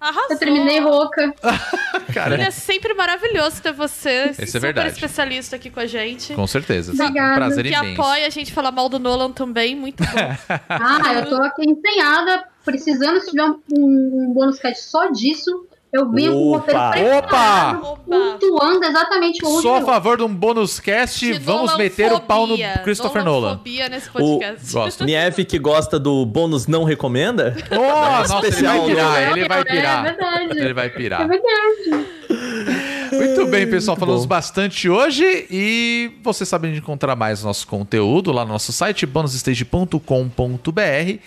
[0.00, 0.26] Arrasou.
[0.30, 1.32] Eu terminei rouca.
[2.12, 4.88] Cara, É sempre maravilhoso ter você, Esse é super verdade.
[4.88, 6.34] especialista aqui com a gente.
[6.34, 6.92] com certeza.
[6.92, 7.36] Obrigada.
[7.36, 8.00] Prazer Que imenso.
[8.02, 10.10] apoia a gente falar mal do Nolan também, muito bom.
[10.68, 16.06] Ah, eu tô aqui empenhada, precisando, se tiver um, um bônus cat só disso, eu
[16.06, 16.90] com o roteiro Opa!
[16.92, 18.00] preparado, Opa!
[18.08, 21.20] pontuando exatamente onde Sou a favor de um bônus cast.
[21.32, 22.56] De Vamos meter o pau no.
[22.82, 23.60] Christopher Nolan.
[23.90, 24.72] Nesse O, podcast.
[24.72, 25.04] Gosto.
[25.04, 27.54] Nieve que gosta do bônus não recomenda?
[27.70, 30.02] Oh, nossa, ele especial vai pirar, ele vai É pirar.
[30.04, 30.58] verdade.
[30.58, 31.28] Ele vai É pirar.
[31.28, 32.06] verdade.
[33.12, 33.96] Muito bem, pessoal.
[33.96, 34.28] Falamos bom.
[34.28, 41.18] bastante hoje e vocês sabem de encontrar mais nosso conteúdo lá no nosso site bonusstage.com.br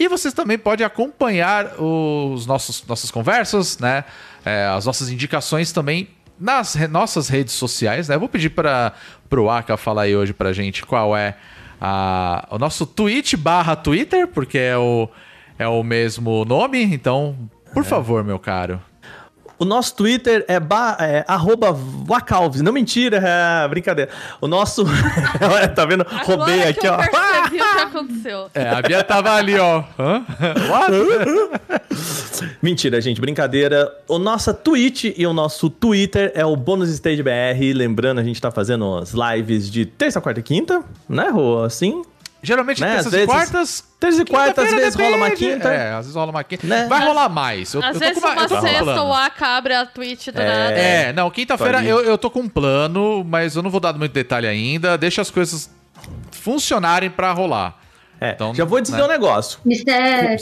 [0.00, 4.02] e vocês também podem acompanhar os nossos nossas conversas, né?
[4.44, 6.08] É, as nossas indicações também
[6.40, 8.14] nas re- nossas redes sociais, né?
[8.16, 8.92] Eu vou pedir para
[9.28, 11.36] pro Aka falar aí hoje pra gente qual é
[11.80, 15.08] a, o nosso Twitch barra Twitter, porque é o,
[15.58, 16.82] é o mesmo nome.
[16.82, 17.36] Então,
[17.74, 18.80] por favor, meu caro.
[19.60, 21.76] O nosso Twitter é, ba, é arroba
[22.08, 22.62] Wacalves.
[22.62, 24.10] Não mentira, é brincadeira.
[24.40, 24.84] O nosso.
[25.38, 26.02] Olha, tá vendo?
[26.24, 26.96] Roubei Agora aqui, que eu ó.
[26.96, 28.50] percebi o que aconteceu.
[28.54, 29.84] É, a Bia tava ali, ó.
[32.62, 33.94] Mentira, gente, brincadeira.
[34.08, 37.74] O nossa Twitch e o nosso Twitter é o Bônus Stage BR.
[37.74, 41.62] Lembrando, a gente tá fazendo as lives de terça, quarta e quinta, né, Rô?
[41.62, 42.00] Assim,
[42.42, 43.84] Geralmente Né, terças às e vezes- quartas.
[44.00, 45.68] terça e quarta, às vezes rola uma quinta.
[45.68, 46.66] É, às vezes rola uma quinta.
[46.66, 46.86] Né?
[46.88, 47.74] Vai rolar mais.
[47.74, 49.04] Eu, Às eu tô vezes com uma, uma eu tô com um sexta plano.
[49.04, 50.46] o Aka abre a Twitch do É.
[50.46, 50.72] nada.
[50.78, 54.12] É, não, quinta-feira eu, eu tô com um plano, mas eu não vou dar muito
[54.12, 54.96] detalhe ainda.
[54.96, 55.68] Deixa as coisas
[56.32, 57.76] funcionarem pra rolar.
[58.20, 59.04] É, Então, já vou dizer né?
[59.04, 59.58] um negócio.
[59.64, 60.38] Mistério.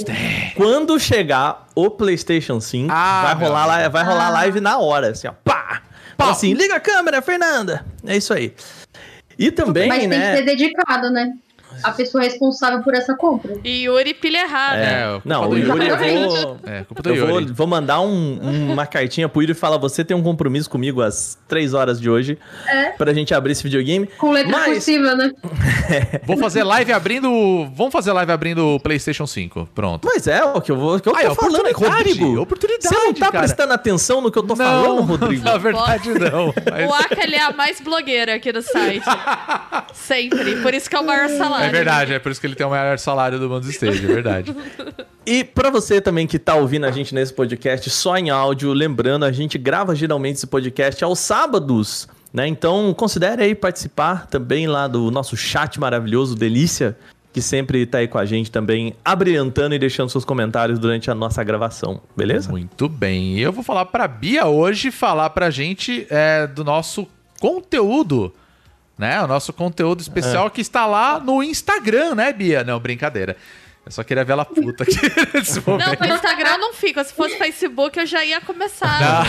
[0.57, 4.31] Quando chegar o PlayStation 5, Ah, vai rolar, vai rolar Ah.
[4.31, 5.33] live na hora, assim, ó.
[5.45, 5.83] Pá!
[6.17, 7.85] Fala assim, liga a câmera, Fernanda.
[8.05, 8.53] É isso aí.
[9.39, 10.37] E também, Mas tem que né?
[10.37, 11.33] ser dedicado, né?
[11.83, 13.57] A pessoa responsável por essa compra.
[13.65, 14.77] E Yuri pilha errada.
[14.81, 17.53] É, culpa Não, o Yuri, eu vou, É, culpa do eu vou, Yuri.
[17.53, 21.39] vou mandar um- uma cartinha pro Yuri e falar: você tem um compromisso comigo às
[21.47, 22.91] 3 horas de hoje É.
[22.91, 24.07] pra gente abrir esse videogame.
[24.19, 25.31] Com letra Mas- possível, né?
[26.27, 27.29] Vou fazer live abrindo.
[27.75, 29.69] Vamos fazer live abrindo o PlayStation 5.
[29.75, 30.07] Pronto.
[30.07, 30.97] Mas é o que eu vou.
[30.97, 32.41] o que eu tô falando, Rodrigo.
[32.41, 33.39] oportunidade, Você não tá cara.
[33.41, 35.45] prestando atenção no que eu tô falando, Rodrigo?
[35.45, 36.53] na verdade não.
[36.71, 39.05] Mas- O Aka, ele é a mais blogueira aqui do site.
[39.93, 40.57] Sempre.
[40.63, 41.58] Por isso que é o maior salário.
[41.65, 44.07] É verdade, é por isso que ele tem o maior salário do mundo stage, é
[44.07, 44.55] verdade.
[45.27, 49.25] E pra você também que tá ouvindo a gente nesse podcast só em áudio, lembrando,
[49.25, 52.47] a gente grava geralmente esse podcast aos sábados, né?
[52.47, 56.97] Então considere aí participar também lá do nosso chat maravilhoso, Delícia,
[57.33, 61.15] que sempre tá aí com a gente também, abrilhantando e deixando seus comentários durante a
[61.15, 62.51] nossa gravação, beleza?
[62.51, 63.39] Muito bem.
[63.39, 67.07] E eu vou falar pra Bia hoje, falar pra gente é, do nosso
[67.39, 68.33] conteúdo,
[68.99, 69.23] né?
[69.23, 72.65] O nosso conteúdo especial que está lá no Instagram, né, Bia?
[72.65, 73.37] Não, brincadeira.
[73.87, 74.97] Eu só queria ver ela puta aqui
[75.33, 76.01] nesse Não, momento.
[76.07, 77.03] no Instagram eu não fico.
[77.03, 79.25] Se fosse Facebook, eu já ia começar.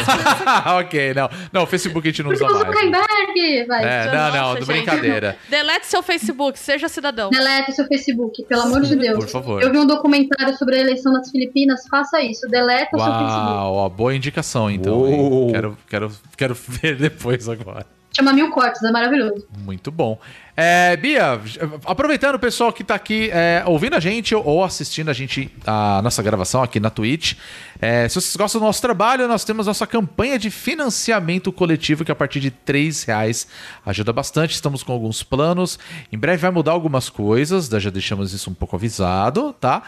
[0.80, 1.30] Ok, não.
[1.54, 2.66] Não, o Facebook a gente não usa o mais.
[2.66, 3.84] Zuckerberg, vai.
[3.86, 4.76] É, não, não, Nossa, do gente.
[4.76, 5.38] brincadeira.
[5.48, 7.30] Delete seu Facebook, seja cidadão.
[7.30, 9.18] Delete seu Facebook, pelo amor de Deus.
[9.24, 9.64] Por favor.
[9.64, 12.46] Eu vi um documentário sobre a eleição nas Filipinas, faça isso.
[12.50, 13.52] Deleta o seu Facebook.
[13.52, 15.48] Uau, ó, boa indicação então.
[15.52, 17.86] Quero, quero, quero ver depois agora.
[18.20, 19.48] Chama Mil Cortes, é maravilhoso.
[19.60, 20.20] Muito bom.
[20.58, 21.40] É, Bia,
[21.86, 26.02] aproveitando o pessoal que tá aqui é, ouvindo a gente ou assistindo a gente, a
[26.04, 27.36] nossa gravação aqui na Twitch,
[27.82, 32.12] é, se vocês gostam do nosso trabalho, nós temos nossa campanha de financiamento coletivo que
[32.12, 33.48] a partir de R$ reais
[33.86, 34.54] ajuda bastante.
[34.54, 35.80] Estamos com alguns planos.
[36.12, 39.84] Em breve vai mudar algumas coisas, já deixamos isso um pouco avisado, tá?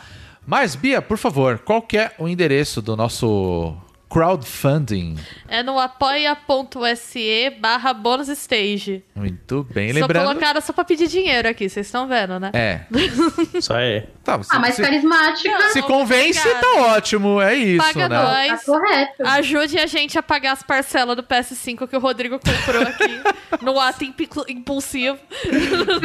[0.48, 3.76] Mas, Bia, por favor, qual é o endereço do nosso
[4.12, 5.16] crowdfunding?
[5.48, 9.04] É no apoia.se barra bônus stage.
[9.16, 10.26] Muito bem, Só lembrando...
[10.28, 12.52] colocaram só pra pedir dinheiro aqui, vocês estão vendo, né?
[12.54, 12.82] É.
[13.58, 14.04] Isso aí.
[14.24, 15.70] Tá, você, Ah, mas você- carismática.
[15.72, 16.62] se convence, Obrigada.
[16.62, 17.42] tá ótimo.
[17.42, 18.16] É isso, Paga né?
[18.16, 18.64] Tá nós.
[18.64, 19.24] correto.
[19.28, 23.20] Ajude a gente a pagar as parcelas do PS5 que o Rodrigo comprou aqui
[23.66, 24.04] no ato
[24.48, 25.18] impulsivo.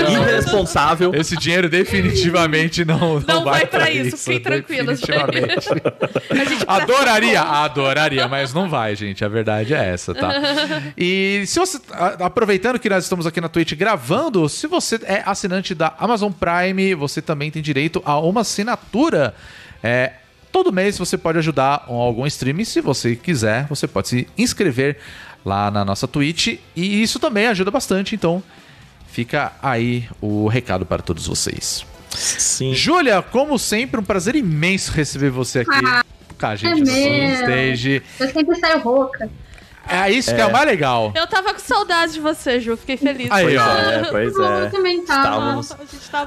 [0.08, 1.14] Irresponsável.
[1.14, 5.68] Esse dinheiro definitivamente não, não, Não vai, vai pra pra isso, fiquem tranquilos, definitivamente.
[6.30, 7.95] A gente adoraria, adoraria,
[8.28, 9.24] mas não vai, gente.
[9.24, 10.32] A verdade é essa, tá?
[10.96, 11.78] E se você.
[12.20, 16.94] Aproveitando que nós estamos aqui na Twitch gravando, se você é assinante da Amazon Prime,
[16.94, 19.34] você também tem direito a uma assinatura.
[19.82, 20.12] É,
[20.50, 22.64] todo mês você pode ajudar algum stream.
[22.64, 24.98] Se você quiser, você pode se inscrever
[25.44, 26.58] lá na nossa Twitch.
[26.74, 28.42] E isso também ajuda bastante, então.
[29.06, 31.86] Fica aí o recado para todos vocês.
[32.10, 32.74] Sim.
[32.74, 35.70] Júlia, como sempre, um prazer imenso receber você aqui.
[35.70, 36.05] com
[36.44, 37.42] a gente é mesmo.
[37.42, 38.02] stage.
[38.20, 39.30] Eu sempre saio rouca.
[39.88, 41.12] É isso que é o mais legal.
[41.14, 42.76] Eu tava com saudade de você, Ju.
[42.76, 43.30] Fiquei feliz.
[43.30, 43.70] Aí, Pois ó.
[43.78, 44.66] é, pois Eu é.
[44.68, 45.60] também tava.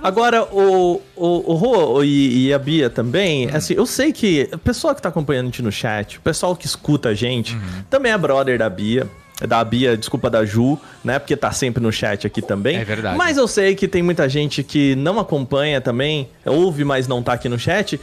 [0.01, 4.57] Agora, o, o, o Rô e, e a Bia também, assim, eu sei que o
[4.57, 7.57] pessoal que tá acompanhando a gente no chat, o pessoal que escuta a gente,
[7.89, 9.05] também é brother da Bia.
[9.45, 11.17] Da Bia, desculpa, da Ju, né?
[11.17, 12.75] Porque tá sempre no chat aqui também.
[12.77, 13.17] É verdade.
[13.17, 17.33] Mas eu sei que tem muita gente que não acompanha também, ouve, mas não tá
[17.33, 17.99] aqui no chat.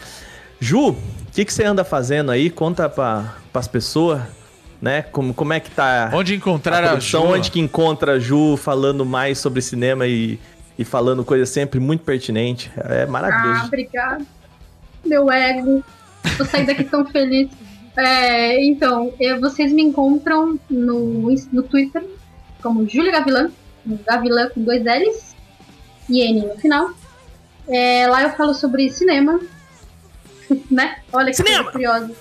[0.61, 0.97] Ju, o
[1.33, 2.49] que, que você anda fazendo aí?
[2.51, 4.23] Conta pra, pras pessoas,
[4.81, 5.03] né?
[5.03, 7.33] Como, como é que tá Onde encontrar a a, produção, Ju?
[7.35, 10.39] onde que encontra a Ju falando mais sobre cinema e,
[10.78, 12.70] e falando coisa sempre muito pertinente.
[12.77, 13.66] É Ah, maravilhoso.
[13.66, 14.24] obrigada.
[15.05, 15.85] Meu ego.
[16.39, 17.49] Vou sair daqui tão feliz.
[17.97, 22.05] É, então, eu- vocês me encontram no, no Twitter
[22.62, 23.51] como Júlia Gavilã,
[24.07, 25.35] Gavilã com dois L's
[26.09, 26.91] e N no final.
[27.69, 29.41] É, lá eu falo sobre cinema,
[30.70, 30.97] né?
[31.12, 32.12] Olha que coisa curiosa.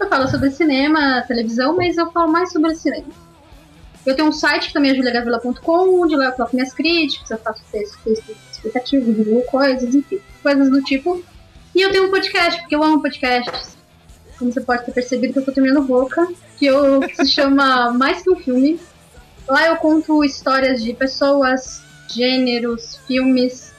[0.00, 3.06] Eu falo sobre cinema, televisão, mas eu falo mais sobre cinema.
[4.04, 7.38] Eu tenho um site que também é juliagavila.com, onde lá eu coloco minhas críticas, eu
[7.38, 11.24] faço texto, texto explicativo, divulgo coisas, enfim, coisas do tipo.
[11.74, 13.76] E eu tenho um podcast, porque eu amo podcasts.
[14.38, 16.28] Como você pode ter percebido que eu tô terminando boca,
[16.58, 18.80] que, eu, que se chama Mais Que Um Filme.
[19.48, 23.72] Lá eu conto histórias de pessoas, gêneros, filmes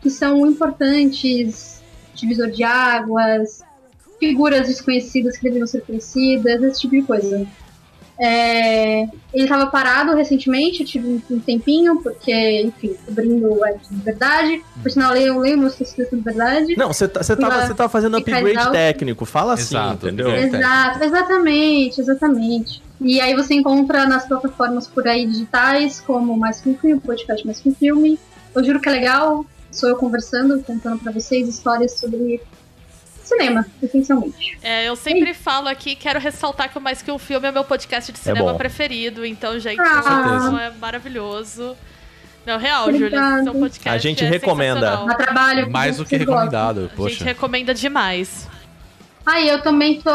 [0.00, 1.71] que são importantes,
[2.14, 3.62] divisor de águas,
[4.18, 7.46] figuras desconhecidas que deveriam ser conhecidas, esse tipo de coisa.
[8.24, 9.02] É,
[9.34, 14.62] ele estava parado recentemente, eu tive um, tempinho, porque, enfim, cobrindo o web de verdade.
[14.80, 16.76] Por sinal, eu leio, leio meus textos de verdade.
[16.76, 18.72] Não, você tá, você tava, Pra você tava fazendo upgrade exausto.
[18.72, 19.24] técnico.
[19.24, 20.30] Fala assim, Exato, entendeu?
[20.30, 22.82] Exato, exatamente, exatamente.
[23.00, 27.44] E aí você encontra nas plataformas por aí digitais, como Mais Que Um Filme, podcast
[27.44, 28.20] Mais Que Um Filme.
[28.54, 32.40] Eu juro que é legal, sou eu conversando, contando pra vocês histórias sobre
[33.24, 34.58] cinema, essencialmente.
[34.62, 37.64] É, eu sempre falo aqui, quero ressaltar que o Mais Que Um Filme é meu
[37.64, 38.58] podcast de cinema bom.
[38.58, 39.24] preferido.
[39.24, 40.38] Então, gente, Ah.
[40.48, 41.76] isso é maravilhoso.
[42.44, 43.42] Não, real, Júlia, Obrigada.
[43.44, 44.80] seu podcast A gente é recomenda.
[45.06, 45.70] Dá trabalho.
[45.70, 47.24] Mais do que recomendado, A gente poxa.
[47.24, 48.48] recomenda demais.
[49.24, 50.10] Ah, e eu também tô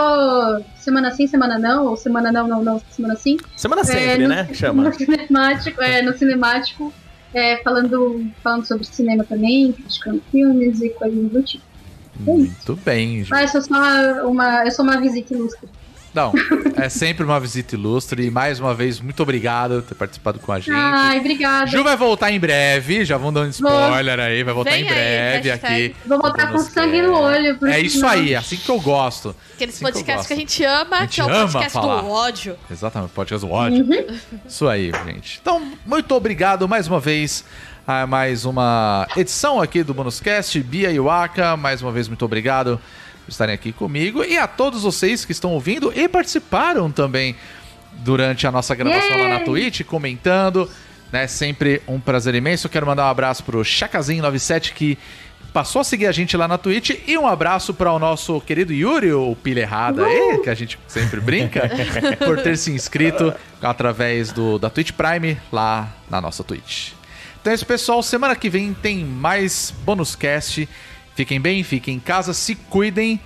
[0.75, 3.37] semana sim, semana não, ou semana não, não, não, semana sim.
[3.55, 4.49] Semana É, sempre, no, né?
[4.53, 4.83] Chama.
[4.91, 6.93] No cinemático, é, no cinemático
[7.37, 11.65] é, falando, falando sobre cinema também, criticando filmes e coisas do tipo.
[12.19, 13.33] Muito bem, Ju.
[13.35, 15.69] Ah, eu sou só uma, uma- eu sou uma visita ilustre.
[16.17, 16.33] Não,
[16.75, 20.51] é sempre uma visita ilustre e mais uma vez, muito obrigado por ter participado com
[20.51, 20.71] a gente.
[20.73, 21.67] Ai, obrigada.
[21.67, 24.93] Ju vai voltar em breve, já vão dando spoiler aí, vai voltar Vem em aí,
[24.93, 25.85] breve hashtag.
[25.85, 25.95] aqui.
[26.07, 27.57] Vou voltar com sangue no olho.
[27.67, 29.35] É isso aí, assim que eu gosto.
[29.53, 30.49] Aqueles Assim que podcasts que, a gosto.
[30.49, 32.01] gente ama, A gente que é o ama podcast falar.
[32.01, 32.55] do ódio.
[32.71, 33.85] Exatamente, podcast do ódio.
[33.85, 34.17] Uhum.
[34.47, 35.39] Isso aí, gente.
[35.39, 37.43] Então, muito obrigado mais uma vez
[37.87, 40.59] a mais uma edição aqui do Bonus Cast.
[40.63, 42.79] Bia e Waka, mais uma vez, muito obrigado
[43.27, 44.23] por estarem aqui comigo.
[44.23, 47.35] E a todos vocês que estão ouvindo e participaram também
[47.91, 49.39] durante a nossa gravação lá na!
[49.41, 50.69] Twitch, comentando.
[51.11, 52.67] Né, sempre um prazer imenso.
[52.67, 54.97] Quero mandar um abraço pro Chacazinho97 que
[55.53, 58.73] passou a seguir a gente lá na Twitch e um abraço para o nosso querido
[58.73, 61.61] Yuri, o pilha errada aí, que a gente sempre brinca,
[62.23, 66.91] por ter se inscrito através do, da Twitch Prime lá na nossa Twitch.
[67.41, 68.03] Então é isso, pessoal.
[68.03, 70.67] Semana que vem tem mais bônus cast.
[71.17, 73.19] Fiquem bem, fiquem em casa, se cuidem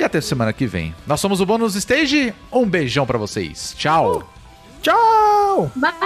[0.00, 0.92] e até semana que vem.
[1.06, 2.34] Nós somos o Bônus Stage.
[2.52, 3.72] Um beijão pra vocês.
[3.78, 4.28] Tchau.
[4.82, 5.70] Tchau!
[5.76, 5.96] Bye!